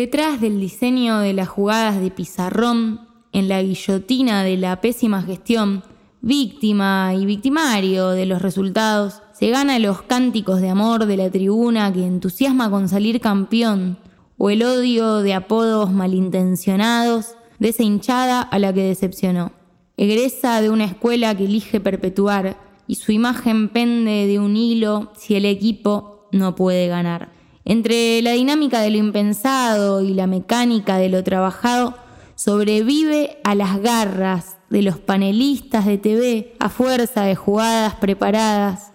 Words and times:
Detrás 0.00 0.40
del 0.40 0.58
diseño 0.58 1.18
de 1.18 1.34
las 1.34 1.46
jugadas 1.46 2.00
de 2.00 2.10
pizarrón, 2.10 3.06
en 3.32 3.48
la 3.50 3.62
guillotina 3.62 4.42
de 4.42 4.56
la 4.56 4.80
pésima 4.80 5.20
gestión, 5.20 5.84
víctima 6.22 7.12
y 7.14 7.26
victimario 7.26 8.08
de 8.08 8.24
los 8.24 8.40
resultados, 8.40 9.20
se 9.34 9.50
gana 9.50 9.78
los 9.78 10.00
cánticos 10.00 10.62
de 10.62 10.70
amor 10.70 11.04
de 11.04 11.18
la 11.18 11.28
tribuna 11.28 11.92
que 11.92 12.06
entusiasma 12.06 12.70
con 12.70 12.88
salir 12.88 13.20
campeón, 13.20 13.98
o 14.38 14.48
el 14.48 14.62
odio 14.62 15.18
de 15.18 15.34
apodos 15.34 15.92
malintencionados 15.92 17.34
de 17.58 17.68
esa 17.68 17.82
hinchada 17.82 18.40
a 18.40 18.58
la 18.58 18.72
que 18.72 18.84
decepcionó. 18.84 19.52
Egresa 19.98 20.62
de 20.62 20.70
una 20.70 20.86
escuela 20.86 21.36
que 21.36 21.44
elige 21.44 21.78
perpetuar 21.78 22.56
y 22.86 22.94
su 22.94 23.12
imagen 23.12 23.68
pende 23.68 24.26
de 24.26 24.38
un 24.38 24.56
hilo 24.56 25.12
si 25.18 25.34
el 25.34 25.44
equipo 25.44 26.26
no 26.32 26.54
puede 26.54 26.88
ganar. 26.88 27.39
Entre 27.64 28.22
la 28.22 28.32
dinámica 28.32 28.80
de 28.80 28.90
lo 28.90 28.96
impensado 28.96 30.02
y 30.02 30.14
la 30.14 30.26
mecánica 30.26 30.96
de 30.96 31.10
lo 31.10 31.22
trabajado, 31.22 31.94
sobrevive 32.34 33.38
a 33.44 33.54
las 33.54 33.80
garras 33.82 34.56
de 34.70 34.82
los 34.82 34.98
panelistas 34.98 35.84
de 35.84 35.98
TV 35.98 36.54
a 36.58 36.70
fuerza 36.70 37.24
de 37.24 37.36
jugadas 37.36 37.96
preparadas, 37.96 38.92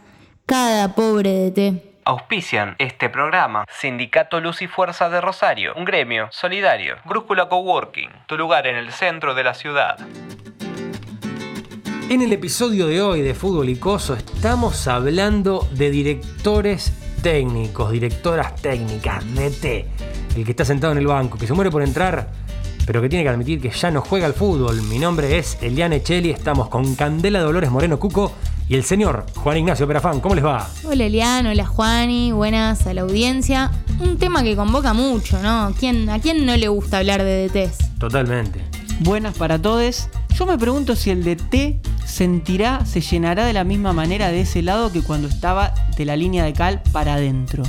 cada 0.48 0.96
pobre 0.96 1.52
DT. 1.52 1.96
Auspician 2.06 2.76
este 2.80 3.10
programa 3.10 3.66
Sindicato 3.70 4.40
Luz 4.40 4.62
y 4.62 4.68
Fuerza 4.68 5.10
de 5.10 5.22
Rosario, 5.22 5.74
un 5.76 5.86
gremio 5.86 6.28
solidario. 6.32 6.96
Grúscula 7.06 7.48
Coworking, 7.50 8.10
tu 8.28 8.38
lugar 8.38 8.66
en 8.68 8.78
el 8.78 8.92
centro 8.92 9.36
de 9.36 9.44
la 9.44 9.54
ciudad. 9.54 9.98
En 12.10 12.22
el 12.22 12.32
episodio 12.34 12.88
de 12.88 13.02
hoy 13.02 13.22
de 13.22 13.34
Fútbol 13.34 13.70
y 13.70 13.78
Coso 13.78 14.14
estamos 14.14 14.88
hablando 14.88 15.68
de 15.72 15.90
directores 15.90 16.94
técnicos, 17.26 17.92
directoras 17.92 18.56
técnicas, 18.58 19.24
DT. 19.34 19.66
El 20.36 20.46
que 20.46 20.52
está 20.52 20.64
sentado 20.64 20.94
en 20.94 21.00
el 21.00 21.08
banco, 21.08 21.40
que 21.40 21.48
se 21.48 21.54
muere 21.54 21.72
por 21.72 21.82
entrar 21.82 22.30
pero 22.86 23.02
que 23.02 23.10
tiene 23.10 23.24
que 23.24 23.30
admitir 23.30 23.60
que 23.60 23.72
ya 23.72 23.90
no 23.90 24.02
juega 24.02 24.28
al 24.28 24.36
fútbol. 24.36 24.80
Mi 24.84 25.00
nombre 25.00 25.40
es 25.40 25.58
Eliane 25.60 26.04
Cheli, 26.04 26.30
estamos 26.30 26.70
con 26.70 26.94
Candela 26.94 27.40
Dolores 27.40 27.72
Moreno 27.72 27.98
Cuco 27.98 28.32
y 28.70 28.76
el 28.76 28.84
señor 28.84 29.26
Juan 29.38 29.58
Ignacio 29.58 29.88
Perafán. 29.88 30.20
¿Cómo 30.20 30.36
les 30.36 30.46
va? 30.46 30.70
Hola 30.84 31.06
Elian, 31.06 31.48
hola 31.48 31.66
Juani, 31.66 32.32
buenas 32.32 32.86
a 32.86 32.94
la 32.94 33.02
audiencia. 33.02 33.72
Un 34.00 34.20
tema 34.20 34.44
que 34.44 34.56
convoca 34.56 34.94
mucho, 34.94 35.42
¿no? 35.42 35.74
¿Quién, 35.80 36.08
¿A 36.12 36.20
quién 36.20 36.46
no 36.46 36.56
le 36.56 36.68
gusta 36.68 37.00
hablar 37.00 37.24
de 37.24 37.50
DTs? 37.50 37.98
Totalmente. 37.98 38.62
Buenas 39.00 39.36
para 39.36 39.60
todos. 39.60 40.10
Yo 40.38 40.46
me 40.46 40.58
pregunto 40.58 40.98
si 40.98 41.12
el 41.12 41.24
DT 41.24 41.80
sentirá, 42.06 42.86
se 42.86 43.00
llenará 43.00 43.46
de 43.46 43.54
la 43.54 43.64
misma 43.64 43.94
manera 43.94 44.32
de 44.32 44.42
ese 44.42 44.62
lado 44.62 44.92
que 44.92 45.02
cuando 45.02 45.30
estaba 45.30 45.74
de 45.96 46.04
la 46.04 46.18
línea 46.18 46.44
de 46.44 46.52
cal 46.52 46.84
para 46.92 47.14
adentro. 47.14 47.64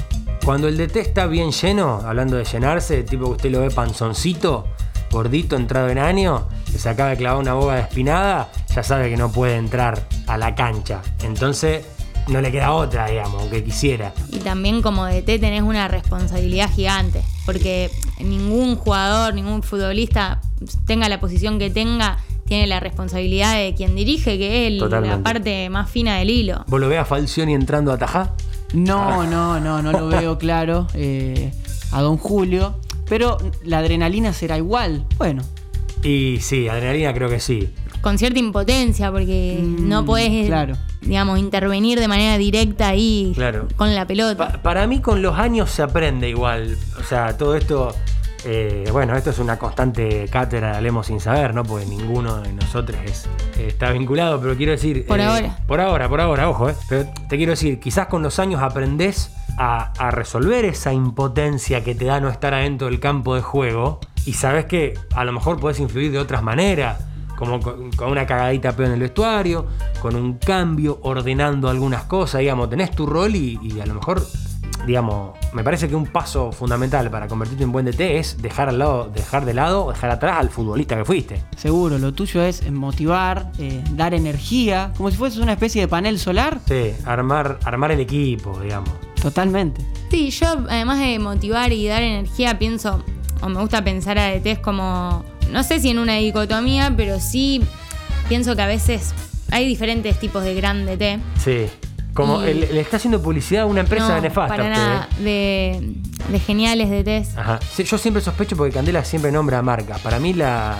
Cuando 0.45 0.67
el 0.67 0.77
DT 0.77 0.97
está 0.97 1.28
bien 1.28 1.53
lleno, 1.53 2.00
hablando 2.05 2.37
de 2.37 2.44
llenarse, 2.44 3.05
tipo 3.05 3.27
que 3.27 3.31
usted 3.33 3.50
lo 3.53 3.61
ve 3.61 3.70
panzoncito, 3.70 4.67
gordito 5.12 5.55
entrado 5.55 5.91
en 5.91 5.98
año, 5.98 6.48
que 6.72 6.81
se 6.81 6.89
acaba 6.89 7.11
de 7.11 7.17
clavar 7.19 7.41
una 7.41 7.55
boga 7.55 7.77
de 7.77 7.83
espinada, 7.83 8.50
ya 8.75 8.83
sabe 8.83 9.11
que 9.11 9.17
no 9.17 9.31
puede 9.31 9.55
entrar 9.55 10.05
a 10.27 10.37
la 10.37 10.56
cancha. 10.56 11.03
Entonces 11.22 11.87
no 12.27 12.41
le 12.41 12.50
queda 12.50 12.72
otra, 12.72 13.06
digamos, 13.06 13.42
aunque 13.42 13.62
quisiera. 13.62 14.12
Y 14.33 14.39
también 14.39 14.83
como 14.83 15.06
DT 15.06 15.39
tenés 15.39 15.62
una 15.62 15.87
responsabilidad 15.87 16.69
gigante, 16.69 17.22
porque 17.44 17.92
ningún 18.19 18.75
jugador, 18.75 19.34
ningún 19.34 19.62
futbolista, 19.62 20.41
tenga 20.84 21.09
la 21.09 21.20
posición 21.20 21.61
que 21.61 21.70
tenga, 21.70 22.19
tiene 22.47 22.67
la 22.67 22.81
responsabilidad 22.81 23.57
de 23.57 23.75
quien 23.75 23.95
dirige, 23.95 24.39
que 24.39 24.69
es 24.69 24.81
la 24.81 25.23
parte 25.23 25.69
más 25.69 25.91
fina 25.91 26.19
del 26.19 26.31
hilo. 26.31 26.65
¿Vos 26.69 26.81
lo 26.81 26.89
ves 26.89 26.99
a 26.99 27.05
Falcioni 27.05 27.55
entrando 27.55 27.93
a 27.93 27.99
Tajá? 27.99 28.35
No, 28.73 29.25
no, 29.25 29.61
no, 29.61 29.83
no 29.83 29.93
lo 29.93 30.09
veo 30.09 30.39
claro. 30.39 30.87
Eh, 30.95 31.53
a 31.93 32.01
Don 32.03 32.17
Julio. 32.17 32.77
Pero 33.09 33.39
la 33.65 33.79
adrenalina 33.79 34.33
será 34.33 34.57
igual. 34.57 35.05
Bueno. 35.17 35.43
Y 36.03 36.39
sí, 36.41 36.69
adrenalina 36.69 37.15
creo 37.15 37.29
que 37.29 37.41
sí. 37.41 37.69
Con 38.01 38.19
cierta 38.19 38.39
impotencia, 38.39 39.11
porque 39.11 39.59
mm, 39.61 39.89
no 39.89 40.05
podés, 40.05 40.51
digamos, 41.01 41.39
intervenir 41.39 41.99
de 41.99 42.09
manera 42.09 42.39
directa 42.39 42.89
ahí 42.89 43.35
con 43.77 43.95
la 43.95 44.06
pelota. 44.06 44.61
para 44.62 44.87
mí 44.87 45.01
con 45.01 45.23
los 45.23 45.37
años 45.37 45.71
se 45.71 45.83
aprende 45.83 46.29
igual. 46.29 46.77
O 46.99 47.03
sea, 47.03 47.37
todo 47.37 47.56
esto... 47.56 47.95
Eh, 48.49 48.89
bueno, 48.93 49.17
esto 49.17 49.31
es 49.31 49.41
una 49.41 49.59
constante 49.59 50.29
cátedra, 50.31 50.77
hablemos 50.77 51.09
sin 51.09 51.19
saber, 51.19 51.53
¿no? 51.53 51.65
Porque 51.65 51.84
ninguno 51.84 52.43
de 52.43 52.53
nosotros 52.53 52.97
está 53.59 53.91
vinculado, 53.91 54.41
pero 54.41 54.57
quiero 54.57 54.71
decir... 54.71 55.05
Por 55.05 55.19
eh, 55.19 55.25
ahora. 55.25 55.59
Por 55.67 55.81
ahora, 55.81 56.09
por 56.09 56.21
ahora, 56.21 56.49
ojo, 56.49 56.71
¿eh? 56.71 56.77
Pero 56.89 57.06
te 57.29 57.37
quiero 57.39 57.51
decir, 57.51 57.81
quizás 57.81 58.06
con 58.06 58.23
los 58.23 58.39
años 58.39 58.62
aprendés 58.62 59.33
a, 59.59 60.11
resolver 60.12 60.65
esa 60.65 60.93
impotencia 60.93 61.83
que 61.83 61.97
te 61.97 62.05
da 62.05 62.21
no 62.21 62.29
estar 62.29 62.55
adentro 62.55 62.87
del 62.87 63.01
campo 63.01 63.35
de 63.35 63.43
juego 63.43 63.99
y 64.25 64.35
sabes 64.35 64.67
que 64.67 64.95
a 65.17 65.25
lo 65.25 65.33
mejor 65.33 65.59
puedes 65.59 65.81
influir 65.81 66.12
de 66.12 66.21
otras 66.21 66.45
maneras, 66.45 67.01
como 67.37 67.59
con, 67.59 67.91
una 68.09 68.27
cagadita 68.27 68.77
peor 68.77 68.89
en 68.89 68.95
el 68.95 69.01
vestuario, 69.01 69.67
con 70.01 70.15
un 70.15 70.39
cambio, 70.39 71.01
ordenando 71.03 71.69
algunas 71.69 72.05
cosas, 72.05 72.43
digamos, 72.43 72.71
tenés 72.71 72.93
tu 72.93 73.06
rol 73.06 73.35
y, 73.35 73.81
a 73.81 73.87
lo 73.87 73.95
mejor, 73.95 74.25
digamos, 74.87 75.37
me 75.56 75.65
parece 75.65 75.89
que 75.89 75.97
un 75.97 76.05
paso 76.05 76.53
fundamental 76.53 77.11
para 77.11 77.28
convertirte 77.28 77.65
en 77.65 77.72
buen 77.72 77.87
DT 77.87 78.19
es 78.19 78.43
dejar 78.43 78.69
al 78.69 78.78
lado, 78.78 79.09
dejar 79.09 79.47
de 79.47 79.55
lado, 79.55 79.91
dejar 79.91 80.11
atrás 80.11 80.37
al 80.39 80.50
futbolista 80.50 80.99
que 80.99 81.06
fuiste. 81.06 81.43
Seguro, 81.56 81.99
lo 81.99 82.12
tuyo 82.12 82.43
es 82.43 82.71
motivar, 82.71 83.50
eh, 83.59 83.83
dar 83.93 84.12
energía, 84.12 84.93
como 84.99 85.11
si 85.11 85.17
fueses 85.17 85.39
una 85.39 85.53
especie 85.53 85.81
de 85.81 85.89
panel 85.89 86.19
solar. 86.19 86.61
Sí, 86.69 86.93
armar, 87.06 87.59
armar 87.65 87.91
el 87.91 88.00
equipo, 88.00 88.61
digamos. 88.61 88.91
Totalmente. 89.22 89.81
Sí, 90.11 90.28
yo 90.28 90.47
además 90.69 90.99
de 90.99 91.19
motivar 91.19 91.73
y 91.73 91.87
dar 91.87 92.03
energía, 92.03 92.59
pienso, 92.59 93.03
o 93.41 93.49
me 93.49 93.59
gusta 93.59 93.83
pensar 93.83 94.19
a 94.19 94.28
DTs 94.37 94.59
como, 94.59 95.25
no 95.50 95.62
sé 95.62 95.81
si 95.81 95.88
en 95.88 95.99
una 95.99 96.17
dicotomía, 96.17 96.93
pero 96.94 97.19
sí 97.19 97.62
pienso 98.28 98.55
que 98.56 98.61
a 98.61 98.67
veces 98.67 99.15
hay 99.50 99.67
diferentes 99.67 100.21
tipos 100.21 100.44
de 100.44 100.55
gran 100.55 100.84
DT. 100.84 101.19
Sí. 101.43 101.67
Como 102.16 102.41
le 102.41 102.81
está 102.81 102.97
haciendo 102.97 103.22
publicidad 103.22 103.65
a 103.65 103.66
una 103.66 103.81
empresa 103.81 104.16
no, 104.16 104.21
nefasta. 104.21 104.56
Para 104.56 104.69
nada, 104.69 105.09
de, 105.19 105.94
de, 106.28 106.41
geniales 106.41 106.91
DTs. 106.91 107.37
Ajá. 107.37 107.60
yo 107.77 107.99
siempre 107.99 108.22
sospecho 108.22 108.56
porque 108.56 108.72
Candela 108.72 109.04
siempre 109.04 109.31
nombra 109.31 109.62
marca. 109.62 109.99
Para 109.99 110.19
mí 110.19 110.32
la, 110.32 110.76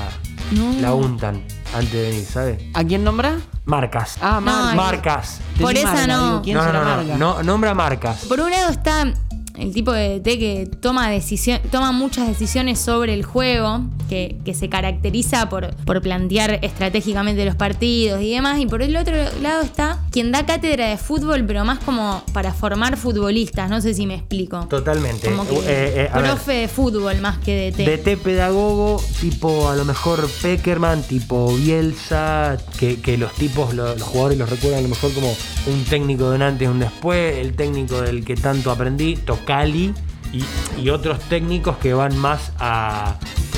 la 0.81 0.95
untan 0.95 1.43
antes 1.75 1.93
de 1.93 2.03
venir, 2.03 2.25
¿sabes? 2.25 2.63
¿A 2.75 2.85
quién 2.85 3.05
nombra? 3.05 3.39
Marcas. 3.65 4.17
Ah, 4.21 4.41
marcas. 4.41 5.41
Por 5.61 5.77
esa 5.77 6.07
no. 6.07 6.43
¿Quién 6.43 6.57
no, 6.57 6.73
no, 6.73 7.03
no, 7.03 7.17
no, 7.19 7.43
nombra 7.43 7.75
marcas. 7.75 8.25
Por 8.27 8.41
un 8.41 8.51
lado 8.51 8.71
está 8.71 9.13
el 9.59 9.73
tipo 9.73 9.93
de 9.93 10.21
té 10.21 10.39
que 10.39 10.69
toma, 10.81 11.11
decisión, 11.11 11.61
toma 11.71 11.93
muchas 11.93 12.29
decisiones 12.29 12.79
sobre 12.79 13.15
el 13.15 13.25
juego, 13.25 13.83
que, 14.09 14.37
se 14.55 14.69
caracteriza 14.69 15.49
por, 15.49 15.75
por 15.85 16.01
plantear 16.01 16.61
estratégicamente 16.63 17.45
los 17.45 17.57
partidos 17.57 18.23
y 18.23 18.31
demás. 18.31 18.59
Y 18.61 18.67
por 18.67 18.83
el 18.83 18.97
otro 18.97 19.15
lado 19.43 19.63
está 19.63 19.99
quien 20.11 20.33
da 20.33 20.47
cátedra 20.47 20.89
de 20.89 20.97
fútbol, 20.97 21.45
pero 21.47 21.65
más 21.65 21.79
como 21.81 22.23
para 22.33 22.53
formar 22.53 22.97
futbolistas. 22.97 23.69
No 23.69 23.81
sé 23.81 23.95
si 23.95 24.07
me 24.07 24.15
explico. 24.15 24.67
Totalmente. 24.67 25.29
Como 25.29 25.47
que 25.47 25.57
eh, 25.57 26.05
eh, 26.05 26.11
profe 26.13 26.53
de 26.53 26.69
fútbol 26.69 27.21
más 27.21 27.39
que. 27.39 27.73
De 27.77 27.99
té 27.99 28.17
pedagogo, 28.17 29.03
tipo 29.21 29.69
a 29.69 29.77
lo 29.77 29.85
mejor 29.85 30.29
Peckerman, 30.43 31.03
tipo 31.03 31.55
Bielsa, 31.55 32.57
que, 32.79 33.17
los 33.19 33.33
tipos, 33.33 33.75
los, 33.75 34.01
jugadores 34.03 34.39
los 34.39 34.49
recuerdan 34.49 34.81
a 34.81 34.83
lo 34.83 34.89
mejor 34.89 35.13
como 35.13 35.35
un 35.67 35.85
técnico 35.85 36.31
de 36.31 36.37
un 36.37 36.43
antes 36.43 36.67
y 36.67 36.71
un 36.71 36.79
después, 36.79 37.39
el 37.39 37.55
técnico 37.55 38.01
del 38.01 38.25
que 38.25 38.37
tanto 38.37 38.71
aprendí. 38.71 39.17
Cali 39.47 39.95
y, 40.33 40.91
otros 40.91 41.19
técnicos 41.21 41.79
que 41.79 41.95
van 41.95 42.17
más 42.19 42.53
a, 42.59 43.17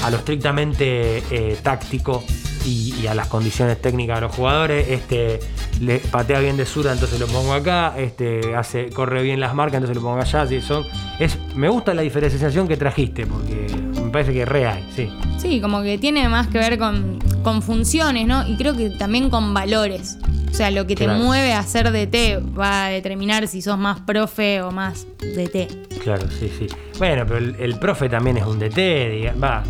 lo 0.09 0.17
estrictamente 0.17 1.25
eh, 1.31 1.59
táctico 1.63 2.23
y, 2.65 3.07
a 3.07 3.15
las 3.15 3.27
condiciones 3.27 3.81
técnicas 3.81 4.19
de 4.19 4.21
los 4.23 4.35
jugadores. 4.35 4.89
Este 4.89 5.41
le 5.81 5.99
patea 5.99 6.41
bien 6.41 6.57
de 6.57 6.67
sura, 6.67 6.93
entonces 6.93 7.19
lo 7.19 7.27
pongo 7.27 7.53
acá. 7.53 7.95
Este 7.97 8.55
hace, 8.55 8.91
corre 8.91 9.23
bien 9.23 9.41
las 9.41 9.55
marcas, 9.55 9.77
entonces 9.79 9.97
lo 9.97 10.03
pongo 10.03 10.21
allá. 10.21 10.47
son, 10.61 10.85
es, 11.19 11.39
me 11.55 11.69
gusta 11.69 11.95
la 11.95 12.03
diferenciación 12.03 12.69
que 12.69 12.77
trajiste, 12.77 13.27
porque 13.27 13.67
me 14.03 14.11
parece 14.11 14.33
que 14.33 14.43
es 14.43 14.49
real, 14.49 14.83
sí. 14.95 15.11
Sí, 15.39 15.61
como 15.61 15.83
que 15.83 15.99
tiene 15.99 16.29
más 16.29 16.49
que 16.49 16.59
ver 16.59 16.79
con, 16.79 17.19
con 17.43 17.63
funciones, 17.63 18.27
¿no? 18.27 18.47
Y 18.47 18.57
creo 18.57 18.77
que 18.77 18.91
también 18.91 19.31
con 19.31 19.55
valores. 19.55 20.19
O 20.51 20.55
sea, 20.55 20.71
lo 20.71 20.87
que 20.87 20.97
te 20.97 21.07
mueve 21.07 21.53
a 21.53 21.63
ser 21.63 21.93
DT 21.93 22.59
va 22.59 22.87
a 22.87 22.89
determinar 22.89 23.47
si 23.47 23.63
sos 23.63 23.79
más 23.79 24.01
profe 24.01 24.63
o 24.63 24.71
más 24.71 25.07
DT. 25.19 26.01
Claro, 26.03 26.29
sí, 26.31 26.51
sí. 26.59 26.67
Bueno, 26.99 27.25
pero 27.27 27.39
el, 27.39 27.79
profe 27.79 28.09
también 28.09 28.39
es 28.39 28.45
un 28.45 28.59
DT, 28.59 29.41
va. 29.43 29.63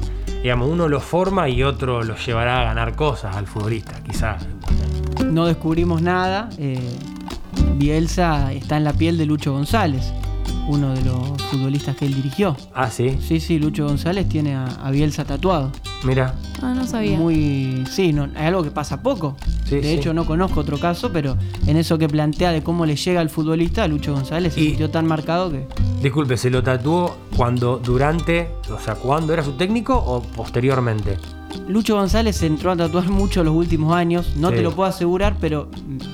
Digamos, 0.43 0.69
uno 0.69 0.89
lo 0.89 1.01
forma 1.01 1.49
y 1.49 1.63
otro 1.63 2.03
lo 2.03 2.17
llevará 2.17 2.61
a 2.61 2.65
ganar 2.65 2.95
cosas 2.95 3.37
al 3.37 3.47
futbolista, 3.47 4.03
quizás. 4.05 4.47
No 5.27 5.47
descubrimos 5.47 6.01
nada. 6.01 6.49
Eh, 6.59 6.79
Bielsa 7.75 8.53
está 8.53 8.77
en 8.77 8.85
la 8.85 8.93
piel 8.93 9.19
de 9.19 9.27
Lucho 9.27 9.53
González 9.53 10.13
uno 10.69 10.95
de 10.95 11.03
los 11.03 11.43
futbolistas 11.51 11.97
que 11.97 12.07
él 12.07 12.15
dirigió. 12.15 12.57
Ah, 12.75 12.91
sí. 12.91 13.19
Sí, 13.21 13.41
sí, 13.41 13.59
Lucho 13.59 13.87
González 13.87 14.29
tiene 14.29 14.55
a, 14.55 14.91
Bielsa 14.91 15.25
tatuado. 15.25 15.73
Mira. 16.05 16.35
Ah, 16.63 16.75
no 16.75 16.87
sabía. 16.87 17.19
Muy. 17.19 17.85
Sí, 17.91 18.13
no, 18.13 18.27
es 18.27 18.37
algo 18.37 18.63
que 18.63 18.71
pasa 18.71 19.03
poco. 19.03 19.37
de 19.69 19.93
hecho, 19.93 20.15
no 20.15 20.25
conozco 20.25 20.61
otro 20.61 20.79
caso, 20.79 21.11
pero 21.13 21.37
en 21.67 21.77
eso 21.77 21.99
que 21.99 22.09
plantea 22.09 22.53
de 22.53 22.63
cómo 22.63 22.87
le 22.87 22.97
llega 22.97 23.21
al 23.21 23.31
futbolista, 23.31 23.89
Lucho 23.89 24.13
González 24.13 24.55
se 24.55 24.61
sintió 24.61 24.91
tan 24.91 25.07
marcado 25.07 25.51
que. 25.51 25.67
Disculpe, 26.03 26.37
¿se 26.37 26.51
lo 26.51 26.63
tatuó 26.63 27.17
cuando, 27.37 27.79
durante, 27.79 28.51
o 28.71 28.79
sea, 28.79 28.95
cuando 28.95 29.33
era 29.33 29.43
su 29.43 29.53
técnico 29.53 29.97
o 29.97 30.23
posteriormente? 30.23 31.19
Lucho 31.67 31.97
González 31.97 32.43
entró 32.43 32.73
a 32.73 32.77
tatuar 32.77 33.09
mucho 33.09 33.43
los 33.45 33.55
últimos 33.55 33.95
años, 33.95 34.37
no 34.37 34.51
Sí. 34.51 34.57
te 34.57 34.63
lo 34.63 34.73
puedo 34.73 34.89
asegurar, 34.89 35.37
pero 35.41 35.69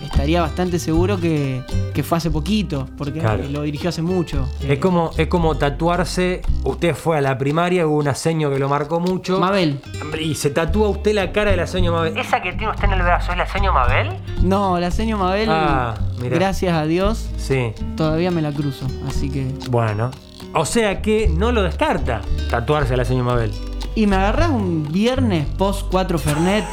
estaría 0.05 0.41
bastante 0.41 0.79
seguro 0.79 1.19
que, 1.21 1.63
que 1.93 2.03
fue 2.03 2.19
hace 2.19 2.31
poquito, 2.31 2.87
porque 2.97 3.21
Claro. 3.21 3.45
lo 3.51 3.63
dirigió 3.63 3.89
hace 3.91 4.03
mucho. 4.03 4.49
Es 4.67 4.79
como, 4.79 5.11
es 5.17 5.27
como 5.29 5.57
tatuarse, 5.57 6.43
usted 6.65 6.95
fue 6.95 7.19
a 7.19 7.21
la 7.21 7.37
primaria, 7.39 7.87
hubo 7.87 7.97
una 7.99 8.15
seño 8.15 8.51
que 8.51 8.59
lo 8.59 8.69
marcó 8.69 9.01
mucho. 9.01 9.39
Mabel. 9.39 9.81
Y 10.21 10.35
se 10.35 10.51
tatúa 10.51 10.89
usted 10.89 11.15
la 11.15 11.31
cara 11.33 11.51
de 11.53 11.57
la 11.57 11.67
seño 11.67 11.93
Mabel. 11.93 12.17
¿Esa 12.17 12.41
que 12.43 12.53
tiene 12.53 12.71
usted 12.71 12.85
en 12.85 12.93
el 12.95 13.03
brazo 13.03 13.33
es 13.33 13.39
la 13.39 13.47
seño 13.47 13.73
Mabel? 13.73 14.09
No, 14.43 14.79
la 14.79 14.91
señor 14.91 15.19
Mabel, 15.19 15.49
Ah, 15.51 15.95
gracias 16.21 16.75
a 16.75 16.85
Dios, 16.85 17.29
Sí. 17.37 17.73
todavía 17.97 18.31
me 18.31 18.43
la 18.43 18.53
cruzo, 18.53 18.87
así 19.09 19.31
que... 19.31 19.53
Bueno. 19.71 20.11
O 20.57 20.65
sea 20.65 21.03
que 21.03 21.29
no 21.29 21.51
lo 21.51 21.63
descarta 21.65 22.21
tatuarse 22.51 22.95
a 22.95 22.97
la 22.97 23.05
seño 23.05 23.25
Mabel. 23.25 23.51
Y 23.95 24.07
me 24.07 24.17
agarrás 24.17 24.51
un 24.51 24.89
viernes 24.91 25.47
post 25.57 25.87
4 25.91 26.19
Fernet, 26.19 26.65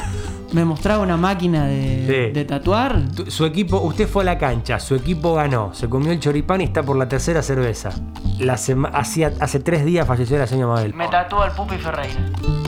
me 0.52 0.64
mostraba 0.64 1.02
una 1.02 1.16
máquina 1.16 1.66
de, 1.66 2.26
Sí. 2.28 2.32
de 2.34 2.44
tatuar. 2.44 3.00
Tu- 3.14 3.30
Su 3.30 3.44
equipo, 3.46 3.78
usted 3.80 4.08
fue 4.08 4.22
a 4.24 4.26
la 4.26 4.38
cancha, 4.38 4.80
su 4.80 4.94
equipo 4.96 5.34
ganó, 5.34 5.72
se 5.72 5.88
comió 5.88 6.10
el 6.12 6.18
choripán 6.20 6.60
y 6.60 6.64
está 6.64 6.82
por 6.82 6.96
la 6.96 7.08
tercera 7.08 7.42
cerveza. 7.42 7.90
La 8.38 8.56
sema- 8.56 8.88
hacía- 8.88 9.32
hace 9.40 9.60
tres 9.60 9.84
días 9.84 10.06
falleció 10.06 10.36
la 10.38 10.46
señora 10.48 10.74
Mabel. 10.74 10.94
tatúa 11.10 11.46
el 11.46 11.52
Pupi 11.52 11.76
Ferreira. 11.76 12.20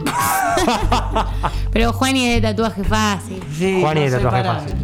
Pero 1.73 1.93
Juani 1.93 2.27
es 2.29 2.35
de 2.43 2.49
tatuaje 2.49 2.85
fácil. 2.85 3.43
Sí, 3.53 3.79
Juan 3.81 3.97
y 3.99 4.01
no 4.01 4.07
de 4.07 4.13
tatuaje 4.13 4.45
fácil. 4.45 4.75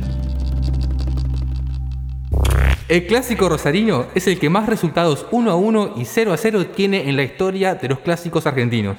El 2.88 3.06
clásico 3.06 3.48
rosarino 3.48 4.06
es 4.16 4.26
el 4.26 4.40
que 4.40 4.50
más 4.50 4.66
resultados 4.66 5.24
1 5.30 5.48
a 5.52 5.54
1 5.54 5.92
y 5.96 6.04
0 6.06 6.32
a 6.32 6.36
0 6.36 6.66
tiene 6.74 7.08
en 7.08 7.14
la 7.16 7.22
historia 7.22 7.76
de 7.76 7.88
los 7.88 8.00
clásicos 8.00 8.46
argentinos. 8.48 8.96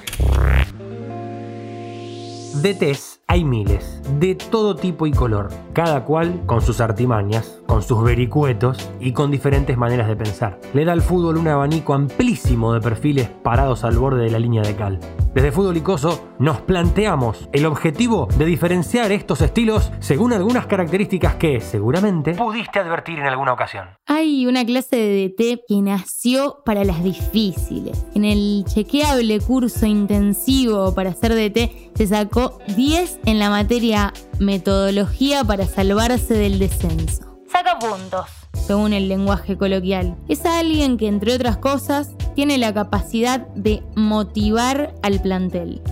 DTs 2.52 3.11
hay 3.26 3.44
miles, 3.44 4.02
de 4.18 4.34
todo 4.34 4.76
tipo 4.76 5.06
y 5.06 5.12
color, 5.12 5.48
cada 5.72 6.04
cual 6.04 6.42
con 6.46 6.60
sus 6.60 6.80
artimañas, 6.80 7.62
con 7.66 7.82
sus 7.82 8.02
vericuetos 8.02 8.90
y 9.00 9.12
con 9.12 9.30
diferentes 9.30 9.76
maneras 9.76 10.08
de 10.08 10.16
pensar. 10.16 10.60
Le 10.74 10.84
da 10.84 10.92
al 10.92 11.02
fútbol 11.02 11.38
un 11.38 11.48
abanico 11.48 11.94
amplísimo 11.94 12.74
de 12.74 12.80
perfiles 12.80 13.28
parados 13.28 13.84
al 13.84 13.96
borde 13.96 14.24
de 14.24 14.30
la 14.30 14.38
línea 14.38 14.62
de 14.62 14.76
cal. 14.76 15.00
Desde 15.34 15.50
Fútbol 15.50 15.78
Icoso 15.78 16.28
nos 16.38 16.60
planteamos 16.60 17.48
el 17.52 17.64
objetivo 17.64 18.28
de 18.36 18.44
diferenciar 18.44 19.12
estos 19.12 19.40
estilos 19.40 19.90
según 20.00 20.34
algunas 20.34 20.66
características 20.66 21.36
que 21.36 21.58
seguramente 21.62 22.34
pudiste 22.34 22.80
advertir 22.80 23.18
en 23.18 23.24
alguna 23.24 23.54
ocasión. 23.54 23.88
Hay 24.04 24.46
una 24.46 24.62
clase 24.66 24.96
de 24.96 25.28
DT 25.28 25.62
que 25.66 25.80
nació 25.80 26.62
para 26.66 26.84
las 26.84 27.02
difíciles. 27.02 28.04
En 28.14 28.26
el 28.26 28.64
chequeable 28.66 29.40
curso 29.40 29.86
intensivo 29.86 30.94
para 30.94 31.10
hacer 31.10 31.34
DT 31.34 31.92
se 31.94 32.06
sacó 32.06 32.58
10 32.76 33.20
en 33.26 33.38
la 33.38 33.50
materia 33.50 34.12
metodología 34.38 35.44
para 35.44 35.66
salvarse 35.66 36.34
del 36.34 36.58
descenso. 36.58 37.38
Saca 37.50 37.78
puntos. 37.78 38.26
Según 38.66 38.92
el 38.92 39.08
lenguaje 39.08 39.56
coloquial. 39.56 40.16
Es 40.28 40.46
alguien 40.46 40.96
que, 40.96 41.08
entre 41.08 41.34
otras 41.34 41.56
cosas, 41.56 42.10
tiene 42.34 42.58
la 42.58 42.72
capacidad 42.72 43.46
de 43.54 43.82
motivar 43.96 44.94
al 45.02 45.20
plantel. 45.20 45.82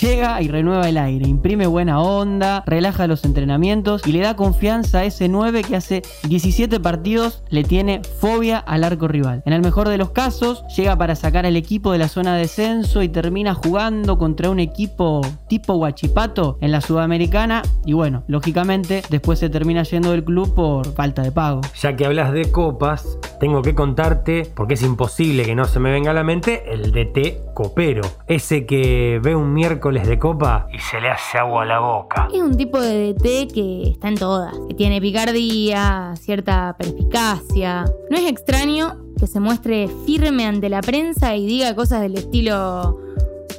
Llega 0.00 0.40
y 0.40 0.48
renueva 0.48 0.88
el 0.88 0.96
aire, 0.96 1.28
imprime 1.28 1.66
buena 1.66 2.00
onda, 2.00 2.64
relaja 2.66 3.06
los 3.06 3.24
entrenamientos 3.24 4.06
y 4.06 4.12
le 4.12 4.20
da 4.20 4.36
confianza 4.36 5.00
a 5.00 5.04
ese 5.04 5.28
9 5.28 5.62
que 5.64 5.76
hace 5.76 6.02
17 6.28 6.80
partidos 6.80 7.42
le 7.50 7.62
tiene 7.62 8.00
fobia 8.18 8.56
al 8.56 8.84
arco 8.84 9.06
rival. 9.06 9.42
En 9.44 9.52
el 9.52 9.60
mejor 9.60 9.90
de 9.90 9.98
los 9.98 10.10
casos, 10.10 10.64
llega 10.74 10.96
para 10.96 11.14
sacar 11.14 11.44
al 11.44 11.56
equipo 11.56 11.92
de 11.92 11.98
la 11.98 12.08
zona 12.08 12.34
de 12.34 12.42
descenso 12.42 13.02
y 13.02 13.10
termina 13.10 13.52
jugando 13.52 14.16
contra 14.16 14.48
un 14.48 14.60
equipo 14.60 15.20
tipo 15.46 15.74
Huachipato 15.74 16.56
en 16.62 16.72
la 16.72 16.80
Sudamericana 16.80 17.60
y 17.84 17.92
bueno, 17.92 18.24
lógicamente 18.28 19.02
después 19.10 19.40
se 19.40 19.50
termina 19.50 19.82
yendo 19.82 20.12
del 20.12 20.24
club 20.24 20.54
por 20.54 20.94
falta 20.94 21.20
de 21.20 21.32
pago. 21.32 21.60
Ya 21.78 21.96
que 21.96 22.06
hablas 22.06 22.32
de 22.32 22.50
copas, 22.50 23.18
tengo 23.40 23.60
que 23.60 23.74
contarte, 23.74 24.50
porque 24.54 24.74
es 24.74 24.82
imposible 24.82 25.44
que 25.44 25.54
no 25.54 25.66
se 25.66 25.80
me 25.80 25.90
venga 25.90 26.12
a 26.12 26.14
la 26.14 26.24
mente, 26.24 26.62
el 26.72 26.92
DT 26.92 27.52
copero. 27.52 28.02
Ese 28.26 28.64
que 28.64 29.20
ve 29.22 29.34
un 29.34 29.52
miércoles 29.52 29.81
de 29.90 30.16
copa 30.16 30.68
y 30.72 30.78
se 30.78 31.00
le 31.00 31.08
hace 31.08 31.38
agua 31.38 31.62
a 31.62 31.66
la 31.66 31.80
boca. 31.80 32.28
Es 32.32 32.40
un 32.40 32.56
tipo 32.56 32.80
de 32.80 33.14
DT 33.14 33.52
que 33.52 33.90
está 33.90 34.08
en 34.08 34.14
todas, 34.14 34.54
que 34.68 34.74
tiene 34.74 35.00
picardía, 35.00 36.14
cierta 36.20 36.76
perspicacia. 36.78 37.84
No 38.08 38.16
es 38.16 38.30
extraño 38.30 38.96
que 39.18 39.26
se 39.26 39.40
muestre 39.40 39.88
firme 40.06 40.46
ante 40.46 40.68
la 40.68 40.82
prensa 40.82 41.34
y 41.34 41.46
diga 41.46 41.74
cosas 41.74 42.00
del 42.00 42.14
estilo 42.14 42.96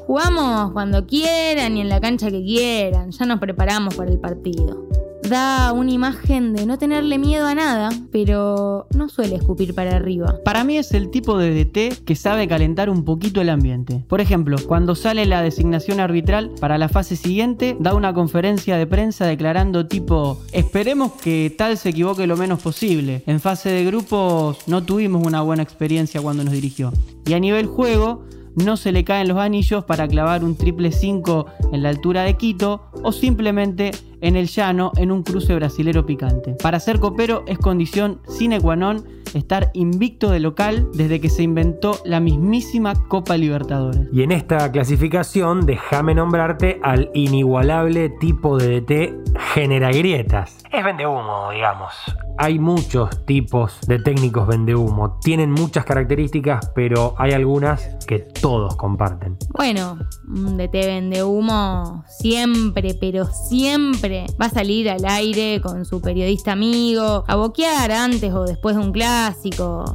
jugamos 0.08 0.72
cuando 0.72 1.06
quieran 1.06 1.78
y 1.78 1.82
en 1.82 1.90
la 1.90 2.00
cancha 2.00 2.30
que 2.30 2.42
quieran, 2.42 3.12
ya 3.12 3.26
nos 3.26 3.40
preparamos 3.40 3.96
para 3.96 4.10
el 4.10 4.20
partido. 4.20 4.88
Da 5.34 5.74
una 5.74 5.90
imagen 5.90 6.54
de 6.54 6.68
no 6.68 6.78
tenerle 6.78 7.18
miedo 7.18 7.48
a 7.48 7.56
nada, 7.56 7.90
pero 8.12 8.86
no 8.94 9.10
suele 9.10 9.38
escupir 9.38 9.74
para 9.74 9.96
arriba. 9.96 10.38
Para 10.46 10.64
mí 10.64 10.78
es 10.78 10.92
el 10.92 11.10
tipo 11.10 11.40
de 11.40 11.56
DT 11.56 12.06
que 12.06 12.16
sabe 12.16 12.48
calentar 12.48 12.88
un 12.88 13.04
poquito 13.04 13.42
el 13.42 13.50
ambiente. 13.50 14.06
Por 14.08 14.22
ejemplo, 14.22 14.58
cuando 14.68 14.94
sale 14.94 15.26
la 15.26 15.42
designación 15.42 16.00
arbitral 16.00 16.52
para 16.62 16.78
la 16.78 16.88
fase 16.88 17.16
siguiente, 17.16 17.76
da 17.80 17.96
una 17.96 18.14
conferencia 18.14 18.78
de 18.78 18.86
prensa 18.86 19.26
declarando 19.26 19.88
tipo, 19.88 20.40
esperemos 20.52 21.14
que 21.14 21.52
tal 21.58 21.80
se 21.80 21.90
equivoque 21.90 22.28
lo 22.28 22.38
menos 22.38 22.62
posible. 22.62 23.24
En 23.26 23.40
fase 23.40 23.72
de 23.72 23.86
grupos 23.86 24.60
no 24.68 24.84
tuvimos 24.84 25.26
una 25.26 25.42
buena 25.42 25.64
experiencia 25.64 26.22
cuando 26.22 26.44
nos 26.44 26.54
dirigió. 26.54 26.94
Y 27.26 27.34
a 27.34 27.40
nivel 27.40 27.66
juego, 27.66 28.24
no 28.56 28.78
se 28.78 28.92
le 28.92 29.04
caen 29.04 29.28
los 29.28 29.40
anillos 29.40 29.84
para 29.84 30.08
clavar 30.08 30.44
un 30.44 30.56
triple 30.56 30.92
5 30.92 31.48
en 31.72 31.82
la 31.82 31.90
altura 31.90 32.22
de 32.22 32.38
Quito 32.38 32.84
o 33.02 33.12
simplemente 33.12 33.92
en 34.24 34.38
el 34.38 34.48
llano 34.48 34.92
en 34.96 35.12
un 35.12 35.22
cruce 35.22 35.54
brasilero 35.54 36.06
picante. 36.06 36.56
Para 36.64 36.80
ser 36.80 37.00
copero 37.00 37.44
es 37.46 37.60
condición 37.60 38.22
sine 38.28 38.60
qua 38.60 38.76
non 38.76 39.04
estar 39.34 39.72
invicto 39.74 40.30
de 40.30 40.40
local 40.40 40.88
desde 40.94 41.20
que 41.20 41.30
se 41.30 41.44
inventó 41.44 42.00
la 42.06 42.20
mismísima 42.20 42.94
Copa 43.08 43.36
Libertadores. 43.38 44.08
Y 44.12 44.24
en 44.24 44.32
esta 44.32 44.72
clasificación, 44.72 45.66
déjame 45.66 46.16
nombrarte 46.16 46.80
al 46.84 47.10
inigualable 47.14 48.10
tipo 48.10 48.58
de 48.58 48.82
DT 48.82 49.40
genera 49.54 49.92
grietas. 49.92 50.58
Es 50.72 50.84
vende 50.84 51.06
humo, 51.06 51.50
digamos. 51.52 51.94
Hay 52.38 52.58
muchos 52.58 53.26
tipos 53.26 53.80
de 53.88 54.00
técnicos 54.00 54.48
vende 54.48 54.76
humo. 54.76 55.20
Tienen 55.22 55.52
muchas 55.52 55.86
características, 55.86 56.72
pero 56.74 57.14
hay 57.18 57.32
algunas 57.32 57.98
que 58.08 58.20
todos 58.20 58.76
comparten. 58.76 59.38
Bueno, 59.50 60.00
un 60.28 60.58
DT 60.58 60.74
vende 60.74 61.24
humo 61.24 62.04
siempre, 62.08 62.96
pero 63.00 63.26
siempre 63.26 64.13
va 64.42 64.46
a 64.46 64.50
salir 64.50 64.90
al 64.90 65.06
aire 65.06 65.62
con 65.62 65.86
su 65.86 66.02
periodista 66.02 66.54
amigo, 66.54 67.24
a 67.28 67.36
boquear 67.36 67.92
antes 67.92 68.34
o 68.34 68.46
después 68.46 68.76
de 68.76 68.82
un 68.82 68.92
clásico. 68.92 69.86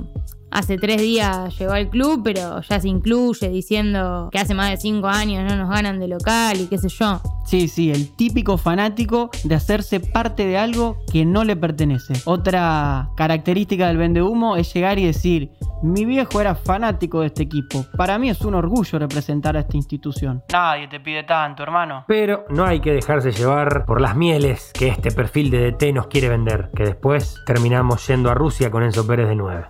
Hace 0.51 0.79
tres 0.79 1.01
días 1.01 1.59
llegó 1.59 1.73
al 1.73 1.89
club, 1.89 2.23
pero 2.25 2.61
ya 2.63 2.81
se 2.81 2.89
incluye 2.89 3.49
diciendo 3.49 4.29
que 4.33 4.39
hace 4.39 4.55
más 4.55 4.71
de 4.71 4.77
cinco 4.79 5.09
años 5.09 5.45
no 5.45 5.57
nos 5.57 5.69
ganan 5.69 6.01
de 6.01 6.09
local 6.09 6.59
y 6.61 6.67
qué 6.67 6.79
sé 6.79 6.89
yo. 6.89 7.21
Sí, 7.45 7.69
sí, 7.69 7.91
el 7.91 8.15
típico 8.15 8.59
fanático 8.59 9.31
de 9.45 9.55
hacerse 9.55 10.01
parte 10.01 10.47
de 10.47 10.59
algo 10.59 10.99
que 11.11 11.25
no 11.25 11.45
le 11.45 11.57
pertenece. 11.57 12.15
Otra 12.27 13.09
característica 13.17 13.89
del 13.89 13.97
vende 13.97 14.23
humo 14.23 14.57
es 14.57 14.73
llegar 14.75 14.99
y 14.99 15.07
decir, 15.07 15.53
mi 15.83 16.05
viejo 16.05 16.41
era 16.41 16.55
fanático 16.55 17.21
de 17.21 17.29
este 17.29 17.45
equipo. 17.45 17.85
Para 17.97 18.19
mí 18.19 18.29
es 18.29 18.41
un 18.43 18.55
orgullo 18.55 18.99
representar 18.99 19.57
a 19.57 19.61
esta 19.61 19.77
institución. 19.77 20.43
Nadie 20.53 20.89
te 20.89 21.01
pide 21.01 21.23
tanto, 21.25 21.63
hermano. 21.63 22.05
Pero 22.07 22.45
no 22.51 22.65
hay 22.65 22.81
que 22.81 22.93
dejarse 22.93 23.33
llevar 23.33 23.85
por 23.87 24.01
las 24.01 24.17
mieles 24.17 24.73
que 24.75 24.89
este 24.89 25.11
perfil 25.11 25.51
de 25.51 25.71
DT 25.71 25.93
nos 25.95 26.09
quiere 26.09 26.29
vender, 26.29 26.71
que 26.75 26.85
después 26.85 27.43
terminamos 27.47 28.07
yendo 28.07 28.31
a 28.31 28.35
Rusia 28.35 28.71
con 28.71 28.83
Enzo 28.83 29.07
Pérez 29.07 29.29
de 29.29 29.37
9. 29.37 29.67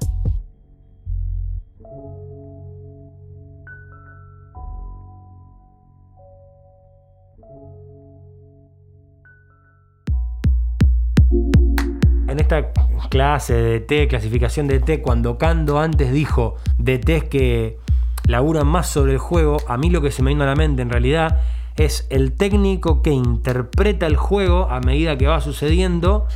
En 12.38 12.42
esta 12.42 12.70
clase 13.08 13.52
de 13.52 13.80
DT, 13.80 14.08
clasificación 14.08 14.68
de 14.68 14.78
DT, 14.78 15.02
cuando 15.02 15.38
Cando 15.38 15.80
antes 15.80 16.12
dijo 16.12 16.54
DTs 16.78 17.24
que 17.24 17.78
laburan 18.28 18.64
más 18.64 18.88
sobre 18.88 19.10
el 19.10 19.18
juego, 19.18 19.56
a 19.66 19.76
mí 19.76 19.90
lo 19.90 20.00
que 20.00 20.12
se 20.12 20.22
me 20.22 20.28
vino 20.28 20.44
a 20.44 20.46
la 20.46 20.54
mente 20.54 20.82
en 20.82 20.88
realidad 20.88 21.40
es 21.74 22.06
el 22.10 22.36
técnico 22.36 23.02
que 23.02 23.10
interpreta 23.10 24.06
el 24.06 24.14
juego 24.14 24.70
a 24.70 24.78
medida 24.78 25.18
que 25.18 25.26
va 25.26 25.40
sucediendo 25.40 26.28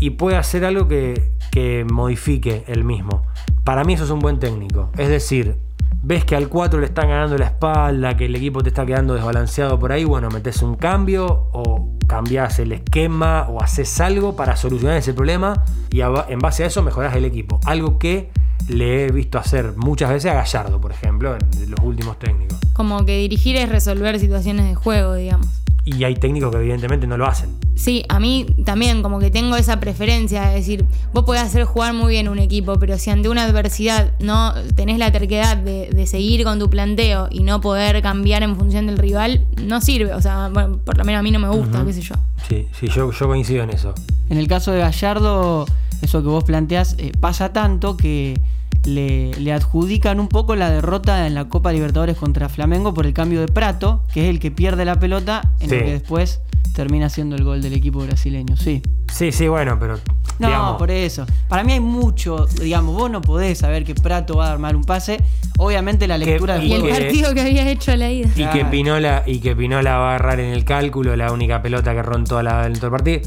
y 0.00 0.10
puede 0.10 0.38
hacer 0.38 0.64
algo 0.64 0.88
que, 0.88 1.30
que 1.52 1.86
modifique 1.88 2.64
el 2.66 2.82
mismo. 2.82 3.22
Para 3.62 3.84
mí 3.84 3.94
eso 3.94 4.02
es 4.02 4.10
un 4.10 4.18
buen 4.18 4.40
técnico. 4.40 4.90
Es 4.98 5.08
decir, 5.08 5.56
ves 6.02 6.24
que 6.24 6.34
al 6.34 6.48
4 6.48 6.80
le 6.80 6.86
están 6.86 7.10
ganando 7.10 7.38
la 7.38 7.46
espalda, 7.46 8.16
que 8.16 8.24
el 8.24 8.34
equipo 8.34 8.60
te 8.64 8.70
está 8.70 8.84
quedando 8.84 9.14
desbalanceado 9.14 9.78
por 9.78 9.92
ahí, 9.92 10.02
bueno, 10.02 10.30
metes 10.30 10.62
un 10.62 10.74
cambio 10.74 11.48
o 11.52 11.93
cambias 12.06 12.58
el 12.58 12.72
esquema 12.72 13.46
o 13.48 13.62
haces 13.62 14.00
algo 14.00 14.36
para 14.36 14.56
solucionar 14.56 14.96
ese 14.96 15.14
problema 15.14 15.64
y 15.90 16.00
en 16.00 16.38
base 16.38 16.64
a 16.64 16.66
eso 16.66 16.82
mejorás 16.82 17.14
el 17.16 17.24
equipo. 17.24 17.60
Algo 17.64 17.98
que 17.98 18.30
le 18.68 19.04
he 19.04 19.10
visto 19.10 19.38
hacer 19.38 19.74
muchas 19.76 20.10
veces 20.10 20.30
a 20.30 20.34
Gallardo, 20.34 20.80
por 20.80 20.92
ejemplo, 20.92 21.34
de 21.34 21.66
los 21.66 21.80
últimos 21.82 22.18
técnicos. 22.18 22.58
Como 22.72 23.04
que 23.04 23.18
dirigir 23.18 23.56
es 23.56 23.68
resolver 23.68 24.18
situaciones 24.18 24.66
de 24.66 24.74
juego, 24.74 25.14
digamos. 25.14 25.63
Y 25.84 26.04
hay 26.04 26.14
técnicos 26.14 26.50
que 26.50 26.58
evidentemente 26.58 27.06
no 27.06 27.16
lo 27.16 27.26
hacen. 27.26 27.50
Sí, 27.74 28.04
a 28.08 28.20
mí 28.20 28.46
también 28.64 29.02
como 29.02 29.18
que 29.18 29.30
tengo 29.30 29.56
esa 29.56 29.80
preferencia, 29.80 30.54
es 30.54 30.60
decir, 30.60 30.86
vos 31.12 31.24
podés 31.24 31.42
hacer 31.42 31.64
jugar 31.64 31.92
muy 31.92 32.12
bien 32.12 32.28
un 32.28 32.38
equipo, 32.38 32.78
pero 32.78 32.96
si 32.98 33.10
ante 33.10 33.28
una 33.28 33.44
adversidad 33.44 34.12
no 34.20 34.54
tenés 34.76 34.98
la 34.98 35.12
terquedad 35.12 35.56
de, 35.56 35.90
de 35.90 36.06
seguir 36.06 36.44
con 36.44 36.58
tu 36.58 36.70
planteo 36.70 37.28
y 37.30 37.42
no 37.42 37.60
poder 37.60 38.00
cambiar 38.00 38.42
en 38.42 38.56
función 38.56 38.86
del 38.86 38.96
rival, 38.96 39.46
no 39.60 39.80
sirve. 39.80 40.14
O 40.14 40.22
sea, 40.22 40.48
bueno, 40.52 40.78
por 40.78 40.96
lo 40.96 41.04
menos 41.04 41.18
a 41.20 41.22
mí 41.22 41.30
no 41.30 41.38
me 41.38 41.48
gusta, 41.48 41.84
qué 41.84 41.92
sé 41.92 42.00
yo. 42.00 42.14
Sí, 42.48 42.66
sí, 42.78 42.88
yo, 42.88 43.10
yo 43.10 43.26
coincido 43.26 43.64
en 43.64 43.70
eso. 43.70 43.94
En 44.30 44.38
el 44.38 44.48
caso 44.48 44.72
de 44.72 44.78
Gallardo, 44.78 45.66
eso 46.00 46.22
que 46.22 46.28
vos 46.28 46.44
planteás 46.44 46.96
eh, 46.98 47.12
pasa 47.20 47.52
tanto 47.52 47.96
que 47.96 48.40
le, 48.84 49.32
le 49.34 49.52
adjudican 49.52 50.20
un 50.20 50.28
poco 50.28 50.56
la 50.56 50.70
derrota 50.70 51.26
en 51.26 51.34
la 51.34 51.48
Copa 51.48 51.72
Libertadores 51.72 52.16
contra 52.16 52.48
Flamengo 52.48 52.92
por 52.94 53.06
el 53.06 53.14
cambio 53.14 53.40
de 53.40 53.48
Prato, 53.48 54.04
que 54.12 54.24
es 54.24 54.30
el 54.30 54.40
que 54.40 54.50
pierde 54.50 54.84
la 54.84 54.98
pelota, 55.00 55.52
en 55.60 55.68
Sí. 55.70 55.76
lo 55.76 55.84
que 55.84 55.90
después 55.92 56.40
termina 56.74 57.08
siendo 57.08 57.36
el 57.36 57.44
gol 57.44 57.62
del 57.62 57.72
equipo 57.72 58.00
brasileño. 58.00 58.56
Sí. 58.56 58.82
Sí, 59.12 59.30
sí, 59.30 59.46
bueno, 59.46 59.78
pero. 59.78 60.00
No, 60.40 60.48
digamos, 60.48 60.76
por 60.76 60.90
eso. 60.90 61.24
Para 61.48 61.62
mí 61.62 61.72
hay 61.72 61.78
mucho, 61.80 62.46
digamos, 62.60 62.96
vos 62.96 63.08
no 63.08 63.20
podés 63.22 63.58
saber 63.58 63.84
que 63.84 63.94
Prato 63.94 64.36
va 64.38 64.48
a 64.48 64.52
armar 64.52 64.74
un 64.74 64.82
pase. 64.82 65.20
Obviamente 65.58 66.08
la 66.08 66.18
Que- 66.18 66.24
lectura 66.26 66.54
del 66.54 66.64
y 66.64 66.66
Y 66.70 66.72
el 66.72 66.80
juego. 66.80 66.96
que- 66.96 67.02
partido 67.04 67.34
que 67.34 67.40
había 67.42 67.70
hecho 67.70 67.92
a 67.92 67.96
la 67.96 68.10
ida. 68.10 68.26
Y 68.34 68.42
que 68.44 68.50
Claro. 68.50 68.70
Pinola, 68.70 69.22
y 69.24 69.38
que 69.38 69.54
Pinola 69.54 69.98
va 69.98 70.06
a 70.06 70.14
agarrar 70.16 70.40
en 70.40 70.50
el 70.52 70.64
cálculo 70.64 71.14
la 71.14 71.30
única 71.30 71.62
pelota 71.62 71.92
que 71.94 72.00
en 72.00 72.24
toda 72.24 72.42
la, 72.42 72.66
en 72.66 72.72
todo 72.72 72.86
el 72.86 72.90
partido. 72.92 73.20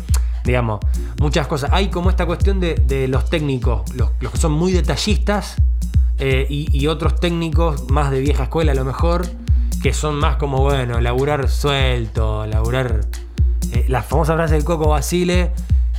Digamos, 0.48 0.80
muchas 1.20 1.46
cosas. 1.46 1.70
Hay 1.74 1.90
como 1.90 2.10
esta 2.10 2.26
cuestión 2.26 2.60
de, 2.62 2.76
de 2.76 3.08
los 3.08 3.30
técnicos, 3.30 3.82
los, 3.94 4.12
que 4.32 4.38
son 4.38 4.54
muy 4.54 4.72
detallistas, 4.72 5.58
eh, 6.20 6.48
y, 6.50 6.70
y 6.76 6.88
otros 6.88 7.20
técnicos 7.20 7.92
más 7.92 8.10
de 8.12 8.22
vieja 8.22 8.44
escuela 8.44 8.72
a 8.72 8.76
lo 8.76 8.86
mejor, 8.86 9.28
que 9.84 9.94
son 9.94 10.16
más 10.16 10.38
como, 10.38 10.60
bueno, 10.62 11.02
laburar 11.02 11.50
suelto, 11.50 12.48
laburar. 12.48 13.02
eh, 13.74 13.86
la 13.90 14.02
famosa 14.02 14.34
frase 14.36 14.54
del 14.56 14.64
Coco 14.64 14.88
Basile. 14.88 15.52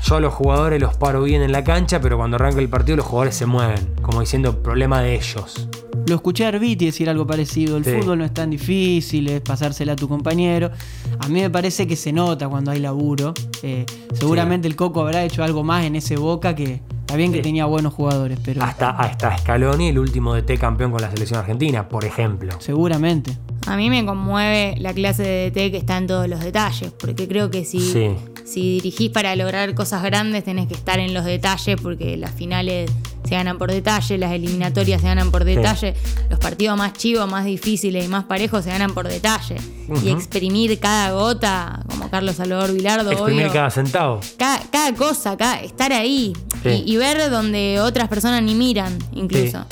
Yo 0.05 0.17
a 0.17 0.21
los 0.21 0.33
jugadores 0.33 0.81
los 0.81 0.97
paro 0.97 1.23
bien 1.23 1.43
en 1.43 1.53
la 1.53 1.65
cancha, 1.65 2.01
pero 2.01 2.17
cuando 2.17 2.37
arranca 2.37 2.61
el 2.61 2.69
partido 2.69 2.97
los 2.97 3.07
jugadores 3.07 3.35
se 3.35 3.47
mueven, 3.47 3.95
como 4.03 4.21
diciendo 4.21 4.63
problema 4.63 5.01
de 5.03 5.15
ellos. 5.17 5.69
Lo 6.07 6.15
escuché 6.15 6.47
a 6.47 6.49
Arbiti 6.49 6.87
decir 6.87 7.11
algo 7.11 7.27
parecido. 7.27 7.77
El 7.77 7.85
Sí. 7.85 7.91
fútbol 7.99 8.19
no 8.19 8.25
es 8.25 8.33
tan 8.33 8.49
difícil, 8.49 9.29
es 9.29 9.43
pasársela 9.43 9.93
a 9.93 9.97
tu 9.97 10.09
compañero. 10.09 10.71
A 11.19 11.29
mí 11.29 11.41
me 11.41 11.51
parece 11.51 11.87
que 11.87 11.97
se 11.97 12.13
nota 12.13 12.49
cuando 12.49 12.71
hay 12.71 12.79
laburo. 12.81 13.35
Eh, 13.63 13.85
seguramente 14.15 14.67
el 14.69 14.77
Coco 14.77 15.03
habrá 15.03 15.23
hecho 15.25 15.43
algo 15.45 15.63
más 15.65 15.85
en 15.85 15.97
ese 15.97 16.17
Boca 16.17 16.55
que 16.55 16.81
está 17.01 17.17
bien 17.17 17.31
que 17.31 17.39
Sí. 17.39 17.43
tenía 17.43 17.67
buenos 17.67 17.93
jugadores, 17.93 18.39
pero 18.43 18.63
Hasta, 18.63 18.91
hasta 18.91 19.37
Scaloni, 19.37 19.89
el 19.89 19.99
último 19.99 20.35
DT 20.35 20.57
campeón 20.57 20.93
con 20.93 21.03
la 21.03 21.11
selección 21.11 21.41
argentina, 21.41 21.87
por 21.89 22.07
ejemplo. 22.07 22.53
seguramente. 22.61 23.37
A 23.67 23.77
mí 23.77 23.91
me 23.91 24.05
conmueve 24.07 24.77
la 24.79 24.95
clase 24.95 25.23
de 25.23 25.51
DT 25.51 25.71
que 25.73 25.77
está 25.77 25.97
en 25.99 26.07
todos 26.07 26.27
los 26.29 26.41
detalles, 26.41 26.91
porque 26.99 27.29
creo 27.29 27.51
que 27.51 27.65
si, 27.65 27.81
Sí. 27.81 28.09
si 28.47 28.61
dirigís 28.81 29.11
para 29.11 29.37
lograr 29.37 29.75
cosas 29.75 30.03
grandes 30.03 30.45
tenés 30.45 30.69
que 30.69 30.75
estar 30.75 30.99
en 30.99 31.13
los 31.13 31.25
detalles, 31.25 31.77
porque 31.83 32.17
las 32.17 32.31
finales 32.33 32.91
se 33.25 33.35
ganan 33.35 33.59
por 33.59 33.71
detalle, 33.71 34.17
las 34.17 34.33
eliminatorias 34.33 35.03
se 35.03 35.07
ganan 35.09 35.31
por 35.31 35.45
detalle, 35.45 35.93
los 36.31 36.39
partidos 36.39 36.79
más 36.79 36.95
chivos, 36.95 37.31
más 37.31 37.45
difíciles 37.45 38.07
y 38.07 38.09
más 38.09 38.25
parejos 38.25 38.65
se 38.65 38.71
ganan 38.71 38.95
por 38.95 39.07
detalle. 39.07 39.57
Y 40.03 40.09
exprimir 40.11 40.79
cada 40.79 41.13
gota, 41.13 41.83
como 41.91 42.09
Carlos 42.11 42.37
Salvador 42.37 42.73
Vilardo, 42.73 43.11
Exprimir 43.11 43.43
obvio. 43.45 43.53
cada 43.53 43.71
centavo. 43.71 44.21
Cada, 44.39 44.61
cada 44.71 44.95
cosa, 44.95 45.37
cada- 45.37 45.61
estar 45.61 45.93
ahí 45.93 46.33
Sí. 46.63 46.85
y, 46.87 46.95
y 46.95 46.97
ver 46.97 47.29
donde 47.31 47.81
otras 47.83 48.09
personas 48.09 48.43
ni 48.43 48.55
miran, 48.55 48.97
incluso. 49.13 49.67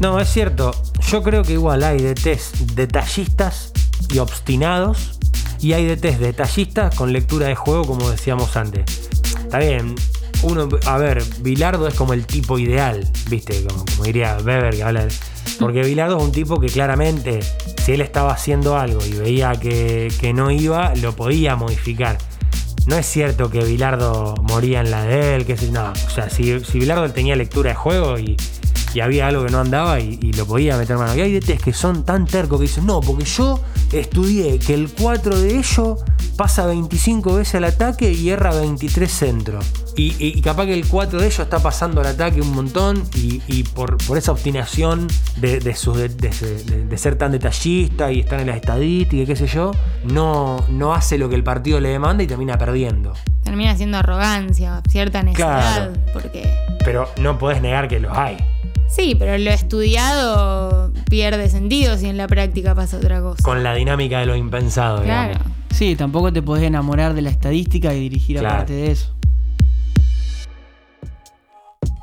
No, 0.00 0.20
es 0.20 0.28
cierto. 0.28 0.72
Yo 1.10 1.22
creo 1.22 1.42
que 1.42 1.54
igual 1.54 1.82
hay 1.84 1.98
DTs 1.98 2.74
detallistas 2.76 3.72
y 4.10 4.18
obstinados. 4.18 5.18
Y 5.60 5.72
hay 5.72 5.86
DTs 5.86 6.20
detallistas 6.20 6.94
con 6.94 7.12
lectura 7.12 7.46
de 7.46 7.54
juego, 7.54 7.84
como 7.86 8.10
decíamos 8.10 8.56
antes. 8.56 8.84
Está 9.38 9.58
bien. 9.58 9.94
Uno, 10.42 10.68
a 10.84 10.98
ver, 10.98 11.24
Bilardo 11.40 11.88
es 11.88 11.94
como 11.94 12.12
el 12.12 12.26
tipo 12.26 12.58
ideal, 12.58 13.10
¿viste? 13.30 13.64
Como, 13.64 13.84
como 13.86 14.04
diría 14.04 14.36
Weber, 14.44 14.76
que 14.76 14.82
habla 14.82 15.06
de- 15.06 15.14
Porque 15.58 15.82
Bilardo 15.82 16.18
es 16.18 16.22
un 16.24 16.30
tipo 16.32 16.60
que 16.60 16.66
claramente, 16.66 17.40
si 17.82 17.92
él 17.92 18.02
estaba 18.02 18.32
haciendo 18.34 18.76
algo 18.76 19.04
y 19.04 19.12
veía 19.14 19.52
que, 19.52 20.12
que 20.20 20.34
no 20.34 20.50
iba, 20.50 20.94
lo 20.96 21.16
podía 21.16 21.56
modificar. 21.56 22.18
No 22.86 22.96
es 22.96 23.06
cierto 23.06 23.50
que 23.50 23.64
Bilardo 23.64 24.34
moría 24.42 24.80
en 24.80 24.90
la 24.90 25.04
de 25.04 25.36
él, 25.36 25.46
que 25.46 25.56
si 25.56 25.70
no. 25.70 25.90
O 25.90 26.10
sea, 26.10 26.28
si, 26.28 26.60
si 26.60 26.80
Bilardo 26.80 27.10
tenía 27.10 27.34
lectura 27.34 27.70
de 27.70 27.76
juego 27.76 28.18
y, 28.18 28.36
y 28.96 29.00
había 29.00 29.26
algo 29.28 29.44
que 29.44 29.50
no 29.52 29.60
andaba 29.60 30.00
y, 30.00 30.18
y 30.22 30.32
lo 30.32 30.46
podía 30.46 30.76
meter 30.78 30.96
mano. 30.96 31.14
Y 31.14 31.20
hay 31.20 31.38
DTs 31.38 31.62
que 31.62 31.72
son 31.74 32.04
tan 32.04 32.26
tercos 32.26 32.58
que 32.58 32.62
dicen, 32.62 32.86
no, 32.86 33.00
porque 33.02 33.24
yo 33.26 33.60
estudié 33.92 34.58
que 34.58 34.72
el 34.72 34.88
4 34.90 35.38
de 35.38 35.58
ellos 35.58 35.98
pasa 36.36 36.66
25 36.66 37.34
veces 37.34 37.56
al 37.56 37.64
ataque 37.64 38.10
y 38.12 38.30
erra 38.30 38.54
23 38.54 39.10
centros. 39.10 39.66
Y, 39.98 40.40
capaz 40.42 40.66
que 40.66 40.74
el 40.74 40.86
4 40.86 41.18
de 41.20 41.26
ellos 41.26 41.38
está 41.40 41.58
pasando 41.60 42.00
al 42.02 42.06
ataque 42.06 42.40
un 42.42 42.54
montón 42.54 43.02
y, 43.14 43.40
y 43.48 43.62
por, 43.64 43.96
por 44.06 44.18
esa 44.18 44.32
obstinación 44.32 45.08
de, 45.36 45.58
de, 45.60 45.74
sus- 45.74 45.96
de- 45.96 46.08
de- 46.10 46.64
de- 46.64 46.84
de 46.86 46.98
ser 46.98 47.16
tan 47.16 47.32
detallista 47.32 48.12
y 48.12 48.20
estar 48.20 48.40
en 48.40 48.46
las 48.48 48.56
estadísticas 48.56 49.22
y 49.22 49.26
qué 49.26 49.36
sé 49.36 49.46
yo, 49.46 49.72
no, 50.04 50.62
no 50.68 50.94
hace 50.94 51.16
lo 51.16 51.28
que 51.30 51.34
el 51.34 51.44
partido 51.44 51.80
le 51.80 51.88
demanda 51.88 52.22
y 52.22 52.26
termina 52.26 52.58
perdiendo. 52.58 53.14
Termina 53.42 53.74
siendo 53.76 53.96
arrogancia, 53.98 54.82
cierta 54.88 55.22
necedad, 55.22 55.62
Claro. 55.76 55.92
porque... 56.12 56.50
Pero 56.84 57.08
no 57.20 57.38
podés 57.38 57.62
negar 57.62 57.88
que 57.88 57.98
los 57.98 58.16
hay. 58.16 58.36
Sí, 58.88 59.14
pero 59.18 59.36
lo 59.36 59.50
estudiado 59.50 60.92
pierde 61.10 61.48
sentido 61.48 61.96
si 61.98 62.06
en 62.06 62.16
la 62.16 62.26
práctica 62.28 62.74
pasa 62.74 62.96
otra 62.96 63.20
cosa. 63.20 63.42
Con 63.42 63.62
la 63.62 63.74
dinámica 63.74 64.20
de 64.20 64.26
lo 64.26 64.36
impensado, 64.36 65.02
Claro. 65.02 65.34
digamos. 65.34 65.52
Sí, 65.74 65.94
tampoco 65.96 66.32
te 66.32 66.40
podés 66.42 66.64
enamorar 66.64 67.12
de 67.14 67.22
la 67.22 67.30
estadística 67.30 67.92
y 67.92 68.00
dirigir 68.00 68.38
Claro. 68.38 68.54
aparte 68.54 68.72
de 68.72 68.90
eso. 68.92 69.12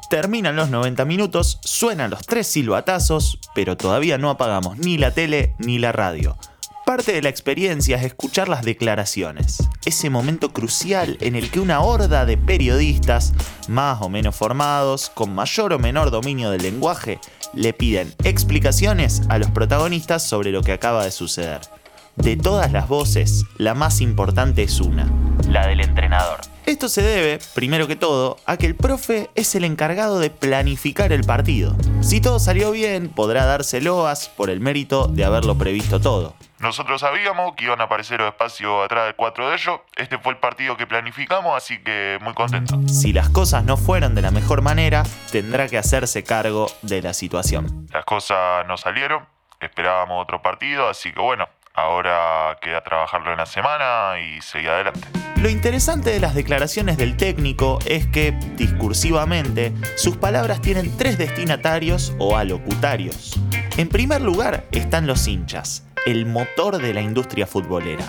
Terminan 0.10 0.56
los 0.56 0.70
90 0.70 1.06
minutos, 1.06 1.60
suenan 1.64 2.12
los 2.12 2.22
tres 2.28 2.46
silbatazos, 2.46 3.40
pero 3.56 3.78
todavía 3.78 4.20
no 4.20 4.30
apagamos 4.30 4.78
ni 4.78 4.98
la 5.00 5.10
tele 5.12 5.56
ni 5.58 5.80
la 5.80 5.92
radio. 5.92 6.38
Parte 6.86 7.14
de 7.14 7.22
la 7.22 7.30
experiencia 7.30 7.96
es 7.96 8.04
escuchar 8.04 8.50
las 8.50 8.64
declaraciones, 8.64 9.70
ese 9.86 10.10
momento 10.10 10.52
crucial 10.52 11.18
en 11.22 11.38
el 11.38 11.50
que 11.50 11.62
una 11.62 11.80
horda 11.80 12.26
de 12.26 12.38
periodistas, 12.38 13.32
más 13.70 14.02
o 14.02 14.10
menos 14.10 14.36
formados, 14.36 15.10
con 15.10 15.34
mayor 15.34 15.72
o 15.72 15.80
menor 15.80 16.12
dominio 16.12 16.52
del 16.52 16.64
lenguaje, 16.64 17.20
le 17.54 17.72
piden 17.72 18.14
explicaciones 18.26 19.22
a 19.30 19.38
los 19.38 19.50
protagonistas 19.52 20.24
sobre 20.24 20.52
lo 20.52 20.62
que 20.62 20.74
acaba 20.74 21.06
de 21.06 21.12
suceder. 21.12 21.62
De 22.18 22.36
todas 22.36 22.74
las 22.74 22.90
voces, 22.90 23.46
la 23.58 23.74
más 23.76 24.02
importante 24.02 24.64
es 24.64 24.82
una, 24.82 25.10
la 25.50 25.66
del 25.66 25.80
entrenador. 25.80 26.42
Esto 26.66 26.90
se 26.90 27.02
debe, 27.02 27.40
primero 27.56 27.88
que 27.88 27.96
todo, 27.96 28.38
a 28.46 28.58
que 28.58 28.66
el 28.66 28.76
profe 28.76 29.30
es 29.36 29.56
el 29.56 29.64
encargado 29.64 30.20
de 30.20 30.30
planificar 30.30 31.14
el 31.14 31.24
partido. 31.24 31.78
Si 32.02 32.20
todo 32.20 32.40
salió 32.40 32.72
bien, 32.72 33.08
podrá 33.08 33.46
darse 33.46 33.80
loas 33.80 34.28
por 34.28 34.50
el 34.50 34.60
mérito 34.60 35.08
de 35.08 35.24
haberlo 35.24 35.58
previsto 35.58 36.02
todo. 36.02 36.36
Nosotros 36.64 37.02
sabíamos 37.02 37.56
que 37.56 37.66
iban 37.66 37.82
a 37.82 37.84
aparecer 37.84 38.22
los 38.22 38.30
espacios 38.30 38.86
atrás 38.86 39.08
de 39.08 39.16
cuatro 39.16 39.50
de 39.50 39.56
ellos. 39.56 39.82
Este 39.98 40.18
fue 40.18 40.32
el 40.32 40.40
partido 40.40 40.78
que 40.78 40.88
planificamos, 40.88 41.58
así 41.58 41.78
que 41.84 42.18
muy 42.22 42.34
contento. 42.34 42.80
Si 42.88 43.12
las 43.12 43.28
cosas 43.28 43.66
no 43.66 43.76
fueron 43.76 44.16
de 44.16 44.22
la 44.22 44.32
mejor 44.32 44.62
manera, 44.62 45.04
tendrá 45.30 45.68
que 45.68 45.78
hacerse 45.78 46.24
cargo 46.24 46.68
de 46.82 47.02
la 47.02 47.14
situación. 47.14 47.88
Las 47.92 48.06
cosas 48.06 48.66
no 48.66 48.78
salieron, 48.78 49.26
esperábamos 49.60 50.24
otro 50.24 50.42
partido, 50.42 50.88
así 50.88 51.12
que 51.12 51.20
bueno, 51.20 51.50
ahora 51.74 52.58
queda 52.62 52.82
trabajarlo 52.82 53.34
en 53.34 53.40
la 53.40 53.46
semana 53.46 54.22
y 54.22 54.40
seguir 54.40 54.70
adelante. 54.70 55.06
Lo 55.36 55.50
interesante 55.50 56.12
de 56.12 56.22
las 56.22 56.34
declaraciones 56.34 56.96
del 56.96 57.18
técnico 57.18 57.80
es 57.86 58.08
que, 58.08 58.32
discursivamente, 58.56 59.74
sus 59.98 60.16
palabras 60.16 60.62
tienen 60.62 60.96
tres 60.96 61.18
destinatarios 61.18 62.14
o 62.20 62.38
alocutarios. 62.38 63.38
En 63.76 63.90
primer 63.90 64.22
lugar 64.22 64.64
están 64.72 65.08
los 65.08 65.28
hinchas, 65.28 65.86
el 66.06 66.26
motor 66.26 66.78
de 66.80 66.94
la 66.94 67.02
industria 67.02 67.48
futbolera. 67.48 68.04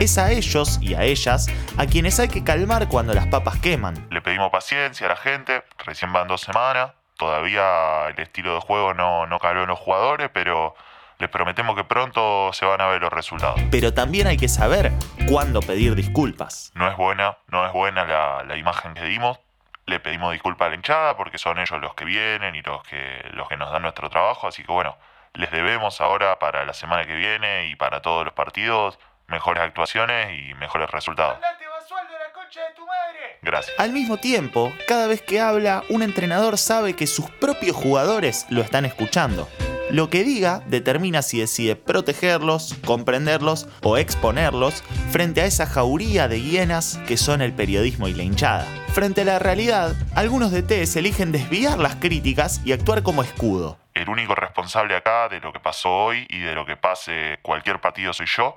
Es 0.00 0.18
a 0.18 0.30
ellos 0.30 0.78
y 0.82 0.94
a 0.94 1.02
ellas 1.02 1.48
a 1.78 1.86
quienes 1.86 2.20
hay 2.20 2.28
que 2.28 2.44
calmar 2.44 2.88
cuando 2.88 3.14
las 3.14 3.26
papas 3.26 3.58
queman. 3.58 4.06
Le 4.10 4.20
pedimos 4.20 4.50
paciencia 4.50 5.06
a 5.06 5.10
la 5.10 5.16
gente, 5.16 5.64
recién 5.84 6.12
van 6.12 6.28
dos 6.28 6.42
semanas, 6.42 6.92
todavía 7.16 8.08
el 8.08 8.18
estilo 8.20 8.54
de 8.54 8.60
juego 8.60 8.94
no, 8.94 9.26
no 9.26 9.38
caló 9.38 9.62
en 9.62 9.68
los 9.68 9.78
jugadores, 9.78 10.30
pero 10.32 10.74
les 11.18 11.30
prometemos 11.30 11.74
que 11.74 11.84
pronto 11.84 12.52
se 12.52 12.64
van 12.66 12.80
a 12.80 12.86
ver 12.86 13.00
los 13.00 13.12
resultados. 13.12 13.60
Pero 13.70 13.92
también 13.92 14.26
hay 14.26 14.36
que 14.36 14.48
saber 14.48 14.92
cuándo 15.28 15.60
pedir 15.60 15.94
disculpas. 15.94 16.70
No 16.74 16.88
es 16.88 16.96
buena, 16.96 17.38
no 17.48 17.66
es 17.66 17.72
buena 17.72 18.04
la, 18.04 18.44
la 18.44 18.56
imagen 18.56 18.94
que 18.94 19.04
dimos. 19.04 19.38
Le 19.86 20.00
pedimos 20.00 20.32
disculpas 20.32 20.66
a 20.66 20.68
la 20.68 20.76
hinchada 20.76 21.16
porque 21.16 21.38
son 21.38 21.58
ellos 21.58 21.80
los 21.80 21.94
que 21.94 22.04
vienen 22.04 22.54
y 22.54 22.60
los 22.60 22.82
que, 22.82 23.26
los 23.32 23.48
que 23.48 23.56
nos 23.56 23.72
dan 23.72 23.82
nuestro 23.82 24.10
trabajo. 24.10 24.46
Así 24.46 24.62
que 24.62 24.70
bueno, 24.70 24.96
les 25.38 25.52
debemos 25.52 26.00
ahora 26.00 26.38
para 26.40 26.64
la 26.66 26.74
semana 26.74 27.06
que 27.06 27.14
viene 27.14 27.68
y 27.68 27.76
para 27.76 28.02
todos 28.02 28.24
los 28.24 28.34
partidos 28.34 28.98
mejores 29.28 29.62
actuaciones 29.62 30.36
y 30.36 30.54
mejores 30.54 30.90
resultados. 30.90 31.38
Gracias. 33.40 33.78
Al 33.78 33.92
mismo 33.92 34.16
tiempo, 34.16 34.72
cada 34.88 35.06
vez 35.06 35.22
que 35.22 35.40
habla, 35.40 35.84
un 35.90 36.02
entrenador 36.02 36.58
sabe 36.58 36.96
que 36.96 37.06
sus 37.06 37.30
propios 37.30 37.76
jugadores 37.76 38.46
lo 38.50 38.62
están 38.62 38.84
escuchando. 38.84 39.48
Lo 39.90 40.10
que 40.10 40.24
diga 40.24 40.60
determina 40.66 41.22
si 41.22 41.38
decide 41.38 41.76
protegerlos, 41.76 42.74
comprenderlos 42.84 43.68
o 43.82 43.96
exponerlos 43.96 44.82
frente 45.10 45.40
a 45.40 45.46
esa 45.46 45.66
jauría 45.66 46.26
de 46.26 46.42
hienas 46.42 46.98
que 47.06 47.16
son 47.16 47.40
el 47.42 47.52
periodismo 47.52 48.08
y 48.08 48.14
la 48.14 48.24
hinchada. 48.24 48.66
Frente 48.92 49.20
a 49.20 49.24
la 49.24 49.38
realidad, 49.38 49.94
algunos 50.14 50.50
DTs 50.50 50.96
eligen 50.96 51.32
desviar 51.32 51.78
las 51.78 51.94
críticas 51.94 52.60
y 52.64 52.72
actuar 52.72 53.02
como 53.02 53.22
escudo. 53.22 53.78
El 53.98 54.08
único 54.08 54.36
responsable 54.36 54.94
acá 54.94 55.28
de 55.28 55.40
lo 55.40 55.52
que 55.52 55.58
pasó 55.58 55.90
hoy 55.90 56.24
y 56.30 56.38
de 56.38 56.54
lo 56.54 56.64
que 56.64 56.76
pase 56.76 57.40
cualquier 57.42 57.80
partido 57.80 58.12
soy 58.12 58.26
yo. 58.26 58.56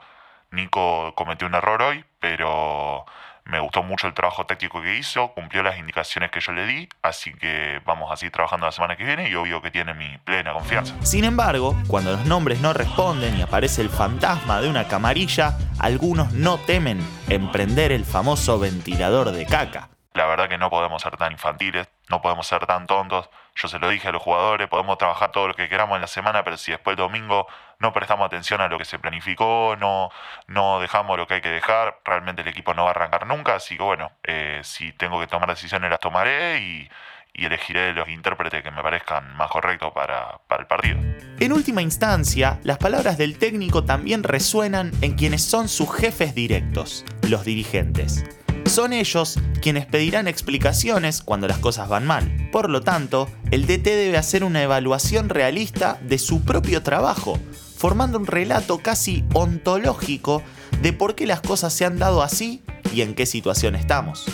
Nico 0.52 1.16
cometió 1.16 1.48
un 1.48 1.56
error 1.56 1.82
hoy, 1.82 2.06
pero 2.20 3.06
me 3.46 3.60
gustó 3.60 3.82
mucho 3.82 4.06
el 4.06 4.14
trabajo 4.14 4.46
táctico 4.46 4.84
que 4.84 4.98
hizo, 4.98 5.30
cumplió 5.30 5.64
las 5.64 5.80
indicaciones 5.80 6.30
que 6.30 6.42
yo 6.42 6.52
le 6.52 6.68
di, 6.68 6.88
así 7.02 7.34
que 7.34 7.82
vamos 7.88 8.12
a 8.12 8.18
seguir 8.18 8.34
trabajando 8.34 8.68
la 8.68 8.72
semana 8.72 8.96
que 8.96 9.04
viene 9.04 9.30
y 9.30 9.34
obvio 9.34 9.64
que 9.64 9.72
tiene 9.72 9.96
mi 9.96 10.16
plena 10.20 10.54
confianza. 10.54 10.94
Sin 11.02 11.24
embargo, 11.24 11.76
cuando 11.88 12.12
los 12.12 12.26
nombres 12.28 12.62
no 12.62 12.74
responden 12.74 13.36
y 13.36 13.42
aparece 13.42 13.82
el 13.82 13.90
fantasma 13.90 14.62
de 14.62 14.70
una 14.70 14.88
camarilla, 14.88 15.58
algunos 15.80 16.34
no 16.34 16.60
temen 16.60 17.00
emprender 17.30 17.92
el 17.92 18.06
famoso 18.06 18.60
ventilador 18.60 19.32
de 19.32 19.48
caca. 19.48 19.90
La 20.14 20.26
verdad 20.26 20.50
que 20.50 20.58
no 20.58 20.70
podemos 20.70 21.02
ser 21.02 21.16
tan 21.16 21.32
infantiles, 21.32 21.88
no 22.10 22.22
podemos 22.22 22.46
ser 22.46 22.66
tan 22.66 22.86
tontos. 22.86 23.30
Yo 23.56 23.68
se 23.68 23.80
lo 23.80 23.90
dije 23.90 24.10
a 24.10 24.12
los 24.12 24.22
jugadores, 24.22 24.68
podemos 24.68 24.98
trabajar 24.98 25.32
todo 25.32 25.48
lo 25.48 25.54
que 25.54 25.70
queramos 25.70 25.96
en 25.96 26.02
la 26.02 26.08
semana, 26.08 26.44
pero 26.44 26.58
si 26.58 26.72
después 26.72 26.94
el 26.94 26.98
domingo 26.98 27.48
no 27.80 27.94
prestamos 27.94 28.26
atención 28.26 28.60
a 28.60 28.68
lo 28.68 28.78
que 28.78 28.86
se 28.86 29.00
planificó, 29.00 29.76
no, 29.78 30.80
dejamos 30.80 31.18
lo 31.18 31.28
que 31.28 31.36
hay 31.36 31.42
que 31.42 31.50
dejar, 31.50 32.00
realmente 32.04 32.42
el 32.42 32.50
equipo 32.50 32.74
no 32.74 32.84
va 32.84 32.90
a 32.90 32.92
arrancar 32.92 33.26
nunca. 33.26 33.56
Así 33.56 33.78
que 33.78 33.84
bueno, 33.84 34.12
eh, 34.24 34.60
si 34.64 34.92
tengo 34.94 35.20
que 35.20 35.28
tomar 35.28 35.50
decisiones 35.50 35.90
las 35.90 36.00
tomaré 36.00 36.60
y, 36.60 36.90
y 37.34 37.46
elegiré 37.46 37.94
los 37.94 38.10
intérpretes 38.10 38.64
que 38.64 38.72
me 38.72 38.82
parezcan 38.84 39.36
más 39.36 39.50
correctos 39.50 39.94
para 39.94 40.40
el 40.60 40.68
partido. 40.68 41.00
En 41.40 41.54
última 41.54 41.82
instancia, 41.82 42.60
las 42.64 42.78
palabras 42.78 43.18
del 43.18 43.38
técnico 43.38 43.84
también 43.84 44.24
resuenan 44.24 44.92
en 45.02 45.16
quienes 45.16 45.44
son 45.44 45.70
sus 45.70 45.94
jefes 45.96 46.36
directos, 46.36 47.06
los 47.28 47.46
dirigentes. 47.46 48.41
Son 48.72 48.94
ellos 48.94 49.38
quienes 49.62 49.86
pedirán 49.86 50.30
explicaciones 50.30 51.22
cuando 51.22 51.46
las 51.46 51.58
cosas 51.58 51.90
van 51.90 52.08
mal. 52.08 52.50
Por 52.54 52.70
lo 52.70 52.80
tanto, 52.80 53.28
el 53.52 53.68
DT 53.68 53.84
debe 53.84 54.18
hacer 54.18 54.46
una 54.46 54.64
evaluación 54.64 55.28
realista 55.28 56.00
de 56.04 56.18
su 56.18 56.46
propio 56.46 56.82
trabajo, 56.82 57.38
formando 57.76 58.18
un 58.18 58.26
relato 58.26 58.78
casi 58.78 59.26
ontológico 59.34 60.42
de 60.82 60.94
por 60.94 61.16
qué 61.16 61.28
las 61.28 61.42
cosas 61.42 61.74
se 61.74 61.84
han 61.84 62.00
dado 62.00 62.24
así 62.24 62.64
y 62.94 63.02
en 63.02 63.14
qué 63.14 63.26
situación 63.26 63.76
estamos. 63.76 64.26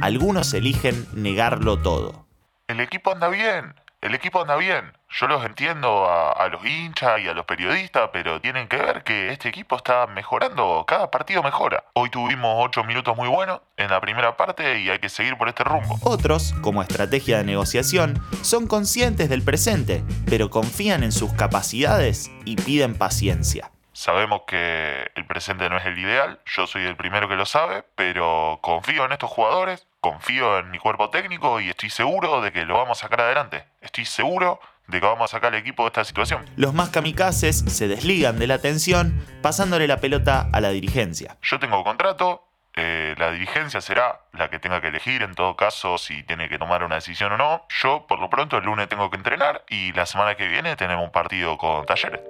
Algunos 0.00 0.54
eligen 0.54 1.06
negarlo 1.12 1.82
todo. 1.82 2.26
El 2.68 2.80
equipo 2.80 3.12
anda 3.12 3.28
bien, 3.28 3.74
el 4.00 4.14
equipo 4.14 4.40
anda 4.40 4.56
bien. 4.56 4.90
Yo 5.14 5.26
los 5.26 5.44
entiendo 5.44 6.06
a, 6.06 6.32
a 6.32 6.48
los 6.48 6.64
hinchas 6.64 7.20
y 7.20 7.28
a 7.28 7.34
los 7.34 7.44
periodistas, 7.44 8.08
pero 8.14 8.40
tienen 8.40 8.66
que 8.66 8.78
ver 8.78 9.04
que 9.04 9.28
este 9.28 9.50
equipo 9.50 9.76
está 9.76 10.06
mejorando, 10.06 10.86
cada 10.88 11.10
partido 11.10 11.42
mejora. 11.42 11.84
Hoy 11.92 12.08
tuvimos 12.08 12.56
8 12.60 12.82
minutos 12.84 13.14
muy 13.14 13.28
buenos 13.28 13.60
en 13.76 13.90
la 13.90 14.00
primera 14.00 14.38
parte 14.38 14.80
y 14.80 14.88
hay 14.88 15.00
que 15.00 15.10
seguir 15.10 15.36
por 15.36 15.50
este 15.50 15.64
rumbo. 15.64 15.98
Otros, 16.00 16.54
como 16.62 16.80
estrategia 16.80 17.36
de 17.36 17.44
negociación, 17.44 18.22
son 18.40 18.66
conscientes 18.66 19.28
del 19.28 19.44
presente, 19.44 20.02
pero 20.24 20.48
confían 20.48 21.02
en 21.02 21.12
sus 21.12 21.30
capacidades 21.34 22.30
y 22.46 22.56
piden 22.56 22.96
paciencia. 22.96 23.70
Sabemos 23.92 24.42
que 24.46 25.10
el 25.14 25.26
presente 25.26 25.68
no 25.68 25.76
es 25.76 25.84
el 25.84 25.98
ideal, 25.98 26.40
yo 26.46 26.66
soy 26.66 26.84
el 26.84 26.96
primero 26.96 27.28
que 27.28 27.36
lo 27.36 27.44
sabe, 27.44 27.84
pero 27.94 28.58
confío 28.62 29.04
en 29.04 29.12
estos 29.12 29.30
jugadores, 29.30 29.86
confío 30.00 30.58
en 30.58 30.70
mi 30.70 30.78
cuerpo 30.78 31.10
técnico 31.10 31.60
y 31.60 31.68
estoy 31.68 31.90
seguro 31.90 32.40
de 32.40 32.52
que 32.52 32.64
lo 32.64 32.78
vamos 32.78 32.98
a 32.98 33.02
sacar 33.02 33.20
adelante. 33.20 33.66
Estoy 33.82 34.06
seguro 34.06 34.58
de 34.92 35.00
que 35.00 35.06
vamos 35.06 35.30
a 35.30 35.36
sacar 35.36 35.52
al 35.52 35.58
equipo 35.58 35.82
de 35.82 35.88
esta 35.88 36.04
situación. 36.04 36.44
Los 36.56 36.74
más 36.74 36.90
kamikazes 36.90 37.64
se 37.66 37.88
desligan 37.88 38.38
de 38.38 38.46
la 38.46 38.58
tensión 38.58 39.24
pasándole 39.42 39.88
la 39.88 39.96
pelota 39.96 40.48
a 40.52 40.60
la 40.60 40.68
dirigencia. 40.70 41.36
Yo 41.42 41.58
tengo 41.58 41.82
contrato, 41.82 42.44
eh, 42.74 43.14
la 43.18 43.32
dirigencia 43.32 43.80
será 43.80 44.20
la 44.32 44.48
que 44.48 44.58
tenga 44.58 44.80
que 44.80 44.88
elegir 44.88 45.22
en 45.22 45.34
todo 45.34 45.56
caso 45.56 45.98
si 45.98 46.22
tiene 46.22 46.48
que 46.48 46.58
tomar 46.58 46.84
una 46.84 46.96
decisión 46.96 47.32
o 47.32 47.38
no. 47.38 47.66
Yo 47.82 48.06
por 48.06 48.20
lo 48.20 48.30
pronto 48.30 48.58
el 48.58 48.64
lunes 48.64 48.88
tengo 48.88 49.10
que 49.10 49.16
entrenar 49.16 49.64
y 49.68 49.92
la 49.92 50.06
semana 50.06 50.36
que 50.36 50.46
viene 50.46 50.76
tenemos 50.76 51.04
un 51.04 51.12
partido 51.12 51.58
con 51.58 51.84
talleres. 51.86 52.20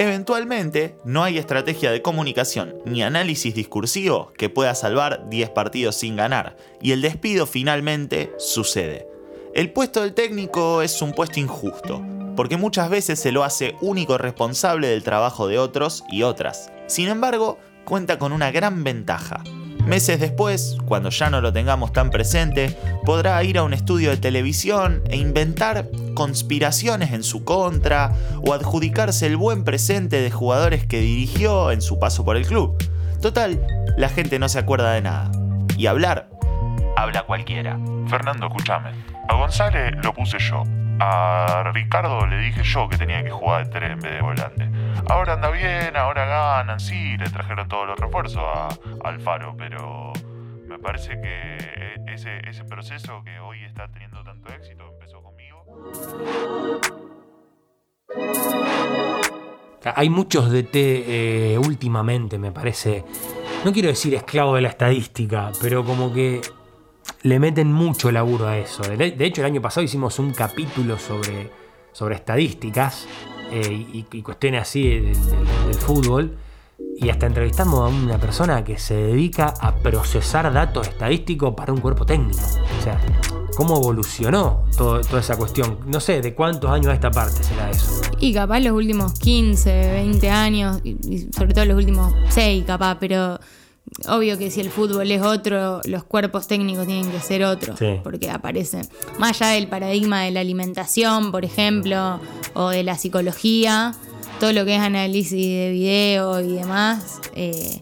Eventualmente, 0.00 0.96
no 1.04 1.24
hay 1.24 1.38
estrategia 1.38 1.90
de 1.90 2.02
comunicación 2.02 2.76
ni 2.84 3.02
análisis 3.02 3.52
discursivo 3.52 4.32
que 4.38 4.48
pueda 4.48 4.76
salvar 4.76 5.28
10 5.28 5.50
partidos 5.50 5.96
sin 5.96 6.14
ganar, 6.14 6.56
y 6.80 6.92
el 6.92 7.02
despido 7.02 7.46
finalmente 7.46 8.32
sucede. 8.38 9.08
El 9.54 9.72
puesto 9.72 10.02
del 10.02 10.14
técnico 10.14 10.82
es 10.82 11.00
un 11.02 11.12
puesto 11.12 11.40
injusto, 11.40 12.02
porque 12.36 12.56
muchas 12.56 12.90
veces 12.90 13.18
se 13.18 13.32
lo 13.32 13.44
hace 13.44 13.74
único 13.80 14.18
responsable 14.18 14.88
del 14.88 15.02
trabajo 15.02 15.48
de 15.48 15.58
otros 15.58 16.04
y 16.10 16.22
otras. 16.22 16.70
Sin 16.86 17.08
embargo, 17.08 17.58
cuenta 17.84 18.18
con 18.18 18.32
una 18.32 18.50
gran 18.50 18.84
ventaja. 18.84 19.42
Meses 19.86 20.20
después, 20.20 20.76
cuando 20.84 21.08
ya 21.08 21.30
no 21.30 21.40
lo 21.40 21.52
tengamos 21.52 21.94
tan 21.94 22.10
presente, 22.10 22.76
podrá 23.06 23.42
ir 23.42 23.56
a 23.56 23.62
un 23.62 23.72
estudio 23.72 24.10
de 24.10 24.18
televisión 24.18 25.02
e 25.08 25.16
inventar 25.16 25.88
conspiraciones 26.14 27.12
en 27.12 27.22
su 27.22 27.42
contra 27.42 28.14
o 28.42 28.52
adjudicarse 28.52 29.26
el 29.26 29.38
buen 29.38 29.64
presente 29.64 30.20
de 30.20 30.30
jugadores 30.30 30.86
que 30.86 31.00
dirigió 31.00 31.70
en 31.70 31.80
su 31.80 31.98
paso 31.98 32.24
por 32.24 32.36
el 32.36 32.46
club. 32.46 32.76
Total, 33.22 33.66
la 33.96 34.10
gente 34.10 34.38
no 34.38 34.50
se 34.50 34.58
acuerda 34.58 34.92
de 34.92 35.00
nada. 35.00 35.32
Y 35.78 35.86
hablar, 35.86 36.28
habla 37.02 37.22
cualquiera. 37.22 37.78
Fernando, 38.08 38.46
escúchame. 38.46 38.90
A 39.28 39.34
González 39.34 39.94
lo 40.02 40.12
puse 40.12 40.38
yo. 40.38 40.64
A 41.00 41.70
Ricardo 41.72 42.26
le 42.26 42.38
dije 42.38 42.62
yo 42.64 42.88
que 42.88 42.96
tenía 42.96 43.22
que 43.22 43.30
jugar 43.30 43.64
de 43.64 43.70
tres 43.70 43.90
en 43.92 44.00
vez 44.00 44.12
de 44.14 44.20
volante. 44.20 44.68
Ahora 45.08 45.34
anda 45.34 45.48
bien, 45.50 45.96
ahora 45.96 46.26
ganan, 46.26 46.80
sí, 46.80 47.16
le 47.16 47.30
trajeron 47.30 47.68
todos 47.68 47.86
los 47.86 47.98
refuerzos 47.98 48.42
a, 48.42 48.68
Alfaro, 49.04 49.56
pero 49.56 50.12
me 50.66 50.78
parece 50.80 51.20
que 51.20 52.12
ese, 52.12 52.40
ese 52.48 52.64
proceso 52.64 53.22
que 53.22 53.38
hoy 53.38 53.62
está 53.62 53.86
teniendo 53.88 54.24
tanto 54.24 54.52
éxito 54.52 54.84
empezó 54.92 55.22
conmigo. 55.22 55.64
Hay 59.94 60.10
muchos 60.10 60.50
DT 60.50 60.74
eh, 60.74 61.58
últimamente, 61.64 62.38
me 62.38 62.50
parece. 62.50 63.04
No 63.64 63.72
quiero 63.72 63.88
decir 63.88 64.14
esclavo 64.14 64.56
de 64.56 64.62
la 64.62 64.68
estadística, 64.68 65.52
pero 65.60 65.84
como 65.84 66.12
que 66.12 66.40
le 67.22 67.38
meten 67.38 67.72
mucho 67.72 68.10
laburo 68.12 68.46
a 68.46 68.58
eso. 68.58 68.82
De, 68.82 69.14
hecho, 69.24 69.40
el 69.42 69.46
año 69.46 69.60
pasado 69.60 69.84
hicimos 69.84 70.18
un 70.18 70.32
capítulo 70.32 70.98
sobre, 70.98 71.50
sobre 71.92 72.14
estadísticas 72.14 73.06
eh, 73.50 74.06
y, 74.12 74.22
cuestiones 74.22 74.62
así 74.62 74.88
del, 74.88 75.14
fútbol. 75.74 76.36
Y 77.00 77.10
hasta 77.10 77.26
entrevistamos 77.26 77.80
a 77.80 77.94
una 77.94 78.18
persona 78.18 78.64
que 78.64 78.78
se 78.78 78.94
dedica 78.94 79.54
a 79.60 79.76
procesar 79.76 80.52
datos 80.52 80.88
estadísticos 80.88 81.54
para 81.54 81.72
un 81.72 81.80
cuerpo 81.80 82.04
técnico. 82.04 82.40
O 82.78 82.82
sea, 82.82 83.00
¿cómo 83.56 83.76
evolucionó 83.76 84.64
toda 84.76 85.20
esa 85.20 85.36
cuestión? 85.36 85.78
No 85.86 86.00
sé, 86.00 86.20
¿de 86.20 86.34
cuántos 86.34 86.70
años 86.70 86.88
a 86.88 86.94
esta 86.94 87.10
parte 87.10 87.42
será 87.42 87.70
eso? 87.70 88.00
Y 88.18 88.32
capaz 88.32 88.60
los 88.60 88.72
últimos 88.72 89.12
15, 89.12 89.92
20 89.92 90.30
años, 90.30 90.80
y 90.82 91.28
sobre 91.36 91.54
todo 91.54 91.64
los 91.66 91.76
últimos 91.76 92.12
6 92.30 92.64
capaz, 92.64 92.96
pero 92.98 93.38
obvio 94.08 94.38
que 94.38 94.50
si 94.50 94.60
el 94.60 94.70
fútbol 94.70 95.10
es 95.10 95.22
otro, 95.22 95.80
los 95.84 96.04
cuerpos 96.04 96.46
técnicos 96.46 96.86
tienen 96.86 97.10
que 97.10 97.20
ser 97.20 97.44
otros, 97.44 97.78
Sí. 97.78 97.96
porque 98.02 98.30
aparecen, 98.30 98.86
más 99.18 99.40
allá 99.40 99.52
del 99.54 99.66
paradigma 99.68 100.22
de 100.22 100.30
la 100.30 100.40
alimentación, 100.40 101.30
por 101.32 101.44
ejemplo, 101.44 102.20
o 102.54 102.68
de 102.70 102.82
la 102.82 102.96
psicología, 102.96 103.94
todo 104.40 104.52
lo 104.52 104.64
que 104.64 104.76
es 104.76 104.80
análisis 104.82 105.32
de 105.32 105.70
video 105.72 106.40
y 106.40 106.52
demás, 106.54 107.20
eh, 107.34 107.80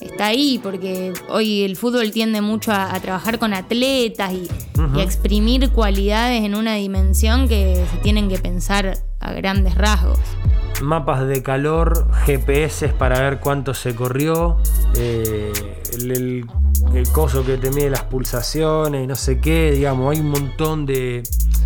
está 0.00 0.26
ahí, 0.26 0.58
porque 0.62 1.12
hoy 1.28 1.62
el 1.62 1.76
fútbol 1.76 2.10
tiende 2.12 2.40
mucho 2.40 2.72
a, 2.72 2.94
a 2.94 3.00
trabajar 3.00 3.38
con 3.38 3.52
atletas 3.52 4.32
y, 4.32 4.48
y 4.96 5.00
a 5.00 5.02
exprimir 5.02 5.70
cualidades 5.70 6.42
en 6.44 6.54
una 6.54 6.74
dimensión 6.76 7.48
que 7.48 7.84
se 7.90 7.96
tienen 7.98 8.28
que 8.28 8.38
pensar 8.38 8.98
a 9.20 9.32
grandes 9.32 9.74
rasgos. 9.74 10.18
Mapas 10.80 11.26
de 11.26 11.42
calor, 11.42 12.06
GPS 12.24 12.88
para 12.88 13.20
ver 13.20 13.40
cuánto 13.40 13.74
se 13.74 13.94
corrió, 13.94 14.58
eh, 14.96 15.52
el, 15.94 16.46
coso 17.12 17.44
que 17.44 17.56
te 17.56 17.70
mide 17.70 17.90
las 17.90 18.04
pulsaciones, 18.04 19.06
no 19.06 19.16
sé 19.16 19.40
qué, 19.40 19.72
digamos, 19.72 20.14
hay 20.14 20.20
un 20.20 20.30
montón 20.30 20.86
de. 20.86 21.22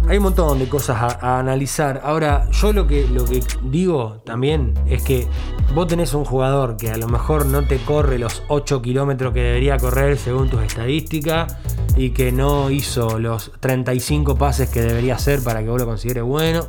Hay 0.06 0.18
un 0.18 0.24
montón 0.24 0.58
de 0.58 0.68
cosas 0.68 1.00
a, 1.00 1.18
a 1.20 1.38
analizar. 1.38 2.02
Ahora, 2.04 2.46
yo 2.50 2.74
lo 2.74 2.86
que, 2.86 3.06
lo 3.08 3.24
que 3.24 3.42
digo 3.62 4.20
también 4.26 4.74
es 4.86 5.02
que 5.02 5.26
vos 5.74 5.86
tenés 5.86 6.12
un 6.12 6.26
jugador 6.26 6.76
que 6.76 6.90
a 6.90 6.98
lo 6.98 7.08
mejor 7.08 7.46
no 7.46 7.66
te 7.66 7.78
corre 7.78 8.18
los 8.18 8.42
8 8.48 8.82
kilómetros 8.82 9.32
que 9.32 9.40
debería 9.40 9.78
correr 9.78 10.18
según 10.18 10.50
tus 10.50 10.62
estadísticas 10.62 11.56
y 11.96 12.10
que 12.10 12.32
no 12.32 12.70
hizo 12.70 13.18
los 13.18 13.52
35 13.60 14.36
pases 14.36 14.68
que 14.68 14.82
debería 14.82 15.14
hacer 15.14 15.42
para 15.42 15.62
que 15.62 15.68
vos 15.68 15.80
lo 15.80 15.86
consideres 15.86 16.24
bueno. 16.24 16.66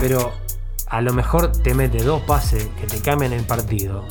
Pero 0.00 0.32
a 0.94 1.00
lo 1.00 1.12
mejor 1.12 1.50
te 1.50 1.74
mete 1.74 2.04
dos 2.04 2.22
pases 2.22 2.68
que 2.80 2.86
te 2.86 3.00
cambian 3.00 3.32
el 3.32 3.42
partido. 3.42 4.06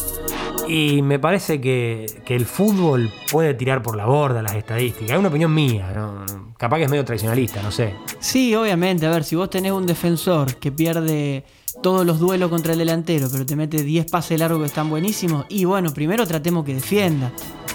Y 0.67 1.01
me 1.01 1.17
parece 1.17 1.61
que, 1.61 2.05
que 2.25 2.35
el 2.35 2.45
fútbol 2.45 3.09
puede 3.31 3.53
tirar 3.53 3.81
por 3.81 3.95
la 3.95 4.05
borda 4.05 4.41
las 4.41 4.55
estadísticas. 4.55 5.11
Es 5.11 5.17
una 5.17 5.29
opinión 5.29 5.53
mía, 5.53 5.93
¿no? 5.95 6.25
No, 6.25 6.53
capaz 6.57 6.77
que 6.77 6.83
es 6.83 6.89
medio 6.89 7.05
tradicionalista, 7.05 7.61
no 7.61 7.71
sé. 7.71 7.93
Sí, 8.19 8.53
obviamente. 8.53 9.05
A 9.05 9.11
ver, 9.11 9.23
si 9.23 9.37
vos 9.37 9.49
tenés 9.49 9.71
un 9.71 9.85
defensor 9.85 10.55
que 10.55 10.73
pierde 10.73 11.45
todos 11.81 12.05
los 12.05 12.19
duelos 12.19 12.49
contra 12.49 12.73
el 12.73 12.79
delantero, 12.79 13.29
pero 13.31 13.45
te 13.45 13.55
mete 13.55 13.81
10 13.81 14.11
pases 14.11 14.37
largos 14.37 14.59
que 14.59 14.65
están 14.65 14.89
buenísimos, 14.89 15.45
y 15.47 15.63
bueno, 15.63 15.93
primero 15.93 16.27
tratemos 16.27 16.65
que 16.65 16.73
defienda. 16.73 17.31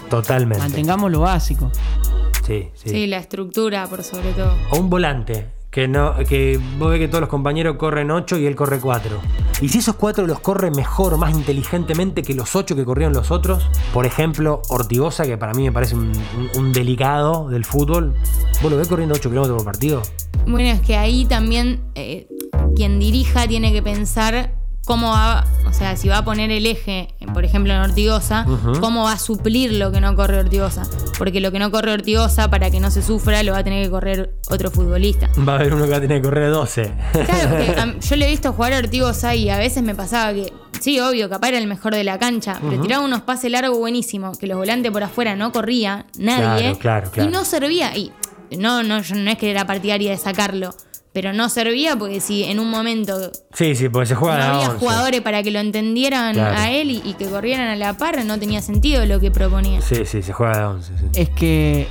Totalmente. 0.07 0.63
Mantengamos 0.63 1.11
lo 1.11 1.21
básico. 1.21 1.71
Sí, 2.45 2.69
sí. 2.75 2.89
Sí, 2.89 3.07
la 3.07 3.17
estructura 3.17 3.87
por 3.87 4.03
sobre 4.03 4.33
todo. 4.33 4.55
O 4.71 4.77
un 4.77 4.89
volante. 4.89 5.58
Que 5.71 5.87
no, 5.87 6.15
que 6.27 6.59
vos 6.79 6.89
ves 6.89 6.99
que 6.99 7.07
todos 7.07 7.21
los 7.21 7.29
compañeros 7.29 7.77
corren 7.77 8.09
8 8.09 8.37
y 8.39 8.47
él 8.47 8.55
corre 8.55 8.79
4. 8.79 9.19
Y 9.61 9.69
si 9.69 9.79
esos 9.79 9.95
4 9.95 10.25
los 10.25 10.39
corre 10.39 10.71
mejor, 10.71 11.17
más 11.17 11.35
inteligentemente 11.35 12.23
que 12.23 12.33
los 12.33 12.55
8 12.55 12.75
que 12.75 12.85
corrieron 12.85 13.13
los 13.13 13.29
otros, 13.29 13.69
por 13.93 14.05
ejemplo, 14.05 14.61
Ortigosa, 14.69 15.25
que 15.25 15.37
para 15.37 15.53
mí 15.53 15.63
me 15.63 15.71
parece 15.71 15.95
un, 15.95 16.73
delicado 16.73 17.49
del 17.49 17.65
fútbol, 17.65 18.15
¿vos 18.61 18.71
lo 18.71 18.77
ves 18.77 18.87
corriendo 18.87 19.15
8 19.15 19.29
kilómetros 19.29 19.57
por 19.57 19.65
partido? 19.65 20.01
Bueno, 20.47 20.69
es 20.69 20.81
que 20.81 20.95
ahí 20.97 21.25
también 21.25 21.81
eh, 21.93 22.27
quien 22.75 22.99
dirija 22.99 23.47
tiene 23.47 23.71
que 23.71 23.83
pensar 23.83 24.58
cómo 24.89 25.11
va, 25.11 25.45
o 25.67 25.71
sea, 25.71 25.95
si 25.95 26.07
va 26.07 26.17
a 26.17 26.25
poner 26.25 26.49
el 26.49 26.65
eje, 26.65 27.09
por 27.31 27.45
ejemplo, 27.45 27.71
en 27.71 27.79
Ortigosa, 27.79 28.47
cómo 28.79 29.03
va 29.03 29.11
a 29.11 29.19
suplir 29.19 29.73
lo 29.73 29.91
que 29.91 30.01
no 30.01 30.15
corre 30.15 30.39
Ortigosa. 30.39 30.81
Porque 31.19 31.39
lo 31.41 31.51
que 31.51 31.59
no 31.59 31.69
corre 31.69 31.93
Ortigosa, 31.93 32.49
para 32.49 32.71
que 32.71 32.79
no 32.79 32.89
se 32.89 33.03
sufra, 33.03 33.43
lo 33.43 33.51
va 33.51 33.59
a 33.59 33.63
tener 33.63 33.83
que 33.83 33.91
correr 33.91 34.33
otro 34.49 34.71
futbolista. 34.71 35.29
Va 35.47 35.53
a 35.53 35.55
haber 35.57 35.75
uno 35.75 35.85
que 35.85 35.91
va 35.91 35.97
a 35.97 36.01
tener 36.01 36.23
que 36.23 36.27
correr 36.27 36.49
12. 36.49 36.91
Claro, 37.23 37.73
am, 37.79 37.99
yo 37.99 38.15
le 38.15 38.25
he 38.25 38.29
visto 38.31 38.51
jugar 38.51 38.73
a 38.73 38.79
Ortigosa 38.79 39.35
y 39.35 39.51
a 39.51 39.59
veces 39.59 39.83
me 39.83 39.93
pasaba 39.93 40.33
que, 40.33 40.51
sí, 40.79 40.99
obvio, 40.99 41.29
capaz 41.29 41.49
era 41.49 41.59
el 41.59 41.67
mejor 41.67 41.93
de 41.93 42.03
la 42.03 42.17
cancha, 42.17 42.57
pero 42.59 42.81
tiraba 42.81 43.05
unos 43.05 43.21
pases 43.21 43.51
largos 43.51 43.77
buenísimos, 43.77 44.39
que 44.39 44.47
los 44.47 44.57
volantes 44.57 44.91
por 44.91 45.03
afuera 45.03 45.35
no 45.35 45.51
corría 45.51 46.07
nadie. 46.17 46.61
Claro, 46.61 46.79
claro, 46.79 47.11
claro. 47.11 47.29
Y 47.29 47.31
no 47.31 47.45
servía. 47.45 47.95
Y 47.95 48.11
no, 48.57 48.81
no, 48.81 49.03
yo 49.03 49.13
no 49.13 49.29
es 49.29 49.37
que 49.37 49.51
era 49.51 49.67
partidaria 49.67 50.09
de 50.09 50.17
sacarlo, 50.17 50.73
pero 51.13 51.33
no 51.33 51.49
servía 51.49 51.95
porque 51.97 52.19
si 52.21 52.43
en 52.43 52.59
un 52.59 52.69
momento 52.69 53.31
Sí, 53.53 53.75
sí, 53.75 53.89
porque 53.89 54.07
se 54.07 54.15
juega 54.15 54.37
no 54.37 54.43
a 54.43 54.55
había 54.55 54.67
11. 54.69 54.79
jugadores 54.79 55.21
para 55.21 55.41
que 55.43 55.51
lo 55.51 55.59
entendieran 55.59 56.33
Claro. 56.35 56.57
a 56.57 56.71
él 56.71 56.91
y, 56.91 57.01
y 57.03 57.13
que 57.13 57.25
corrieran 57.25 57.67
a 57.67 57.75
la 57.75 57.97
par, 57.97 58.23
no 58.25 58.37
tenía 58.39 58.61
sentido 58.61 59.05
lo 59.05 59.19
que 59.19 59.31
proponía. 59.31 59.81
Sí, 59.81 60.05
sí, 60.05 60.21
se 60.21 60.33
juega 60.33 60.57
de 60.59 60.63
11. 60.65 60.93
sí. 60.97 61.05
Es 61.15 61.29
que 61.29 61.87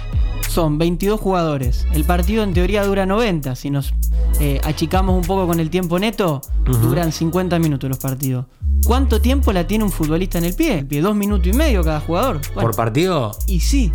son 0.49 0.79
22 0.79 1.21
jugadores. 1.21 1.87
El 1.93 2.05
partido 2.05 2.43
en 2.43 2.55
teoría 2.55 2.85
dura 2.85 3.05
90. 3.07 3.55
Si 3.57 3.71
nos 3.71 3.93
eh, 4.41 4.61
achicamos 4.65 5.15
un 5.17 5.23
poco 5.27 5.47
con 5.47 5.61
el 5.61 5.69
tiempo 5.69 5.99
neto, 5.99 6.41
duran 6.65 7.13
50 7.13 7.59
minutos 7.59 7.89
los 7.91 7.99
partidos. 7.99 8.47
¿Cuánto 8.87 9.21
tiempo 9.21 9.53
la 9.53 9.67
tiene 9.67 9.85
un 9.85 9.91
futbolista 9.93 10.39
en 10.39 10.45
el 10.45 10.55
pie? 10.55 10.79
El 10.81 10.87
pie, 10.87 11.01
dos 11.01 11.15
minutos 11.15 11.47
y 11.49 11.53
medio 11.53 11.83
cada 11.85 12.01
jugador. 12.01 12.41
Bueno, 12.55 12.61
Por 12.69 12.77
partido 12.77 13.33
y 13.47 13.61
sí, 13.61 13.93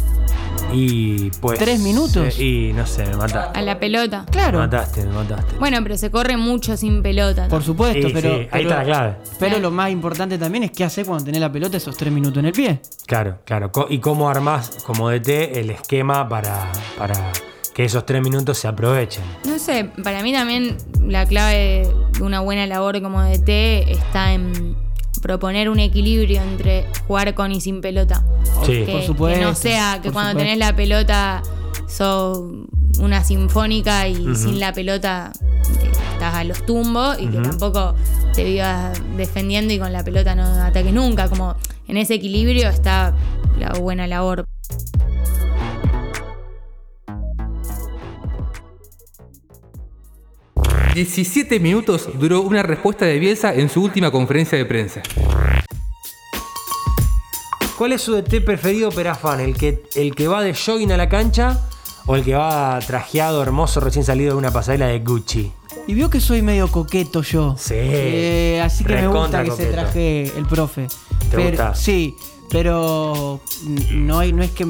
y 0.71 1.29
pues. 1.41 1.57
¿Tres 1.59 1.79
minutos? 1.79 2.35
eh, 2.39 2.43
Y 2.43 2.73
no 2.73 2.85
sé, 2.85 3.05
me 3.05 3.15
mataste. 3.15 3.57
A 3.57 3.61
la 3.63 3.79
pelota. 3.79 4.23
Me 4.25 4.31
claro. 4.31 4.59
mataste, 4.59 5.05
me 5.05 5.13
mataste. 5.13 5.55
Bueno, 5.57 5.77
pero 5.83 5.97
se 5.97 6.11
corre 6.11 6.37
mucho 6.37 6.77
sin 6.77 7.01
pelota. 7.01 7.47
Por 7.47 7.63
supuesto, 7.63 8.07
Sí, 8.07 8.13
pero, 8.13 8.29
sí, 8.29 8.35
ahí 8.41 8.47
pero- 8.51 8.69
está 8.69 8.77
la 8.77 8.83
clave. 8.83 9.15
Pero 9.39 9.59
lo 9.59 9.71
más 9.71 9.89
importante 9.91 10.37
también 10.37 10.63
es 10.65 10.71
qué 10.71 10.83
hacer 10.83 11.05
cuando 11.05 11.25
tenés 11.25 11.41
la 11.41 11.51
pelota 11.51 11.77
esos 11.77 11.97
tres 11.97 12.13
minutos 12.13 12.37
en 12.39 12.45
el 12.45 12.53
pie. 12.53 12.81
Claro, 13.07 13.39
claro. 13.45 13.71
Y 13.89 13.97
cómo 13.99 14.29
armás 14.29 14.77
como 14.85 15.09
DT 15.09 15.59
el 15.59 15.71
esquema 15.71 16.27
para, 16.29 16.71
para 16.97 17.31
que 17.73 17.85
esos 17.85 18.05
tres 18.05 18.21
minutos 18.21 18.57
se 18.57 18.67
aprovechen. 18.67 19.23
No 19.45 19.57
sé, 19.59 19.85
para 20.03 20.21
mí 20.21 20.31
también 20.31 20.77
la 21.01 21.25
clave 21.25 21.89
de 22.13 22.23
una 22.23 22.39
buena 22.39 22.67
labor 22.67 23.01
como 23.01 23.21
DT 23.23 23.49
está 23.89 24.33
en 24.33 24.75
proponer 25.21 25.69
un 25.69 25.79
equilibrio 25.79 26.41
entre 26.41 26.85
jugar 27.07 27.33
con 27.33 27.51
y 27.51 27.61
sin 27.61 27.81
pelota. 27.81 28.23
Sí. 28.65 28.83
Que, 28.85 28.91
Por 28.91 29.01
supuesto, 29.03 29.39
que 29.39 29.45
no 29.45 29.55
sea 29.55 29.99
que 30.01 30.11
cuando 30.11 30.31
supuesto. 30.31 30.37
tenés 30.39 30.57
la 30.57 30.75
pelota 30.75 31.41
sos 31.87 32.39
una 32.99 33.23
sinfónica 33.23 34.07
y 34.07 34.35
sin 34.35 34.59
la 34.59 34.73
pelota 34.73 35.31
eh, 35.81 35.91
estás 36.13 36.35
a 36.35 36.43
los 36.43 36.65
tumbos 36.65 37.17
y 37.19 37.27
que 37.27 37.39
tampoco 37.39 37.95
te 38.33 38.43
vivas 38.43 39.01
defendiendo 39.17 39.73
y 39.73 39.79
con 39.79 39.91
la 39.91 40.03
pelota 40.03 40.35
no 40.35 40.43
ataques 40.43 40.93
nunca. 40.93 41.29
Como 41.29 41.55
en 41.87 41.97
ese 41.97 42.15
equilibrio 42.15 42.69
está 42.69 43.15
la 43.59 43.71
buena 43.79 44.05
labor. 44.07 44.45
17 50.93 51.59
minutos 51.59 52.07
duró 52.19 52.41
una 52.41 52.61
respuesta 52.61 53.05
de 53.05 53.17
Bielsa 53.17 53.53
en 53.53 53.69
su 53.69 53.81
última 53.83 54.11
conferencia 54.11 54.57
de 54.57 54.65
prensa. 54.65 55.01
¿Cuál 57.77 57.93
es 57.93 58.01
su 58.01 58.13
DT 58.13 58.41
preferido, 58.45 58.91
Perafán? 58.91 59.39
¿El 59.39 59.55
que, 59.57 59.83
¿El 59.95 60.13
que 60.13 60.27
va 60.27 60.43
de 60.43 60.53
jogging 60.53 60.91
a 60.91 60.97
la 60.97 61.09
cancha 61.09 61.59
o 62.05 62.15
el 62.15 62.23
que 62.23 62.35
va 62.35 62.77
trajeado, 62.85 63.41
hermoso, 63.41 63.79
recién 63.79 64.05
salido 64.05 64.33
de 64.33 64.37
una 64.37 64.51
pasarela 64.51 64.87
de 64.87 64.99
Gucci? 64.99 65.51
Y 65.87 65.95
vio 65.95 66.09
que 66.09 66.19
soy 66.21 66.43
medio 66.43 66.67
coqueto 66.71 67.23
yo. 67.23 67.55
Sí. 67.57 67.73
Eh, 67.75 68.61
así 68.63 68.83
que 68.85 68.93
me 68.95 69.07
gusta 69.07 69.43
que 69.43 69.51
se 69.51 69.65
traje 69.65 70.31
el 70.37 70.45
profe. 70.45 70.87
¿Te 71.31 71.35
Pero- 71.37 71.49
gusta? 71.49 71.75
Sí, 71.75 72.15
pero 72.51 73.41
no, 73.91 74.19
hay, 74.19 74.31
no 74.31 74.43
es 74.43 74.51
que 74.51 74.67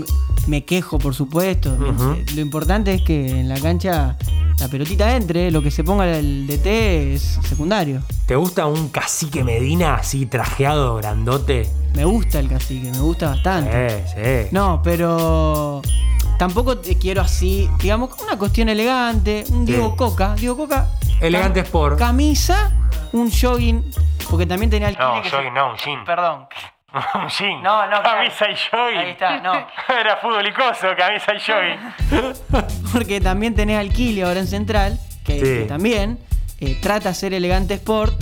me 0.48 0.64
quejo, 0.64 0.98
por 0.98 1.14
supuesto. 1.14 1.76
Lo 2.34 2.42
importante 2.42 2.94
es 2.94 3.02
que 3.02 3.42
en 3.42 3.50
la 3.50 3.60
cancha 3.60 4.18
la 4.60 4.68
pelotita 4.68 5.16
entre, 5.16 5.52
lo 5.52 5.62
que 5.62 5.72
se 5.72 5.84
ponga 5.84 6.06
el 6.18 6.48
DT 6.48 6.66
es 7.14 7.40
secundario. 7.44 8.02
¿Te 8.26 8.36
gusta 8.36 8.66
un 8.66 8.90
cacique 8.90 9.44
Medina 9.44 9.96
así 9.96 10.26
trajeado, 10.26 10.96
grandote? 10.98 11.70
Me 11.94 12.06
gusta 12.06 12.40
el 12.40 12.48
cacique, 12.50 12.90
me 12.92 13.00
gusta 13.00 13.30
bastante. 13.30 14.04
Sí, 14.08 14.14
sí. 14.16 14.48
No, 14.52 14.82
pero 14.84 15.82
tampoco 16.38 16.78
te 16.78 16.98
quiero 16.98 17.22
así, 17.22 17.70
digamos, 17.80 18.12
una 18.22 18.38
cuestión 18.38 18.70
elegante, 18.70 19.44
un 19.50 19.66
Diego 19.66 19.90
Sí. 19.92 19.96
Coca, 19.98 20.36
Diego 20.36 20.56
Coca. 20.58 20.88
Elegante 21.20 21.62
cam- 21.62 21.66
sport. 21.66 22.00
Camisa, 22.00 22.72
un 23.12 23.30
jogging, 23.32 23.84
porque 24.30 24.46
también 24.46 24.70
tenía 24.70 24.90
el 24.90 24.98
No, 24.98 25.24
se- 25.24 25.30
jogging 25.30 25.54
no, 25.54 25.72
un 25.72 25.78
jean. 25.78 26.06
Perdón. 26.06 26.46
un 27.16 27.28
jean. 27.30 27.62
No, 27.64 27.88
no, 27.90 28.02
Camisa 28.04 28.46
y 28.50 28.56
jogging. 28.56 28.98
Ahí 29.00 29.10
está, 29.12 29.40
no. 29.40 29.54
Era 30.00 30.18
fútbol 30.18 30.46
y 30.48 30.52
coso, 30.54 30.88
camisa 30.98 31.34
y 31.34 31.40
jogging. 31.40 32.34
Porque 32.94 33.20
también 33.22 33.56
tenés 33.56 33.80
al 33.80 33.90
Kili 33.92 34.22
ahora 34.22 34.40
en 34.40 34.48
Central, 34.48 35.00
que, 35.26 35.34
Sí. 35.34 35.40
que 35.42 35.66
también 35.68 36.20
eh, 36.60 36.78
trata 36.82 37.10
de 37.10 37.16
ser 37.16 37.34
elegante 37.34 37.74
sport, 37.76 38.14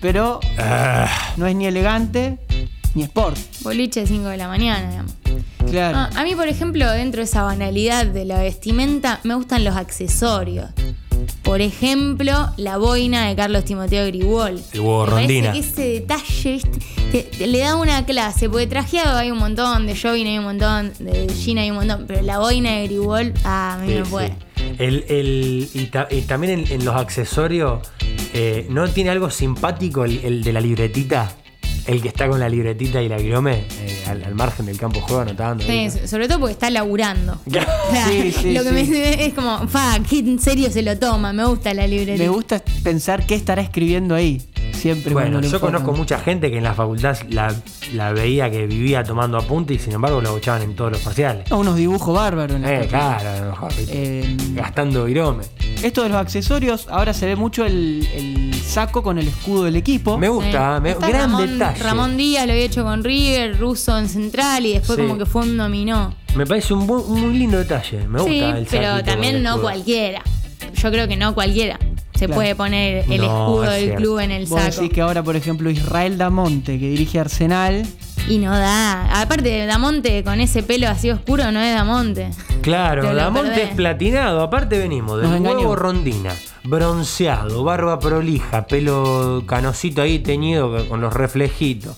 pero 0.00 0.40
Ah, 0.58 1.08
no 1.36 1.46
es 1.46 1.54
ni 1.54 1.66
elegante 1.66 2.38
ni 2.94 3.02
sport. 3.04 3.36
Boliche 3.62 4.06
5 4.06 4.28
de 4.28 4.36
la 4.36 4.48
mañana, 4.48 4.88
digamos. 4.90 5.14
Claro. 5.70 5.98
Ah, 5.98 6.10
a 6.16 6.22
mí, 6.24 6.34
por 6.36 6.46
ejemplo, 6.48 6.90
dentro 6.90 7.20
de 7.20 7.24
esa 7.24 7.42
banalidad 7.42 8.06
de 8.06 8.24
la 8.24 8.38
vestimenta, 8.38 9.20
me 9.24 9.34
gustan 9.34 9.64
los 9.64 9.76
accesorios. 9.76 10.70
Por 11.42 11.60
ejemplo, 11.60 12.48
la 12.56 12.78
boina 12.78 13.28
de 13.28 13.36
Carlos 13.36 13.64
Timoteo 13.64 14.06
Grigol. 14.06 14.60
El 14.72 14.80
huevo 14.80 15.04
Me 15.06 15.10
rondina. 15.10 15.52
que 15.52 15.58
ese 15.58 15.82
detalle 15.82 16.60
te- 17.12 17.46
le 17.46 17.58
da 17.58 17.76
una 17.76 18.04
clase, 18.06 18.48
porque 18.48 18.66
trajeado 18.66 19.18
hay 19.18 19.30
un 19.30 19.38
montón, 19.38 19.86
de 19.86 19.94
jogging 19.96 20.26
hay 20.26 20.38
un 20.38 20.44
montón, 20.44 20.92
de 20.98 21.26
jean 21.28 21.58
hay 21.58 21.70
un 21.70 21.76
montón, 21.76 22.04
pero 22.06 22.22
la 22.22 22.38
boina 22.38 22.72
de 22.76 22.84
Grigol, 22.86 23.32
ah, 23.44 23.74
a 23.74 23.78
mí 23.78 23.88
sí, 23.92 23.98
me 23.98 24.04
sí. 24.04 24.10
puede. 24.10 24.34
El, 24.78 25.04
el- 25.08 25.68
y, 25.74 25.86
ta- 25.86 26.08
y 26.10 26.22
también 26.22 26.60
en, 26.60 26.72
en 26.72 26.84
los 26.84 26.96
accesorios, 26.96 27.86
eh, 28.32 28.66
¿no 28.70 28.88
tiene 28.88 29.10
algo 29.10 29.30
simpático 29.30 30.04
el, 30.04 30.18
el 30.24 30.42
de 30.42 30.52
la 30.52 30.60
libretita? 30.60 31.30
El 31.86 32.00
que 32.00 32.08
está 32.08 32.26
con 32.28 32.40
la 32.40 32.48
libretita 32.48 33.02
y 33.02 33.08
la 33.10 33.18
virome 33.18 33.66
eh, 33.80 33.93
al, 34.06 34.22
al 34.24 34.34
margen 34.34 34.66
del 34.66 34.76
campo 34.78 34.96
de 35.00 35.02
juego 35.06 35.22
anotando. 35.22 35.64
Sí, 35.64 35.88
so- 35.90 36.06
sobre 36.06 36.28
todo 36.28 36.40
porque 36.40 36.52
está 36.52 36.70
laburando. 36.70 37.40
O 37.46 37.50
sea, 37.90 38.08
Sí, 38.08 38.32
sí, 38.32 38.52
lo 38.54 38.62
que 38.64 38.72
me 38.72 39.24
es 39.26 39.34
como, 39.34 39.66
fa, 39.68 39.98
qué 40.08 40.18
en 40.20 40.38
serio 40.40 40.70
se 40.70 40.82
lo 40.82 40.98
toma, 40.98 41.32
me 41.32 41.44
gusta 41.44 41.72
la 41.74 41.86
librería. 41.86 42.16
Me 42.16 42.28
gusta 42.28 42.62
pensar 42.82 43.26
qué 43.26 43.34
estará 43.34 43.62
escribiendo 43.62 44.14
ahí. 44.14 44.42
Siempre 44.84 45.14
Bueno, 45.14 45.40
yo 45.40 45.60
conozco 45.60 45.92
mucha 45.92 46.18
gente 46.18 46.50
que 46.50 46.58
en 46.58 46.64
la 46.64 46.74
facultad 46.74 47.16
la, 47.30 47.54
la 47.94 48.12
veía 48.12 48.50
que 48.50 48.66
vivía 48.66 49.02
tomando 49.02 49.38
apuntes 49.38 49.78
y 49.78 49.80
sin 49.82 49.94
embargo 49.94 50.20
lo 50.20 50.36
echaban 50.36 50.60
en 50.60 50.76
todos 50.76 50.92
los 50.92 51.00
parciales. 51.00 51.50
Ah, 51.50 51.56
unos 51.56 51.76
dibujos 51.76 52.14
bárbaros 52.14 52.56
en 52.56 52.62
la 52.62 52.82
Eh, 52.82 52.86
claro, 52.86 53.30
a 53.30 53.40
lo 53.40 53.50
mejor, 53.52 53.74
¿viste? 53.74 53.92
Eh, 54.20 54.36
gastando 54.52 55.06
virome. 55.06 55.44
esto 55.82 56.02
de 56.02 56.10
los 56.10 56.18
accesorios, 56.18 56.86
ahora 56.90 57.14
se 57.14 57.24
ve 57.24 57.34
mucho 57.34 57.64
el, 57.64 58.06
el 58.14 58.52
saco 58.62 59.02
con 59.02 59.18
el 59.18 59.26
escudo 59.28 59.64
del 59.64 59.76
equipo. 59.76 60.18
Me 60.18 60.28
gusta, 60.28 60.76
Sí. 60.76 60.82
me, 60.82 60.92
gran 60.92 61.12
Ramón, 61.30 61.50
detalle. 61.58 61.82
Ramón 61.82 62.16
Díaz 62.18 62.44
lo 62.46 62.52
había 62.52 62.64
hecho 62.66 62.84
con 62.84 63.02
River, 63.02 63.58
Russo 63.58 63.96
en 63.98 64.06
Central 64.10 64.66
y 64.66 64.74
después 64.74 64.98
Sí. 64.98 65.02
como 65.06 65.16
que 65.16 65.24
fue 65.24 65.44
un 65.44 65.56
dominó. 65.56 66.14
Me 66.34 66.44
parece 66.44 66.74
un, 66.74 66.84
muy 66.84 67.32
lindo 67.38 67.56
detalle. 67.56 68.06
Me 68.06 68.20
gusta 68.20 68.28
Sí, 68.30 68.38
el 68.40 68.66
pero 68.70 69.02
también 69.02 69.42
no 69.42 69.62
cualquiera. 69.62 70.20
Yo 70.74 70.90
creo 70.90 71.08
que 71.08 71.16
no 71.16 71.34
cualquiera 71.34 71.78
se 72.24 72.28
Claro. 72.28 72.34
puede 72.40 72.54
poner 72.54 73.04
el 73.10 73.20
No, 73.20 73.24
escudo 73.26 73.64
es 73.64 73.70
del 73.72 73.80
cierto. 73.84 74.02
club 74.02 74.18
en 74.20 74.30
el 74.30 74.46
Vos 74.46 74.60
saco. 74.60 74.80
decís 74.82 74.90
que 74.94 75.00
ahora, 75.00 75.22
por 75.22 75.36
ejemplo, 75.36 75.70
Israel 75.70 76.18
Damonte, 76.18 76.78
que 76.78 76.88
dirige 76.88 77.20
Arsenal, 77.20 77.86
Y 78.26 78.38
no 78.38 78.52
da. 78.56 79.20
Aparte 79.20 79.50
de 79.50 79.66
Damonte 79.66 80.24
con 80.24 80.40
ese 80.40 80.62
pelo 80.62 80.88
así 80.88 81.10
oscuro 81.10 81.52
no 81.52 81.60
es 81.60 81.74
Damonte. 81.74 82.30
Claro, 82.62 83.14
Damonte 83.14 83.50
perdés. 83.50 83.68
es 83.68 83.74
platinado. 83.76 84.40
Aparte 84.40 84.78
venimos 84.78 85.20
del 85.20 85.42
huevo 85.42 85.76
rondina, 85.76 86.32
bronceado, 86.62 87.64
barba 87.64 87.98
prolija, 87.98 88.66
pelo 88.66 89.42
canosito 89.46 90.00
ahí 90.00 90.18
teñido 90.20 90.88
con 90.88 91.00
los 91.02 91.12
reflejitos. 91.12 91.96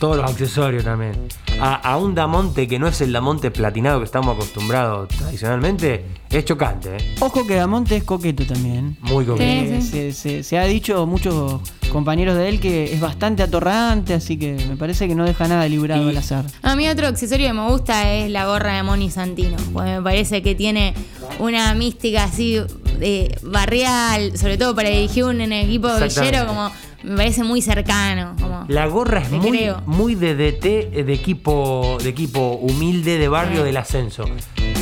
Todos 0.00 0.16
los 0.16 0.28
accesorios 0.28 0.82
también. 0.82 1.12
A, 1.60 1.74
a 1.74 1.96
un 1.98 2.14
Damonte 2.14 2.66
que 2.66 2.78
no 2.78 2.88
es 2.88 3.00
el 3.02 3.12
Damonte 3.12 3.50
platinado 3.50 3.98
que 4.00 4.06
estamos 4.06 4.34
acostumbrados 4.34 5.08
tradicionalmente, 5.08 6.04
es 6.30 6.44
chocante, 6.44 6.96
¿eh? 6.96 7.14
Ojo 7.20 7.46
que 7.46 7.54
Damonte 7.56 7.96
es 7.96 8.04
coqueto 8.04 8.44
también. 8.46 8.96
Muy 9.02 9.24
coqueto. 9.26 9.44
Sí, 9.76 9.82
sí. 9.82 9.90
Se, 9.90 10.12
se- 10.12 10.42
se 10.42 10.58
ha 10.58 10.64
dicho 10.64 11.06
muchos 11.06 11.60
compañeros 11.92 12.36
de 12.36 12.48
él 12.48 12.60
que 12.60 12.92
es 12.94 13.00
bastante 13.00 13.42
atorrante, 13.42 14.14
así 14.14 14.38
que 14.38 14.54
me 14.68 14.76
parece 14.76 15.06
que 15.06 15.14
no 15.14 15.24
deja 15.24 15.46
nada 15.48 15.68
librado 15.68 16.08
al 16.08 16.16
azar. 16.16 16.44
A 16.62 16.74
mí 16.76 16.88
otro 16.88 17.06
accesorio 17.08 17.48
que 17.48 17.52
me 17.52 17.68
gusta 17.68 18.12
es 18.14 18.30
la 18.30 18.46
gorra 18.46 18.76
de 18.76 18.82
Moni 18.82 19.10
Santino, 19.10 19.56
porque 19.72 19.90
me 19.96 20.02
parece 20.02 20.40
que 20.40 20.54
tiene 20.54 20.94
una 21.40 21.74
mística 21.74 22.24
así 22.24 22.58
eh, 23.00 23.36
barrial, 23.42 24.36
sobre 24.38 24.56
todo 24.56 24.74
para 24.74 24.88
dirigir 24.88 25.24
un 25.24 25.40
equipo 25.40 25.88
villero, 25.98 26.46
como 26.46 26.70
me 27.02 27.16
parece 27.16 27.44
muy 27.44 27.62
cercano. 27.62 28.34
Como, 28.40 28.64
La 28.68 28.86
gorra 28.86 29.20
es 29.22 29.30
muy, 29.30 29.50
creo. 29.50 29.82
muy 29.86 30.14
de 30.14 30.34
DT, 30.34 30.66
eh, 30.66 31.04
de 31.04 31.12
equipo, 31.12 31.98
de 32.02 32.08
equipo 32.08 32.52
humilde 32.60 33.18
de 33.18 33.28
barrio 33.28 33.58
Sí. 33.60 33.64
del 33.64 33.76
ascenso. 33.76 34.24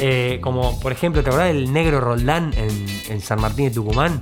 Eh, 0.00 0.38
como 0.42 0.78
por 0.80 0.92
ejemplo, 0.92 1.22
¿te 1.22 1.30
acordás 1.30 1.48
del 1.52 1.72
negro 1.72 2.00
Roldán 2.00 2.52
en, 2.56 2.86
en 3.08 3.20
San 3.20 3.40
Martín 3.40 3.66
de 3.66 3.70
Tucumán? 3.72 4.20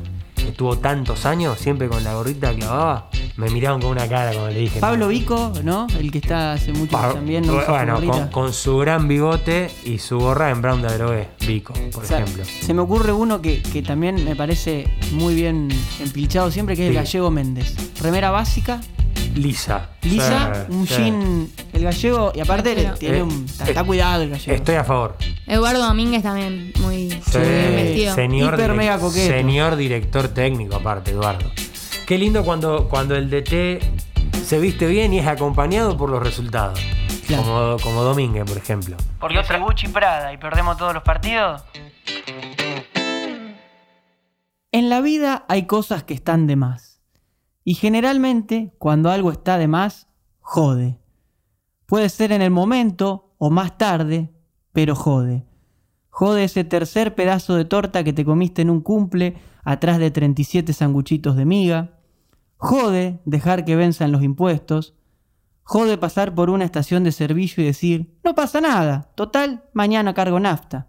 Estuvo 0.49 0.79
tantos 0.79 1.27
años, 1.27 1.59
siempre 1.59 1.89
con 1.89 2.03
la 2.05 2.15
gorrita 2.15 2.55
clavaba. 2.55 3.11
Me 3.37 3.51
miraban 3.51 3.81
con 3.81 3.91
una 3.91 4.09
cara 4.09 4.31
cuando 4.33 4.51
le 4.51 4.61
dije. 4.61 4.81
Pablo. 4.81 5.09
Vico, 5.09 5.53
¿no? 5.63 5.87
El 5.99 6.11
que 6.11 6.19
está 6.19 6.53
hace 6.55 6.73
mucho 6.73 6.93
Pa- 6.93 7.13
también. 7.13 7.47
no 7.47 7.55
bueno, 7.69 8.01
con, 8.05 8.29
con 8.29 8.53
su 8.53 8.79
gran 8.79 9.07
bigote 9.09 9.71
y 9.85 9.99
su 9.99 10.19
gorra 10.19 10.51
en 10.51 10.63
Brown 10.63 10.81
de 10.83 10.89
Adrogué, 10.89 11.29
Vico, 11.47 11.75
por 11.93 12.05
O 12.05 12.07
sea, 12.07 12.21
ejemplo. 12.21 12.45
Se 12.45 12.73
me 12.75 12.81
ocurre 12.81 13.13
uno 13.13 13.43
que, 13.43 13.61
que 13.63 13.83
también 13.83 14.25
me 14.25 14.35
parece 14.35 14.89
muy 15.13 15.35
bien 15.35 15.69
empilchado 16.01 16.51
siempre, 16.51 16.77
que 16.77 16.83
es 16.85 16.93
Sí. 16.93 16.97
el 16.97 17.03
gallego 17.05 17.31
Méndez. 17.31 17.75
Remera 18.01 18.31
básica, 18.31 18.81
Lisa. 19.37 19.91
lisa, 20.03 20.67
Sí, 20.67 20.73
un 20.73 20.87
sí. 20.87 20.95
jean, 20.95 21.49
el 21.73 21.83
gallego, 21.85 22.33
y 22.35 22.41
aparte 22.41 22.71
le- 22.75 22.83
Gallego. 22.85 22.97
tiene 22.99 23.19
Eh, 23.19 23.23
un. 23.23 23.45
Está, 23.45 23.65
eh, 23.65 23.69
está 23.69 23.85
cuidado 23.85 24.23
el 24.23 24.31
gallego. 24.31 24.57
Estoy 24.57 24.75
a 24.77 24.85
favor. 24.85 25.17
Eduardo 25.47 25.83
Domínguez 25.87 26.23
también, 26.23 26.73
muy 26.81 27.11
Sí, 27.11 27.39
bien 27.39 27.75
vestido. 27.77 28.15
señor, 28.15 28.55
Hiper 28.55 28.71
direc- 28.71 28.77
mega 28.77 28.99
coqueto. 28.99 29.33
señor 29.33 29.77
director 29.77 30.29
técnico, 30.29 30.77
aparte, 30.77 31.11
Eduardo. 31.11 31.51
Qué 32.07 32.17
lindo 32.19 32.45
cuando, 32.45 32.89
cuando 32.89 33.15
el 33.17 33.29
DT 33.31 33.81
se 34.45 34.59
viste 34.59 34.87
bien 34.87 35.13
y 35.13 35.19
es 35.19 35.27
acompañado 35.27 35.97
por 35.97 36.09
los 36.09 36.23
resultados. 36.23 36.81
Claro. 37.27 37.43
Como, 37.43 37.77
como 37.83 38.03
Domínguez, 38.05 38.45
por 38.45 38.57
ejemplo. 38.57 38.97
Porque 39.19 39.41
es 39.41 39.61
Gucci 39.61 39.89
Prada 39.89 40.33
y 40.33 40.37
perdemos 40.39 40.77
todos 40.77 40.95
los 40.95 41.03
partidos. 41.03 41.63
En 44.73 44.89
la 44.89 45.01
vida 45.01 45.45
hay 45.49 45.67
cosas 45.67 46.05
que 46.05 46.15
están 46.15 46.47
de 46.47 46.55
más. 46.57 46.86
Y 47.69 47.75
generalmente, 47.75 48.73
cuando 48.79 49.11
algo 49.11 49.33
está 49.33 49.59
de 49.59 49.67
más, 49.67 50.07
jode. 50.39 51.01
Puede 51.87 52.11
ser 52.11 52.31
en 52.31 52.41
el 52.41 52.53
momento 52.53 53.35
o 53.39 53.51
más 53.51 53.77
tarde, 53.77 54.33
pero 54.73 54.95
jode. 54.95 55.45
Jode 56.09 56.45
ese 56.45 56.63
tercer 56.63 57.17
pedazo 57.17 57.57
de 57.57 57.65
torta 57.65 58.05
que 58.05 58.13
te 58.13 58.25
comiste 58.25 58.63
en 58.63 58.71
un 58.71 58.83
cumple 58.83 59.35
atrás 59.65 59.99
de 59.99 60.13
37 60.13 60.73
sanguchitos 60.73 61.35
de 61.35 61.45
miga. 61.45 61.99
Jode 62.57 63.21
dejar 63.25 63.65
que 63.65 63.75
venzan 63.75 64.13
los 64.13 64.23
impuestos. 64.23 64.95
Jode 65.65 65.99
pasar 65.99 66.37
por 66.37 66.51
una 66.51 66.65
estación 66.65 67.03
de 67.03 67.11
servicio 67.11 67.65
y 67.65 67.67
decir, 67.67 68.17
no 68.23 68.37
pasa 68.37 68.61
nada, 68.61 69.11
total, 69.17 69.65
mañana 69.73 70.15
cargo 70.15 70.39
nafta. 70.39 70.87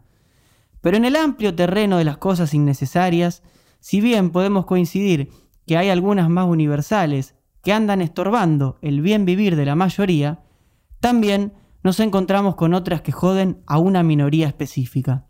Pero 0.82 0.96
en 0.98 1.06
el 1.06 1.16
amplio 1.16 1.56
terreno 1.56 1.98
de 1.98 2.04
las 2.04 2.18
cosas 2.18 2.54
innecesarias, 2.54 3.42
si 3.80 4.00
bien 4.00 4.30
podemos 4.30 4.68
coincidir 4.68 5.32
que 5.68 5.78
hay 5.78 5.90
algunas 5.90 6.30
más 6.30 6.48
universales 6.48 7.36
que 7.62 7.74
andan 7.74 8.02
estorbando 8.02 8.78
el 8.82 9.02
bien 9.02 9.26
vivir 9.26 9.56
de 9.58 9.66
la 9.66 9.76
mayoría, 9.76 10.40
también 11.02 11.54
nos 11.84 12.00
encontramos 12.00 12.56
con 12.56 12.74
otras 12.74 13.02
que 13.02 13.12
joden 13.12 13.62
a 13.68 13.78
una 13.78 14.02
minoría 14.02 14.48
específica. 14.48 15.28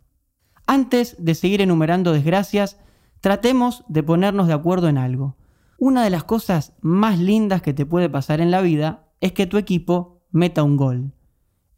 Antes 0.67 1.15
de 1.17 1.33
seguir 1.33 1.61
enumerando 1.61 2.13
desgracias, 2.13 2.79
tratemos 3.19 3.83
de 3.87 4.03
ponernos 4.03 4.47
de 4.47 4.53
acuerdo 4.53 4.87
en 4.87 4.97
algo. 4.97 5.37
Una 5.79 6.03
de 6.03 6.09
las 6.09 6.23
cosas 6.23 6.75
más 6.81 7.19
lindas 7.19 7.61
que 7.61 7.73
te 7.73 7.85
puede 7.85 8.09
pasar 8.09 8.39
en 8.39 8.51
la 8.51 8.61
vida 8.61 9.09
es 9.21 9.31
que 9.31 9.47
tu 9.47 9.57
equipo 9.57 10.23
meta 10.31 10.63
un 10.63 10.77
gol. 10.77 11.13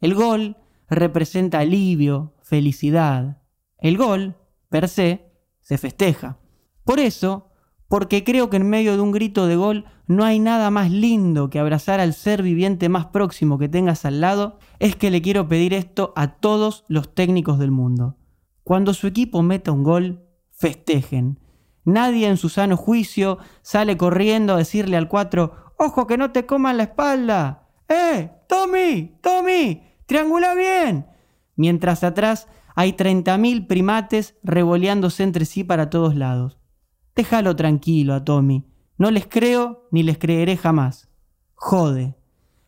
El 0.00 0.14
gol 0.14 0.56
representa 0.88 1.60
alivio, 1.60 2.34
felicidad. 2.42 3.38
El 3.78 3.96
gol, 3.96 4.36
per 4.68 4.88
se, 4.88 5.32
se 5.60 5.78
festeja. 5.78 6.38
Por 6.84 6.98
eso, 6.98 7.49
porque 7.90 8.22
creo 8.22 8.50
que 8.50 8.56
en 8.56 8.70
medio 8.70 8.94
de 8.94 9.02
un 9.02 9.10
grito 9.10 9.48
de 9.48 9.56
gol 9.56 9.84
no 10.06 10.24
hay 10.24 10.38
nada 10.38 10.70
más 10.70 10.92
lindo 10.92 11.50
que 11.50 11.58
abrazar 11.58 11.98
al 11.98 12.14
ser 12.14 12.40
viviente 12.40 12.88
más 12.88 13.06
próximo 13.06 13.58
que 13.58 13.68
tengas 13.68 14.04
al 14.04 14.20
lado, 14.20 14.60
es 14.78 14.94
que 14.94 15.10
le 15.10 15.20
quiero 15.20 15.48
pedir 15.48 15.74
esto 15.74 16.12
a 16.14 16.36
todos 16.36 16.84
los 16.86 17.12
técnicos 17.16 17.58
del 17.58 17.72
mundo. 17.72 18.16
Cuando 18.62 18.94
su 18.94 19.08
equipo 19.08 19.42
meta 19.42 19.72
un 19.72 19.82
gol, 19.82 20.22
festejen. 20.52 21.40
Nadie 21.84 22.28
en 22.28 22.36
su 22.36 22.48
sano 22.48 22.76
juicio 22.76 23.38
sale 23.60 23.96
corriendo 23.96 24.54
a 24.54 24.58
decirle 24.58 24.96
al 24.96 25.08
4, 25.08 25.52
ojo 25.76 26.06
que 26.06 26.16
no 26.16 26.30
te 26.30 26.46
coman 26.46 26.76
la 26.76 26.84
espalda. 26.84 27.66
¡Eh! 27.88 28.30
¡Tommy! 28.48 29.16
¡Tommy! 29.20 29.82
¡Triangula 30.06 30.54
bien! 30.54 31.06
Mientras 31.56 32.04
atrás 32.04 32.46
hay 32.76 32.92
30.000 32.92 33.66
primates 33.66 34.36
revoleándose 34.44 35.24
entre 35.24 35.44
sí 35.44 35.64
para 35.64 35.90
todos 35.90 36.14
lados. 36.14 36.59
Déjalo 37.14 37.56
tranquilo 37.56 38.14
a 38.14 38.24
Tommy. 38.24 38.64
No 38.98 39.10
les 39.10 39.26
creo 39.26 39.88
ni 39.90 40.02
les 40.02 40.18
creeré 40.18 40.56
jamás. 40.56 41.08
Jode. 41.54 42.16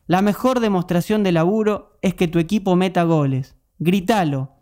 La 0.07 0.23
mejor 0.23 0.61
demostración 0.61 1.23
de 1.23 1.33
laburo 1.33 1.99
es 2.03 2.15
que 2.15 2.29
tu 2.29 2.39
equipo 2.39 2.77
meta 2.77 3.05
goles. 3.05 3.57
Gritalo. 3.79 4.53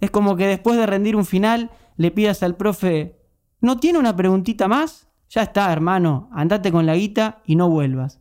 Es 0.00 0.10
como 0.10 0.36
que 0.36 0.46
después 0.46 0.76
de 0.76 0.86
rendir 0.86 1.16
un 1.16 1.24
final 1.24 1.70
le 1.96 2.10
pidas 2.10 2.42
al 2.42 2.56
profe, 2.56 3.20
¿no 3.60 3.78
tiene 3.78 3.98
una 3.98 4.14
preguntita 4.14 4.68
más? 4.68 5.08
Ya 5.30 5.42
está, 5.42 5.72
hermano, 5.72 6.28
andate 6.32 6.70
con 6.70 6.86
la 6.86 6.94
guita 6.94 7.42
y 7.46 7.56
no 7.56 7.68
vuelvas. 7.70 8.20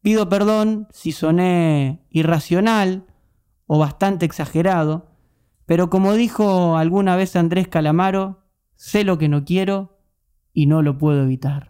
Pido 0.00 0.28
perdón 0.28 0.88
si 0.90 1.12
soné 1.12 2.06
irracional 2.10 3.06
o 3.66 3.78
bastante 3.78 4.24
exagerado, 4.24 5.10
pero 5.66 5.90
como 5.90 6.14
dijo 6.14 6.76
alguna 6.76 7.14
vez 7.16 7.36
Andrés 7.36 7.68
Calamaro, 7.68 8.44
sé 8.76 9.04
lo 9.04 9.18
que 9.18 9.28
no 9.28 9.44
quiero 9.44 9.97
y 10.58 10.66
no 10.66 10.82
lo 10.82 10.98
puedo 10.98 11.22
evitar. 11.22 11.68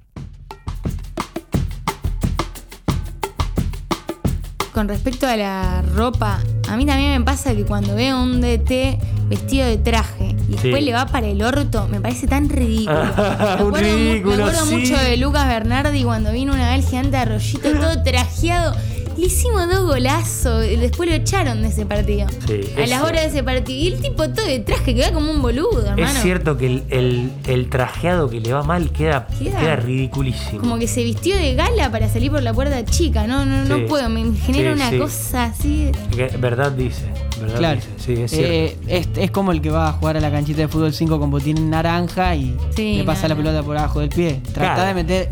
Con 4.72 4.88
respecto 4.88 5.26
a 5.26 5.36
la 5.36 5.82
ropa, 5.94 6.38
a 6.70 6.76
mí 6.78 6.86
también 6.86 7.18
me 7.18 7.20
pasa 7.22 7.54
que 7.54 7.64
cuando 7.64 7.94
veo 7.94 8.16
a 8.16 8.22
un 8.22 8.40
DT 8.40 8.98
vestido 9.28 9.66
de 9.66 9.76
traje 9.76 10.34
y 10.48 10.52
después 10.52 10.76
Sí. 10.76 10.80
le 10.86 10.92
va 10.94 11.04
para 11.04 11.26
el 11.26 11.42
orto, 11.42 11.86
me 11.90 12.00
parece 12.00 12.26
tan 12.28 12.48
ridículo. 12.48 12.96
me 13.04 13.10
acuerdo, 13.12 13.68
mu- 13.68 13.76
ridículo, 13.76 14.36
me 14.36 14.42
acuerdo 14.44 14.64
sí. 14.64 14.74
mucho 14.76 14.96
de 14.96 15.16
Lucas 15.18 15.46
Bernardi 15.48 16.02
cuando 16.04 16.32
vino 16.32 16.54
una 16.54 16.70
vez 16.74 16.88
gigante 16.88 17.10
de 17.10 17.16
arroyito 17.18 17.70
todo 17.72 18.02
trajeado. 18.02 18.74
Le 19.18 19.26
hicimos 19.26 19.68
dos 19.68 19.84
golazos 19.84 20.64
y 20.64 20.76
después 20.76 21.08
lo 21.08 21.14
echaron 21.16 21.60
de 21.62 21.68
ese 21.68 21.84
partido. 21.84 22.26
Sí, 22.46 22.60
a 22.80 22.86
las 22.86 23.02
horas 23.02 23.22
de 23.22 23.28
ese 23.28 23.42
partido. 23.42 23.78
Y 23.78 23.88
el 23.88 24.00
tipo 24.00 24.28
todo 24.30 24.46
de 24.46 24.60
traje 24.60 24.94
queda 24.94 25.12
como 25.12 25.30
un 25.32 25.42
boludo, 25.42 25.84
hermano. 25.86 26.06
Es 26.06 26.22
cierto 26.22 26.56
que 26.56 26.66
el, 26.66 26.84
el- 26.90 27.32
el 27.46 27.68
trajeado 27.68 28.30
que 28.30 28.40
le 28.40 28.52
va 28.52 28.62
mal 28.62 28.90
queda, 28.92 29.26
Queda- 29.38 29.58
queda 29.60 29.76
ridiculísimo. 29.76 30.60
Como 30.60 30.78
que 30.78 30.86
se 30.86 31.02
vistió 31.02 31.36
de 31.36 31.54
gala 31.54 31.90
para 31.90 32.08
salir 32.08 32.30
por 32.30 32.42
la 32.42 32.54
puerta 32.54 32.84
chica. 32.84 33.26
No, 33.26 33.44
no, 33.44 33.64
Sí. 33.64 33.68
no 33.82 33.86
puedo. 33.88 34.08
Me 34.08 34.24
genera 34.36 34.70
Sí, 34.74 34.76
una 34.80 34.90
sí. 34.90 34.98
cosa 34.98 35.44
así. 35.46 35.90
Que- 36.14 36.28
verdad 36.38 36.70
dice. 36.72 37.02
Verdad 37.40 37.58
Claro. 37.58 37.80
dice. 37.80 37.88
Sí, 38.16 38.22
es 38.22 38.30
cierto. 38.30 38.52
Eh, 38.52 38.76
es, 38.86 39.08
es 39.16 39.30
como 39.32 39.50
el 39.52 39.60
que 39.60 39.70
va 39.70 39.88
a 39.88 39.92
jugar 39.94 40.16
a 40.16 40.20
la 40.20 40.30
canchita 40.30 40.58
de 40.60 40.68
fútbol 40.68 40.92
5 40.92 41.18
con 41.18 41.30
botín 41.30 41.68
naranja 41.70 42.36
y 42.36 42.56
Sí, 42.76 42.94
le 42.98 43.04
pasa 43.04 43.26
la 43.26 43.34
pelota 43.34 43.62
por 43.64 43.76
abajo 43.76 43.98
del 44.00 44.08
pie. 44.10 44.40
Trata 44.52 44.74
Claro. 44.74 44.88
de 44.88 44.94
meter 44.94 45.28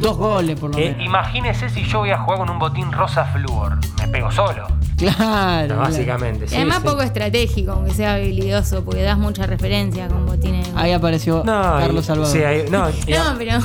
dos 0.00 0.16
goles 0.16 0.58
por 0.58 0.70
lo 0.74 0.78
Eh, 0.78 0.90
menos. 0.90 1.04
imagínese 1.06 1.68
si 1.68 1.84
yo 1.84 1.98
voy 2.00 2.10
a 2.10 2.18
jugar 2.18 2.38
con 2.40 2.50
un 2.50 2.58
botín 2.58 2.90
rosa 2.92 3.24
flúor. 3.26 3.78
Me 3.98 4.08
pego 4.08 4.30
solo. 4.32 4.66
Claro. 4.96 5.16
claro. 5.16 5.76
básicamente. 5.78 6.44
Y 6.44 6.48
sí, 6.48 6.56
además 6.56 6.78
sí. 6.82 6.84
poco 6.88 7.02
estratégico, 7.02 7.72
aunque 7.72 7.92
sea 7.94 8.14
habilidoso, 8.14 8.84
porque 8.84 9.02
das 9.02 9.16
mucha 9.18 9.46
referencia 9.46 10.08
con 10.08 10.26
botines. 10.26 10.68
Ahí 10.76 10.92
apareció 10.92 11.42
No, 11.44 11.60
Carlos 11.78 12.04
Salvador. 12.04 12.32
sí, 12.32 12.42
ahí- 12.44 12.64
no, 12.70 12.86
pero. 13.06 13.58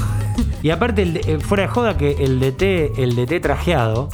y 0.63 0.69
aparte, 0.69 1.01
el 1.03 1.13
de- 1.15 1.19
eh, 1.33 1.39
fuera 1.39 1.63
de 1.63 1.69
joda, 1.69 1.97
que 1.97 2.11
el 2.23 2.39
DT, 2.39 2.93
el 3.03 3.15
DT 3.15 3.39
trajeado 3.41 4.09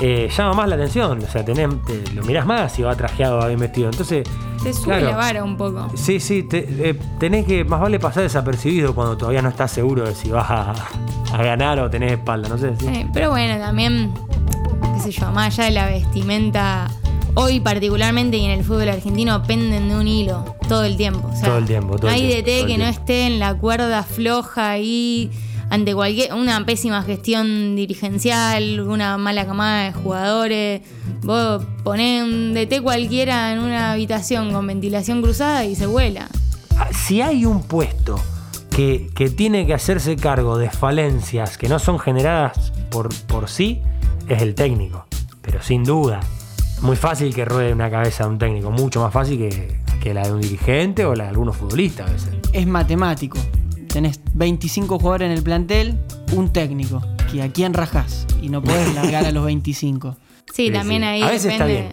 eh, 0.00 0.28
llama 0.36 0.54
más 0.54 0.68
la 0.68 0.74
atención. 0.76 1.22
O 1.22 1.28
sea, 1.30 1.44
tenés, 1.44 1.68
te- 1.84 2.12
lo 2.14 2.22
mirás 2.24 2.46
más 2.46 2.72
si 2.72 2.82
va 2.82 2.94
trajeado, 2.96 3.38
va 3.38 3.46
bien 3.48 3.60
vestido. 3.60 3.88
Entonces, 3.90 4.26
Te 4.62 4.72
sube 4.72 4.84
Claro. 4.98 5.06
la 5.10 5.16
vara 5.16 5.42
un 5.44 5.56
poco. 5.56 5.88
sí, 5.94 6.20
sí, 6.20 6.44
te- 6.44 6.90
eh, 6.90 6.94
tenés 7.18 7.44
que 7.46 7.64
más 7.64 7.80
vale 7.80 7.98
pasar 7.98 8.22
desapercibido 8.22 8.94
cuando 8.94 9.16
todavía 9.16 9.42
no 9.42 9.48
estás 9.48 9.72
seguro 9.72 10.04
de 10.04 10.14
si 10.14 10.30
vas 10.30 10.48
a, 10.48 10.72
a 11.32 11.42
ganar 11.42 11.80
o 11.80 11.90
tenés 11.90 12.12
espalda. 12.12 12.48
No 12.48 12.56
sé. 12.58 12.72
sí. 12.78 13.06
Pero 13.12 13.30
bueno, 13.30 13.58
también, 13.58 14.12
qué 14.94 15.00
sé 15.00 15.10
yo, 15.10 15.32
más 15.32 15.58
allá 15.58 15.64
de 15.64 15.70
la 15.72 15.86
vestimenta, 15.86 16.88
hoy 17.34 17.58
particularmente 17.58 18.36
y 18.36 18.44
en 18.44 18.52
el 18.52 18.62
fútbol 18.64 18.88
argentino 18.88 19.42
penden 19.42 19.88
de 19.88 19.96
un 19.96 20.06
hilo 20.06 20.44
todo 20.68 20.84
el 20.84 20.96
tiempo. 20.96 21.28
O 21.32 21.34
sea, 21.36 21.48
Todo 21.48 21.58
el 21.58 21.64
tiempo, 21.64 21.96
todo 21.96 22.06
no 22.08 22.14
hay 22.14 22.28
DT 22.28 22.66
que 22.66 22.78
no 22.78 22.84
esté 22.84 23.26
en 23.26 23.40
la 23.40 23.54
cuerda 23.54 24.04
floja 24.04 24.70
ahí 24.70 25.28
ante 25.72 25.94
cualquier 25.94 26.34
una 26.34 26.66
pésima 26.66 27.02
gestión 27.02 27.74
dirigencial, 27.76 28.80
una 28.80 29.16
mala 29.16 29.46
camada 29.46 29.84
de 29.84 29.92
jugadores, 29.94 30.82
vos 31.22 31.64
ponés 31.82 32.22
un 32.24 32.52
DT 32.52 32.82
cualquiera 32.82 33.54
en 33.54 33.60
una 33.60 33.92
habitación 33.92 34.52
con 34.52 34.66
ventilación 34.66 35.22
cruzada 35.22 35.64
y 35.64 35.74
se 35.74 35.86
vuela. 35.86 36.28
Ah, 36.76 36.88
Si 36.92 37.22
hay 37.22 37.46
un 37.46 37.62
puesto 37.62 38.20
que, 38.68 39.08
que 39.14 39.30
tiene 39.30 39.66
que 39.66 39.72
hacerse 39.72 40.14
cargo 40.16 40.58
de 40.58 40.68
falencias 40.68 41.56
que 41.56 41.70
no 41.70 41.78
son 41.78 41.98
generadas 41.98 42.70
por, 42.90 43.08
por 43.26 43.48
sí, 43.48 43.80
es 44.28 44.42
el 44.42 44.54
técnico. 44.54 45.06
Pero 45.40 45.62
sin 45.62 45.84
duda, 45.84 46.20
muy 46.82 46.96
fácil 46.96 47.34
que 47.34 47.46
ruede 47.46 47.72
una 47.72 47.90
cabeza 47.90 48.24
de 48.24 48.30
un 48.30 48.38
técnico, 48.38 48.70
mucho 48.70 49.00
más 49.00 49.10
fácil 49.10 49.38
que, 49.38 49.78
que 50.02 50.12
la 50.12 50.24
de 50.24 50.34
un 50.34 50.40
dirigente 50.42 51.06
o 51.06 51.14
la 51.14 51.24
de 51.24 51.30
algunos 51.30 51.56
futbolistas 51.56 52.10
a 52.10 52.12
veces. 52.12 52.34
Es 52.52 52.66
matemático. 52.66 53.38
Tenés 53.92 54.20
25 54.32 54.98
jugadores 54.98 55.26
en 55.26 55.32
el 55.32 55.42
plantel, 55.42 55.98
un 56.34 56.50
técnico. 56.52 57.02
Que 57.30 57.42
a 57.42 57.52
quién 57.52 57.74
rajás 57.74 58.26
y 58.40 58.48
no 58.48 58.62
podés 58.62 58.94
largar 58.94 59.24
a 59.26 59.32
los 59.32 59.44
25. 59.44 60.16
Sí, 60.52 60.66
Sí, 60.66 60.72
también 60.72 61.02
sí. 61.02 61.08
ahí 61.08 61.22
A 61.22 61.30
veces 61.30 61.52
está 61.52 61.66
bien. 61.66 61.92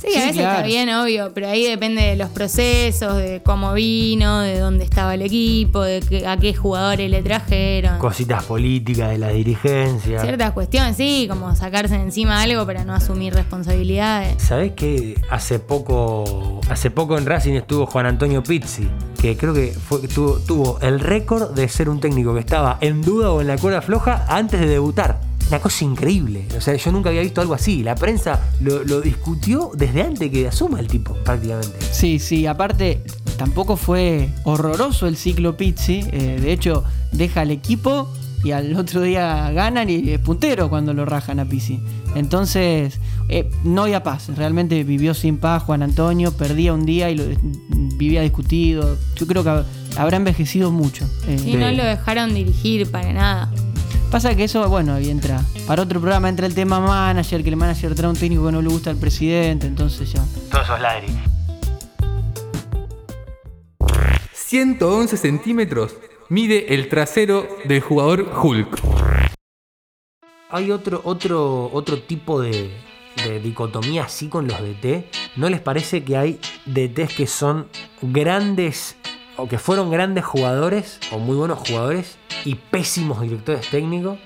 Sí, 0.00 0.08
a 0.16 0.26
veces 0.26 0.36
está 0.38 0.62
bien, 0.62 0.88
obvio, 0.94 1.32
pero 1.34 1.48
ahí 1.48 1.64
depende 1.64 2.00
de 2.02 2.16
los 2.16 2.30
procesos, 2.30 3.16
de 3.18 3.42
cómo 3.44 3.74
vino, 3.74 4.40
de 4.40 4.58
dónde 4.58 4.84
estaba 4.84 5.14
el 5.14 5.20
equipo, 5.22 5.82
de 5.82 6.00
qué- 6.00 6.26
a 6.26 6.38
qué 6.38 6.54
jugadores 6.54 7.10
le 7.10 7.22
trajeron. 7.22 7.98
Cositas 7.98 8.44
políticas 8.44 9.10
de 9.10 9.18
la 9.18 9.28
dirigencia. 9.28 10.20
Ciertas 10.22 10.52
cuestiones, 10.52 10.96
sí, 10.96 11.26
como 11.28 11.54
sacarse 11.54 11.96
de 11.98 12.02
encima 12.02 12.40
algo 12.40 12.64
para 12.64 12.84
no 12.84 12.94
asumir 12.94 13.34
responsabilidades. 13.34 14.42
¿Sabés 14.42 14.72
que 14.72 15.20
hace 15.28 15.58
poco, 15.58 16.60
hace 16.70 16.90
poco 16.90 17.18
en 17.18 17.26
Racing 17.26 17.54
estuvo 17.54 17.86
Juan 17.86 18.06
Antonio 18.06 18.42
Pizzi? 18.42 18.88
Que 19.20 19.36
creo 19.36 19.52
que 19.52 19.72
fue, 19.72 20.00
tuvo, 20.08 20.38
tuvo 20.38 20.78
el 20.80 20.98
récord 21.00 21.50
de 21.54 21.68
ser 21.68 21.90
un 21.90 22.00
técnico 22.00 22.32
que 22.32 22.40
estaba 22.40 22.78
en 22.80 23.02
duda 23.02 23.32
o 23.32 23.40
en 23.42 23.48
la 23.48 23.58
cola 23.58 23.82
floja 23.82 24.24
antes 24.28 24.60
de 24.60 24.66
debutar. 24.66 25.20
Una 25.50 25.58
cosa 25.60 25.84
increíble. 25.84 26.46
O 26.56 26.60
sea, 26.60 26.74
yo 26.76 26.92
nunca 26.92 27.08
había 27.10 27.22
visto 27.22 27.40
algo 27.40 27.54
así. 27.54 27.82
La 27.82 27.94
prensa 27.96 28.40
lo, 28.60 28.84
lo 28.84 29.00
discutió 29.00 29.72
desde 29.76 30.02
antes 30.02 30.30
que 30.30 30.46
asuma 30.48 30.78
el 30.80 30.86
tipo, 30.86 31.14
prácticamente. 31.24 31.76
Sí, 31.92 32.18
sí, 32.18 32.46
aparte 32.46 33.02
tampoco 33.36 33.76
fue 33.76 34.28
horroroso 34.44 35.06
el 35.06 35.16
ciclo 35.16 35.56
Pizzi. 35.56 36.04
eh, 36.12 36.38
de 36.40 36.52
hecho, 36.52 36.84
deja 37.12 37.40
al 37.40 37.50
equipo 37.50 38.08
y 38.44 38.52
al 38.52 38.74
otro 38.76 39.02
día 39.02 39.50
ganan 39.50 39.90
y 39.90 40.10
es 40.10 40.18
puntero 40.20 40.68
cuando 40.70 40.94
lo 40.94 41.04
rajan 41.04 41.40
a 41.40 41.44
Pizzi. 41.46 41.80
Entonces, 42.14 42.98
eh, 43.28 43.50
no 43.64 43.82
había 43.82 44.02
paz. 44.02 44.28
Realmente 44.36 44.82
vivió 44.84 45.14
sin 45.14 45.38
paz 45.38 45.62
Juan 45.64 45.82
Antonio, 45.82 46.32
perdía 46.32 46.72
un 46.74 46.84
día 46.86 47.10
y 47.10 47.16
lo, 47.16 47.24
vivía 47.96 48.22
discutido. 48.22 48.96
Yo 49.16 49.26
creo 49.26 49.42
que 49.42 49.62
habrá 49.96 50.16
envejecido 50.16 50.70
mucho. 50.70 51.08
eh, 51.26 51.40
Y 51.44 51.54
no 51.56 51.70
lo 51.72 51.84
dejaron 51.84 52.34
dirigir 52.34 52.90
para 52.90 53.12
nada. 53.12 53.52
Pasa 54.10 54.34
que 54.34 54.42
eso, 54.42 54.68
bueno, 54.68 54.94
ahí 54.94 55.08
entra. 55.08 55.40
Para 55.68 55.82
otro 55.82 56.00
programa 56.00 56.28
entra 56.28 56.44
el 56.44 56.54
tema 56.54 56.80
manager, 56.80 57.44
que 57.44 57.48
el 57.50 57.56
manager 57.56 57.94
trae 57.94 58.10
un 58.10 58.16
técnico 58.16 58.44
que 58.44 58.50
no 58.50 58.60
le 58.60 58.68
gusta 58.68 58.90
al 58.90 58.96
presidente, 58.96 59.68
entonces 59.68 60.12
ya. 60.12 60.24
Todos 60.50 60.64
esos 60.64 60.80
ladris. 60.80 61.12
111 64.32 65.16
centímetros 65.16 65.94
mide 66.28 66.74
el 66.74 66.88
trasero 66.88 67.46
del 67.64 67.80
jugador 67.80 68.32
Hulk. 68.42 68.80
Hay 70.50 70.72
otro, 70.72 71.00
otro, 71.04 71.70
otro 71.72 72.02
tipo 72.02 72.40
de, 72.40 72.72
de 73.24 73.38
dicotomía 73.38 74.04
así 74.04 74.28
con 74.28 74.48
los 74.48 74.60
DT. 74.60 75.04
¿No 75.36 75.48
les 75.48 75.60
parece 75.60 76.02
que 76.02 76.16
hay 76.16 76.40
DTs 76.66 77.14
que 77.14 77.28
son 77.28 77.68
grandes 78.02 78.96
o 79.40 79.48
que 79.48 79.58
fueron 79.58 79.90
grandes 79.90 80.24
jugadores 80.24 81.00
o 81.12 81.18
muy 81.18 81.36
buenos 81.36 81.58
jugadores 81.58 82.18
y 82.44 82.54
pésimos 82.54 83.20
directores 83.20 83.68
técnicos? 83.70 84.18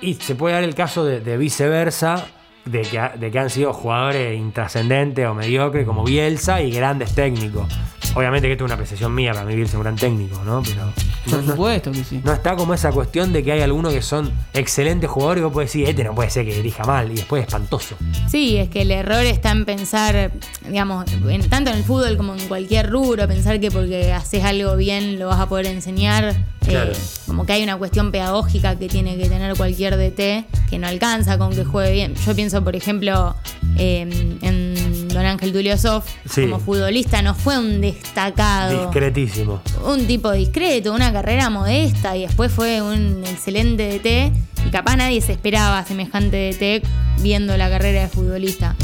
Y 0.00 0.14
se 0.14 0.34
puede 0.34 0.54
dar 0.54 0.64
el 0.64 0.74
caso 0.74 1.04
de, 1.04 1.20
de 1.20 1.36
viceversa, 1.36 2.26
de 2.64 2.82
que, 2.82 3.00
de 3.18 3.30
que 3.30 3.38
han 3.38 3.50
sido 3.50 3.72
jugadores 3.72 4.38
intrascendentes 4.38 5.26
o 5.26 5.34
mediocres 5.34 5.86
como 5.86 6.04
Bielsa 6.04 6.62
y 6.62 6.70
grandes 6.70 7.14
técnicos. 7.14 7.66
Obviamente 8.14 8.48
que 8.48 8.52
esto 8.52 8.64
es 8.64 8.68
una 8.68 8.74
apreciación 8.74 9.14
mía, 9.14 9.32
para 9.32 9.44
mí 9.44 9.54
Bielsa 9.54 9.72
es 9.72 9.76
un 9.76 9.82
gran 9.82 9.96
técnico, 9.96 10.42
¿no? 10.44 10.62
Pero 10.62 10.92
Por 11.30 11.42
no- 11.44 11.52
supuesto 11.52 11.92
que 11.92 12.02
sí. 12.02 12.20
no 12.24 12.32
está 12.32 12.56
como 12.56 12.74
esa 12.74 12.90
cuestión 12.90 13.32
de 13.32 13.44
que 13.44 13.52
hay 13.52 13.60
algunos 13.60 13.92
que 13.92 14.02
son 14.02 14.32
excelentes 14.54 15.08
jugadores 15.08 15.42
y 15.42 15.44
vos 15.44 15.52
podés 15.52 15.68
decir, 15.72 15.88
este 15.88 16.02
no 16.04 16.14
puede 16.14 16.30
ser 16.30 16.44
que 16.44 16.54
dirija 16.54 16.84
mal 16.84 17.12
y 17.12 17.14
después 17.16 17.42
es 17.42 17.48
espantoso. 17.48 17.96
Sí, 18.28 18.56
es 18.56 18.70
que 18.70 18.82
el 18.82 18.90
error 18.90 19.24
está 19.24 19.50
en 19.52 19.64
pensar, 19.64 20.32
digamos, 20.66 21.04
en- 21.28 21.48
tanto 21.48 21.70
en 21.70 21.76
el 21.76 21.84
fútbol 21.84 22.16
como 22.16 22.34
en 22.34 22.48
cualquier 22.48 22.90
rubro, 22.90 23.28
pensar 23.28 23.60
que 23.60 23.70
porque 23.70 24.12
haces 24.12 24.42
algo 24.42 24.74
bien 24.76 25.18
lo 25.18 25.28
vas 25.28 25.38
a 25.40 25.48
poder 25.48 25.66
enseñar. 25.66 26.34
eh, 26.66 26.72
Claro. 26.72 26.92
como 27.26 27.46
que 27.46 27.54
hay 27.54 27.62
una 27.62 27.78
cuestión 27.78 28.12
pedagógica 28.12 28.78
que 28.78 28.88
tiene 28.88 29.16
que 29.16 29.26
tener 29.30 29.56
cualquier 29.56 29.96
DT 29.96 30.44
que 30.68 30.78
no 30.78 30.86
alcanza 30.86 31.38
con 31.38 31.54
que 31.54 31.64
juegue 31.64 31.92
bien. 31.92 32.14
Yo 32.26 32.34
pienso, 32.34 32.62
por 32.62 32.76
ejemplo, 32.76 33.34
eh, 33.78 34.02
en 34.42 34.76
Don 35.08 35.24
Ángel 35.26 35.52
Tulio 35.52 35.76
Sof, 35.78 36.06
Sí. 36.28 36.42
como 36.42 36.58
futbolista 36.60 37.22
no 37.22 37.34
fue 37.34 37.58
un 37.58 37.80
destacado 37.80 38.82
Discretísimo. 38.86 39.60
un 39.84 40.06
tipo 40.06 40.30
discreto, 40.32 40.92
una 40.92 41.12
carrera 41.12 41.50
modesta 41.50 42.16
y 42.16 42.22
después 42.26 42.52
fue 42.52 42.82
un 42.82 43.22
excelente 43.26 43.88
DT 43.88 44.32
y 44.66 44.70
capaz 44.70 44.96
nadie 44.96 45.20
se 45.20 45.32
esperaba 45.32 45.84
semejante 45.84 46.36
DT 46.52 46.82
viendo 47.22 47.56
la 47.56 47.68
carrera 47.70 48.02
de 48.02 48.08
futbolista. 48.08 48.74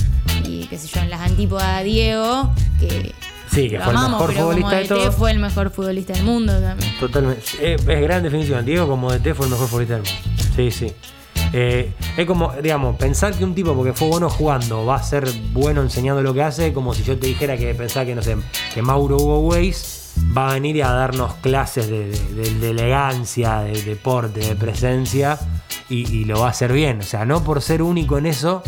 Y 0.46 0.66
qué 0.66 0.78
sé 0.78 0.88
yo, 0.88 1.00
en 1.00 1.10
las 1.10 1.20
antípodas 1.20 1.78
de 1.78 1.84
Diego, 1.84 2.52
que 2.80 3.12
Sí, 3.52 3.68
que 3.70 3.78
lo 3.78 3.84
fue 3.84 3.92
el 3.94 3.98
mejor 4.10 4.34
futbolista 4.34 4.76
de 4.76 4.84
todos. 4.86 5.14
fue 5.14 5.30
el 5.30 5.38
mejor 5.38 5.70
futbolista 5.70 6.12
del 6.12 6.24
mundo 6.24 6.52
también. 6.60 6.90
Totalmente. 6.98 7.42
Eh, 7.60 7.76
Es, 7.76 8.00
gran 8.00 8.22
definición. 8.22 8.64
Diego 8.64 8.88
como 8.88 9.12
DT 9.12 9.32
fue 9.34 9.46
el 9.46 9.52
mejor 9.52 9.68
futbolista 9.68 9.94
del 9.94 10.02
mundo. 10.02 10.20
Sí, 10.56 10.70
sí. 10.70 10.92
Eh, 11.56 11.92
es 12.16 12.26
como, 12.26 12.52
digamos, 12.60 12.96
pensar 12.96 13.32
que 13.32 13.44
un 13.44 13.54
tipo 13.54 13.74
porque 13.74 13.92
fue 13.92 14.08
bueno 14.08 14.28
jugando 14.28 14.84
va 14.84 14.96
a 14.96 15.02
ser 15.04 15.30
bueno 15.52 15.82
enseñando 15.82 16.20
lo 16.20 16.34
que 16.34 16.42
hace, 16.42 16.72
como 16.72 16.92
si 16.94 17.04
yo 17.04 17.16
te 17.16 17.28
dijera 17.28 17.56
que 17.56 17.72
pensar 17.76 18.04
que, 18.06 18.14
no 18.16 18.22
sé, 18.22 18.36
que 18.74 18.82
Mauro 18.82 19.16
Hugo 19.18 19.38
Weiss 19.38 20.14
va 20.36 20.50
a 20.50 20.54
venir 20.54 20.82
a 20.82 20.90
darnos 20.92 21.34
clases 21.34 21.88
de, 21.88 22.08
de- 22.10 22.70
elegancia, 22.70 23.60
de 23.60 23.80
deporte, 23.82 24.40
de 24.40 24.56
presencia, 24.56 25.38
y 25.88 26.24
lo 26.24 26.40
va 26.40 26.48
a 26.48 26.50
hacer 26.50 26.72
bien. 26.72 26.98
O 26.98 27.02
sea, 27.04 27.24
no 27.24 27.44
por 27.44 27.62
ser 27.62 27.82
único 27.82 28.18
en 28.18 28.26
eso, 28.26 28.62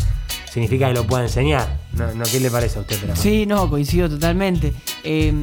significa 0.49 0.87
que 0.87 0.93
lo 0.93 1.03
pueda 1.05 1.23
enseñar. 1.23 1.79
No, 1.97 2.13
no, 2.13 2.23
¿Qué 2.25 2.39
le 2.39 2.51
parece 2.51 2.77
a 2.77 2.81
usted, 2.81 2.99
Perafán? 2.99 3.21
Sí, 3.23 3.45
no, 3.45 3.69
coincido 3.69 4.09
totalmente. 4.09 4.73
Eh, 5.03 5.33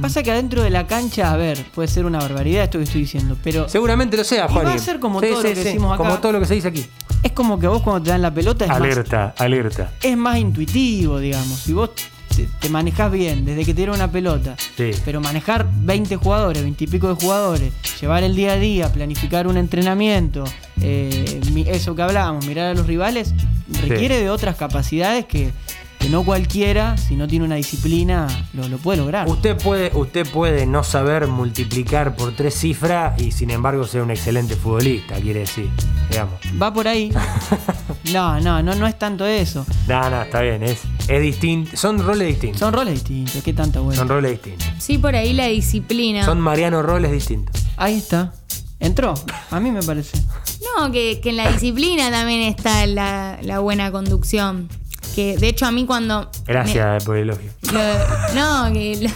pasa 0.00 0.22
que 0.22 0.30
adentro 0.30 0.62
de 0.62 0.70
la 0.70 0.86
cancha, 0.86 1.32
a 1.32 1.36
ver, 1.36 1.64
puede 1.74 1.88
ser 1.88 2.04
una 2.04 2.18
barbaridad 2.18 2.64
esto 2.64 2.78
que 2.78 2.84
estoy 2.84 3.02
diciendo, 3.02 3.36
pero 3.42 3.68
Seguramente 3.68 4.16
lo 4.16 4.24
sea, 4.24 4.44
Y 4.44 4.54
va 4.54 4.60
Juan. 4.62 4.66
a 4.68 4.78
ser 4.78 5.00
como 5.00 5.20
todo 5.20 5.42
lo 5.42 5.42
que 5.42 5.54
decimos 5.54 5.92
acá. 5.94 6.04
Como 6.04 6.18
todo 6.18 6.32
lo 6.32 6.40
que 6.40 6.46
se 6.46 6.54
dice 6.54 6.68
aquí. 6.68 6.86
es 7.22 7.32
como 7.32 7.58
que 7.58 7.66
vos 7.66 7.82
cuando 7.82 8.02
te 8.02 8.10
dan 8.10 8.22
la 8.22 8.32
pelota 8.34 8.64
es, 8.64 8.68
más, 8.70 8.80
Alerta, 8.80 9.34
alerta. 9.38 9.92
es 10.02 10.16
más 10.16 10.38
intuitivo, 10.38 11.18
digamos. 11.18 11.60
Si 11.60 11.72
vos 11.72 11.90
te, 12.60 12.68
manejás 12.68 13.12
bien 13.12 13.44
desde 13.44 13.60
que 13.64 13.72
te 13.72 13.76
dieron 13.76 13.94
una 13.94 14.10
pelota, 14.10 14.56
Sí. 14.76 14.90
pero 15.04 15.20
manejar 15.20 15.68
20 15.72 16.16
jugadores, 16.16 16.62
20 16.62 16.84
y 16.84 16.86
pico 16.88 17.08
de 17.08 17.14
jugadores, 17.14 17.72
llevar 18.00 18.24
el 18.24 18.34
día 18.34 18.52
a 18.54 18.56
día, 18.56 18.92
planificar 18.92 19.46
un 19.46 19.56
entrenamiento, 19.56 20.42
eh, 20.80 21.40
eso 21.68 21.94
que 21.94 22.02
hablábamos, 22.02 22.44
mirar 22.46 22.66
a 22.66 22.74
los 22.74 22.86
rivales, 22.88 23.32
requiere 23.82 24.18
de 24.20 24.30
otras 24.30 24.56
capacidades 24.56 25.26
que, 25.26 25.52
que 26.04 26.10
no 26.10 26.22
cualquiera, 26.22 26.98
si 26.98 27.16
no 27.16 27.26
tiene 27.26 27.46
una 27.46 27.54
disciplina, 27.54 28.26
lo, 28.52 28.68
lo 28.68 28.76
puede 28.76 28.98
lograr. 28.98 29.26
Usted 29.26 29.56
puede, 29.56 29.90
usted 29.94 30.28
puede 30.30 30.66
no 30.66 30.84
saber 30.84 31.28
multiplicar 31.28 32.14
por 32.14 32.36
tres 32.36 32.52
cifras 32.58 33.18
y 33.18 33.32
sin 33.32 33.48
embargo 33.48 33.86
ser 33.86 34.02
un 34.02 34.10
excelente 34.10 34.54
futbolista, 34.54 35.14
quiere 35.14 35.40
decir. 35.40 35.70
Digamos. 36.10 36.34
Va 36.60 36.72
por 36.74 36.86
ahí. 36.88 37.10
No, 38.12 38.38
no, 38.38 38.62
no, 38.62 38.74
no 38.74 38.86
es 38.86 38.98
tanto 38.98 39.24
eso. 39.24 39.64
No, 39.88 40.10
no, 40.10 40.20
está 40.22 40.42
bien, 40.42 40.62
es, 40.62 40.82
es 41.08 41.22
distinto. 41.22 41.74
Son 41.74 41.98
roles 41.98 42.28
distintos. 42.28 42.60
Son 42.60 42.74
roles 42.74 42.94
distintos, 42.96 43.42
qué 43.42 43.54
tanta 43.54 43.78
Son 43.78 43.84
vuelta. 43.86 44.04
roles 44.04 44.32
distintos. 44.32 44.68
Sí, 44.78 44.98
por 44.98 45.16
ahí 45.16 45.32
la 45.32 45.46
disciplina. 45.46 46.22
Son 46.26 46.38
Mariano 46.38 46.82
roles 46.82 47.10
distintos. 47.12 47.64
Ahí 47.78 47.94
está. 47.96 48.34
Entró, 48.78 49.14
a 49.50 49.58
mí 49.58 49.70
me 49.70 49.82
parece. 49.82 50.18
No, 50.76 50.92
que, 50.92 51.20
que 51.22 51.30
en 51.30 51.38
la 51.38 51.50
disciplina 51.50 52.10
también 52.10 52.42
está 52.42 52.84
la, 52.86 53.38
la 53.40 53.60
buena 53.60 53.90
conducción. 53.90 54.68
Que 55.14 55.36
de 55.38 55.48
hecho 55.48 55.64
a 55.66 55.70
mí 55.70 55.86
cuando... 55.86 56.28
Gracias 56.46 57.04
por 57.04 57.16
el 57.16 57.24
elogio. 57.30 57.50
Lo- 57.72 58.34
no, 58.34 58.72
que. 58.72 58.98
lo- 59.00 59.10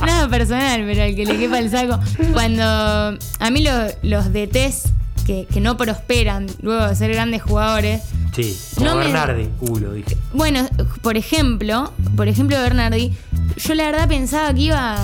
nada 0.06 0.28
personal, 0.28 0.82
pero 0.86 1.02
al 1.04 1.14
que 1.14 1.24
le 1.26 1.38
quepa 1.38 1.58
el 1.58 1.70
saco. 1.70 1.98
Cuando. 2.32 2.62
A 2.62 3.50
mí 3.50 3.62
lo- 3.62 3.86
los 4.02 4.32
DTs 4.32 4.84
que, 5.26 5.46
que 5.52 5.60
no 5.60 5.76
prosperan 5.76 6.46
luego 6.62 6.86
de 6.86 6.94
ser 6.96 7.12
grandes 7.12 7.42
jugadores. 7.42 8.02
Sí, 8.34 8.56
como 8.76 8.90
No 8.90 8.96
me- 8.96 9.04
Bernardi. 9.04 9.48
Uh, 9.60 9.78
lo 9.78 9.92
dije. 9.92 10.16
Bueno, 10.32 10.68
por 11.02 11.16
ejemplo, 11.16 11.92
por 12.16 12.28
ejemplo, 12.28 12.56
Bernardi, 12.60 13.12
yo 13.56 13.74
la 13.74 13.84
verdad 13.90 14.08
pensaba 14.08 14.52
que 14.54 14.60
iba. 14.60 14.96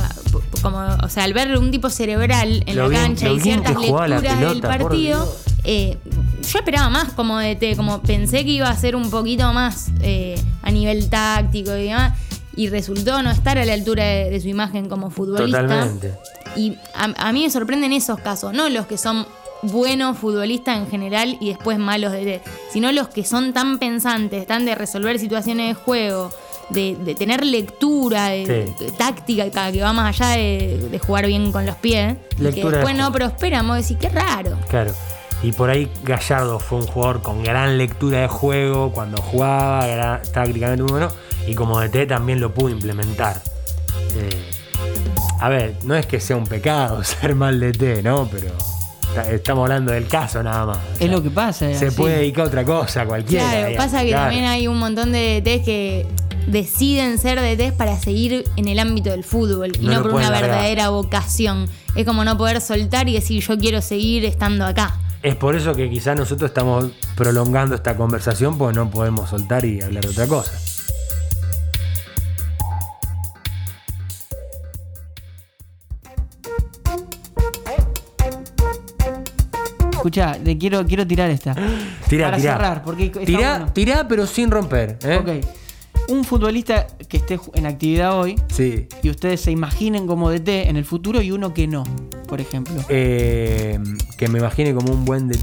Como, 0.63 0.79
o 0.79 1.09
sea, 1.09 1.25
al 1.25 1.33
ver 1.33 1.57
un 1.57 1.71
tipo 1.71 1.91
cerebral 1.91 2.63
en 2.67 2.77
Lo 2.77 2.85
la 2.85 2.89
bien- 2.89 3.03
cancha 3.03 3.29
y 3.31 3.41
ciertas 3.41 3.75
la 3.75 4.09
lecturas 4.09 4.41
del 4.41 4.61
partido, 4.61 5.37
eh, 5.65 5.97
yo 6.53 6.59
esperaba 6.59 6.89
más 6.89 7.13
como 7.13 7.39
DT, 7.39 7.77
como 7.77 8.01
pensé 8.03 8.45
que 8.45 8.51
iba 8.53 8.69
a 8.69 8.77
ser 8.77 8.97
un 8.97 9.11
poquito 9.11 9.53
más 9.53 9.89
eh, 10.01 10.41
a 10.63 10.71
nivel 10.71 11.09
táctico 11.11 11.77
y 11.77 11.85
demás, 11.85 12.19
y 12.57 12.69
resultó 12.69 13.23
no 13.23 13.31
estar 13.31 13.59
a 13.59 13.65
la 13.65 13.75
altura 13.75 14.05
de, 14.05 14.31
de 14.31 14.41
su 14.41 14.49
imagen 14.49 14.89
como 14.89 15.11
futbolista. 15.11 15.63
Totalmente. 15.63 16.15
Y 16.57 16.77
a, 16.95 17.29
a 17.29 17.33
mí 17.33 17.43
me 17.43 17.51
sorprenden 17.51 17.93
esos 17.93 18.19
casos, 18.21 18.53
no 18.55 18.69
los 18.71 18.87
que 18.87 18.97
son 18.97 19.27
buenos 19.63 20.19
futbolistas 20.19 20.77
en 20.79 20.89
general 20.89 21.37
y 21.41 21.49
después 21.49 21.79
malos 21.79 22.13
de 22.13 22.25
DT, 22.25 22.43
sino 22.73 22.93
los 22.93 23.09
que 23.09 23.25
son 23.25 23.53
tan 23.53 23.79
pensantes, 23.79 24.47
tan 24.47 24.65
de 24.65 24.75
resolver 24.75 25.19
situaciones 25.19 25.69
de 25.69 25.75
juego, 25.75 26.31
de, 26.71 26.97
de 26.97 27.15
tener 27.15 27.45
lectura, 27.45 28.29
de, 28.29 28.45
Sí. 28.79 28.85
de 28.85 28.91
táctica 28.93 29.51
que 29.73 29.81
va 29.83 29.93
más 29.93 30.19
allá 30.21 30.37
de, 30.37 30.89
de 30.91 30.99
jugar 30.99 31.27
bien 31.27 31.53
con 31.53 31.67
los 31.67 31.77
pies, 31.77 32.17
y 32.39 32.45
que 32.53 32.63
de 32.65 32.71
después 32.71 32.95
no 32.97 33.11
vos 33.11 33.77
decís, 33.77 33.97
qué 34.01 34.09
raro. 34.09 34.59
Claro. 34.69 34.93
Y 35.47 35.53
por 35.53 35.71
ahí 35.71 35.89
Gallardo 36.03 36.59
fue 36.59 36.79
un 36.79 36.87
jugador 36.89 37.23
con 37.23 37.45
gran 37.45 37.79
lectura 37.79 38.23
de 38.23 38.27
juego 38.29 38.91
cuando 38.91 39.23
jugaba, 39.23 39.87
era 39.87 40.21
tácticamente 40.35 40.83
muy 40.83 40.91
bueno, 40.91 41.09
y 41.47 41.55
como 41.55 41.81
DT 41.81 42.09
también 42.09 42.41
lo 42.41 42.53
pudo 42.53 42.71
implementar. 42.71 43.41
Eh, 44.17 44.29
a 45.39 45.49
ver, 45.49 45.77
no 45.85 45.95
es 45.95 46.05
que 46.07 46.19
sea 46.19 46.35
un 46.37 46.49
pecado 46.49 47.05
ser 47.05 47.37
mal 47.37 47.61
DT, 47.61 48.03
¿no? 48.03 48.29
Pero 48.29 48.49
ta- 49.15 49.31
estamos 49.31 49.63
hablando 49.63 49.93
del 49.93 50.09
caso 50.09 50.43
nada 50.43 50.67
más. 50.67 50.79
O 50.79 50.93
Es 50.95 50.99
sea, 50.99 51.09
lo 51.09 51.23
que 51.23 51.31
pasa. 51.31 51.73
Se 51.75 51.93
puede 51.93 52.17
dedicar 52.17 52.47
a 52.47 52.49
otra 52.49 52.65
cosa, 52.65 53.07
cualquiera. 53.07 53.45
Claro, 53.49 53.69
digamos, 53.69 53.87
pasa 53.93 54.03
que 54.03 54.09
claro. 54.09 54.23
también 54.25 54.45
hay 54.47 54.67
un 54.67 54.79
montón 54.81 55.13
de 55.13 55.41
DTs 55.43 55.65
que 55.65 56.07
deciden 56.49 57.19
ser 57.19 57.39
DTs 57.41 57.73
para 57.77 57.97
seguir 58.01 58.43
en 58.57 58.67
el 58.67 58.81
ámbito 58.81 59.11
del 59.11 59.23
fútbol 59.23 59.73
y 59.81 59.87
No 59.87 60.03
por 60.03 60.13
una 60.15 60.23
largar. 60.31 60.43
verdadera 60.51 60.89
vocación. 60.89 61.69
Es 61.95 62.05
como 62.05 62.25
no 62.25 62.37
poder 62.37 62.61
soltar 62.61 63.09
y 63.09 63.13
decir 63.13 63.41
yo 63.47 63.57
quiero 63.59 63.81
seguir 63.81 64.25
estando 64.25 64.65
acá. 64.67 64.99
Es 65.23 65.35
por 65.35 65.57
eso 65.57 65.75
que 65.75 65.91
quizás 65.91 66.17
nosotros 66.17 66.51
estamos 66.51 66.91
prolongando 67.17 67.75
esta 67.75 67.97
conversación 67.97 68.57
porque 68.59 68.77
no 68.77 68.91
podemos 68.91 69.29
soltar 69.31 69.65
y 69.65 69.81
hablar 69.83 70.05
de 70.05 70.11
otra 70.11 70.27
cosa. 70.27 70.53
Escuchá, 79.93 80.39
le 80.45 80.57
quiero, 80.57 80.85
quiero 80.87 81.07
tirar 81.07 81.31
esta. 81.31 81.55
Tirá, 82.09 82.27
Para 82.27 82.37
tirá. 82.37 82.53
cerrar, 82.53 82.83
porque 82.85 83.07
está 83.07 83.25
tirá, 83.25 83.51
bueno. 83.59 83.73
tirá, 83.73 84.09
pero 84.09 84.27
sin 84.27 84.51
romper. 84.51 84.99
¿eh? 85.03 85.19
Ok. 85.21 86.09
Un 86.09 86.23
futbolista 86.25 86.87
que 87.09 87.17
esté 87.17 87.41
en 87.55 87.67
actividad 87.67 88.17
hoy 88.17 88.37
Sí. 88.49 88.87
y 89.03 89.11
ustedes 89.11 89.41
se 89.41 89.51
imaginen 89.51 90.07
como 90.07 90.31
DT 90.31 90.69
en 90.69 90.77
el 90.77 90.85
futuro 90.85 91.21
y 91.21 91.33
uno 91.33 91.53
que 91.53 91.67
no, 91.67 91.83
por 92.27 92.41
ejemplo. 92.41 92.75
Eh, 92.89 93.79
que 94.17 94.29
me 94.29 94.39
imagine 94.39 94.75
como 94.75 94.93
un 94.93 95.05
buen 95.05 95.29
de. 95.29 95.39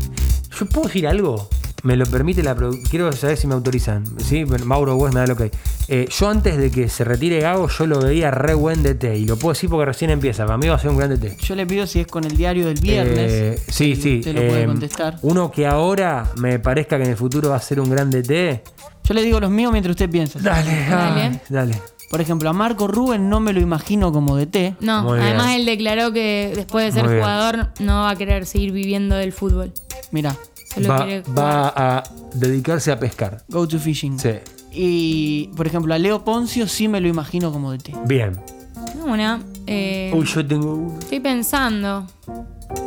¿Yo 0.57 0.65
puedo 0.67 0.87
decir 0.87 1.07
algo? 1.07 1.49
Me 1.83 1.97
lo 1.97 2.05
permite 2.05 2.41
la 2.43 2.55
producción. 2.55 2.89
Quiero 2.89 3.11
saber 3.11 3.35
si 3.35 3.45
me 3.45 3.55
autorizan. 3.55 4.05
¿Sí? 4.19 4.45
Bueno, 4.45 4.65
Mauro 4.65 4.95
West 4.95 5.13
me 5.13 5.19
da 5.19 5.27
lo 5.27 5.35
que 5.35 5.51
hay. 5.89 6.07
yo 6.07 6.29
antes 6.29 6.57
de 6.57 6.71
que 6.71 6.87
se 6.87 7.03
retire 7.03 7.41
Gago, 7.41 7.67
yo 7.67 7.87
lo 7.87 7.99
veía 7.99 8.31
re 8.31 8.53
buen 8.53 8.83
DT. 8.83 9.03
Y 9.17 9.25
lo 9.25 9.35
puedo 9.35 9.53
decir 9.53 9.69
porque 9.69 9.85
recién 9.85 10.09
empieza. 10.09 10.45
Para 10.45 10.57
mí 10.57 10.67
va 10.69 10.75
a 10.75 10.79
ser 10.79 10.91
un 10.91 10.97
gran 10.97 11.09
DT. 11.09 11.37
Yo 11.41 11.55
le 11.55 11.65
pido 11.65 11.85
si 11.85 11.99
es 11.99 12.07
con 12.07 12.23
el 12.23 12.37
diario 12.37 12.67
del 12.67 12.79
viernes. 12.79 13.31
Eh, 13.31 13.59
sí, 13.67 13.97
sí. 13.97 14.19
Usted 14.19 14.33
lo 14.33 14.47
puede 14.47 14.63
eh, 14.63 14.67
contestar. 14.67 15.17
Uno 15.23 15.51
que 15.51 15.67
ahora 15.67 16.31
me 16.37 16.57
parezca 16.59 16.95
que 16.97 17.03
en 17.03 17.09
el 17.09 17.17
futuro 17.17 17.49
va 17.49 17.57
a 17.57 17.61
ser 17.61 17.81
un 17.81 17.89
gran 17.89 18.09
DT. 18.09 18.63
Yo 19.03 19.13
le 19.13 19.21
digo 19.21 19.41
los 19.41 19.51
míos 19.51 19.69
mientras 19.73 19.91
usted 19.91 20.09
piensa. 20.09 20.39
Dale, 20.39 20.85
Dale. 20.89 21.21
ay, 21.21 21.41
dale. 21.49 21.81
Por 22.13 22.21
ejemplo, 22.21 22.47
a 22.47 22.53
Marco 22.53 22.87
Rubén 22.87 23.27
no 23.27 23.39
me 23.39 23.53
lo 23.53 23.59
imagino 23.59 24.11
como 24.11 24.35
DT. 24.37 24.75
No, 24.81 25.01
Muy 25.01 25.19
además 25.19 25.47
bien. 25.47 25.59
él 25.61 25.65
declaró 25.65 26.13
que 26.13 26.53
después 26.55 26.85
de 26.85 26.91
ser 26.91 27.05
Muy 27.05 27.13
bien. 27.15 27.23
jugador 27.23 27.69
no 27.79 28.01
va 28.01 28.11
a 28.11 28.15
querer 28.15 28.45
seguir 28.45 28.71
viviendo 28.71 29.15
del 29.15 29.31
fútbol. 29.33 29.73
Mira, 30.11 30.35
Solo 30.75 30.89
Va, 30.89 31.05
quiere 31.05 31.23
va 31.35 31.73
a 31.75 32.03
dedicarse 32.35 32.91
a 32.91 32.99
pescar. 32.99 33.43
go 33.49 33.67
to 33.67 33.79
fishing. 33.79 34.19
Sí. 34.19 34.29
Y, 34.71 35.47
por 35.55 35.65
ejemplo, 35.65 35.91
a 35.91 35.97
Leo 35.97 36.23
Poncio 36.23 36.67
sí 36.67 36.87
me 36.87 37.01
lo 37.01 37.07
imagino 37.07 37.51
como 37.51 37.71
DT. 37.71 37.93
Bien. 38.05 38.39
Una, 39.03 39.41
eh, 39.65 40.11
Uy, 40.15 40.25
yo 40.27 40.45
tengo 40.45 40.75
uno. 40.75 40.99
estoy 40.99 41.19
pensando. 41.19 42.05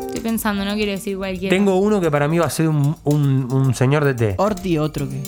Estoy 0.06 0.20
pensando, 0.20 0.64
no 0.64 0.74
quiero 0.74 0.92
decir 0.92 1.16
cualquiera. 1.16 1.50
Tengo 1.54 1.76
uno 1.78 2.00
que 2.00 2.12
para 2.12 2.28
mí 2.28 2.38
va 2.38 2.46
a 2.46 2.50
ser 2.50 2.68
un, 2.68 2.94
un- 3.02 3.48
un 3.52 3.74
señor 3.74 4.04
DT. 4.04 4.36
Orti, 4.38 4.78
otro 4.78 5.08
que. 5.08 5.20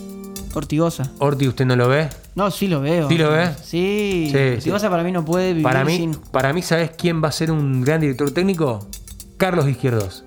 Ortigosa. 0.54 1.10
Orti, 1.18 1.46
¿usted 1.48 1.64
no 1.66 1.76
lo 1.76 1.88
ve? 1.88 2.08
No, 2.34 2.50
sí 2.50 2.68
lo 2.68 2.80
veo. 2.80 3.08
¿Sí 3.08 3.18
lo 3.18 3.30
ve? 3.30 3.50
Sí. 3.62 4.28
Sí, 4.32 4.38
Ortigosa 4.56 4.90
para 4.90 5.02
mí 5.02 5.12
no 5.12 5.24
puede 5.24 5.48
vivir 5.48 5.62
Para 5.62 5.84
mí, 5.84 5.96
sin. 5.96 6.14
para 6.14 6.52
mí, 6.52 6.62
¿sabes 6.62 6.90
quién 6.96 7.22
va 7.22 7.28
a 7.28 7.32
ser 7.32 7.50
un 7.50 7.82
gran 7.82 8.00
director 8.00 8.30
técnico? 8.30 8.88
Carlos 9.36 9.68
Izquierdos. 9.68 10.24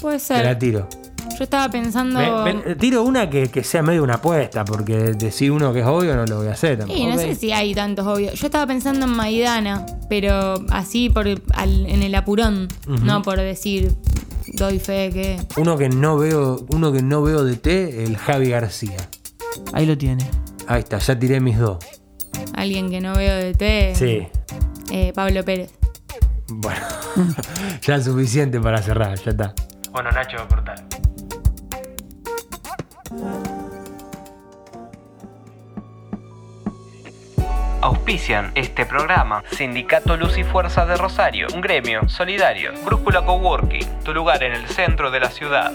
Puede 0.00 0.18
Te 0.18 0.34
la 0.34 0.42
ser. 0.42 0.58
tiro. 0.58 0.88
Yo 1.38 1.42
estaba 1.42 1.68
pensando. 1.68 2.44
Ven, 2.44 2.76
tiro 2.78 3.02
una 3.02 3.28
que, 3.28 3.48
que 3.48 3.64
sea 3.64 3.82
medio 3.82 4.04
una 4.04 4.14
apuesta, 4.14 4.64
porque 4.64 4.94
decir 5.14 5.50
uno 5.50 5.72
que 5.72 5.80
es 5.80 5.86
obvio 5.86 6.14
no 6.14 6.24
lo 6.26 6.36
voy 6.38 6.46
a 6.48 6.52
hacer. 6.52 6.78
tampoco. 6.78 6.96
Sí, 6.96 7.06
no 7.06 7.16
sé 7.18 7.34
si 7.34 7.50
hay 7.50 7.74
tantos 7.74 8.06
obvios. 8.06 8.34
Yo 8.38 8.46
estaba 8.46 8.66
pensando 8.66 9.06
en 9.06 9.12
Maidana, 9.12 9.84
pero 10.08 10.54
así 10.70 11.10
por 11.10 11.26
al- 11.26 11.86
en 11.86 12.02
el 12.02 12.14
apurón, 12.14 12.68
no 12.86 13.22
por 13.22 13.38
decir 13.38 13.92
doy 14.52 14.78
fe 14.78 15.10
que. 15.12 15.40
Uno 15.56 15.76
que 15.76 15.88
no 15.88 16.18
veo, 16.18 16.64
uno 16.68 16.92
que 16.92 17.02
no 17.02 17.22
veo 17.22 17.42
de 17.42 17.56
T, 17.56 18.04
el 18.04 18.16
Javi 18.16 18.50
García. 18.50 18.96
Ahí 19.72 19.86
lo 19.86 19.96
tiene. 19.96 20.24
Ahí 20.66 20.80
está, 20.80 20.98
ya 20.98 21.18
tiré 21.18 21.40
mis 21.40 21.58
dos. 21.58 21.78
Alguien 22.54 22.90
que 22.90 23.00
no 23.00 23.14
veo 23.14 23.36
de 23.36 23.54
té. 23.54 23.92
Sí. 23.94 24.26
eh, 24.92 25.12
Pablo 25.14 25.44
Pérez. 25.44 25.72
Bueno, 26.48 26.80
ya 27.82 27.96
es 27.96 28.04
suficiente 28.04 28.60
para 28.60 28.80
cerrar, 28.82 29.18
ya 29.18 29.30
está. 29.30 29.54
Bueno, 29.90 30.10
Nacho, 30.10 30.36
cortar. 30.48 30.84
Auspician 37.80 38.50
este 38.54 38.86
programa 38.86 39.42
Sindicato 39.50 40.16
Luz 40.16 40.38
y 40.38 40.44
Fuerza 40.44 40.86
de 40.86 40.96
Rosario, 40.96 41.48
un 41.54 41.60
gremio 41.60 42.08
solidario, 42.08 42.72
Brújula 42.84 43.22
Coworking, 43.24 44.00
tu 44.04 44.14
lugar 44.14 44.42
en 44.42 44.52
el 44.52 44.66
centro 44.68 45.10
de 45.10 45.20
la 45.20 45.30
ciudad. 45.30 45.70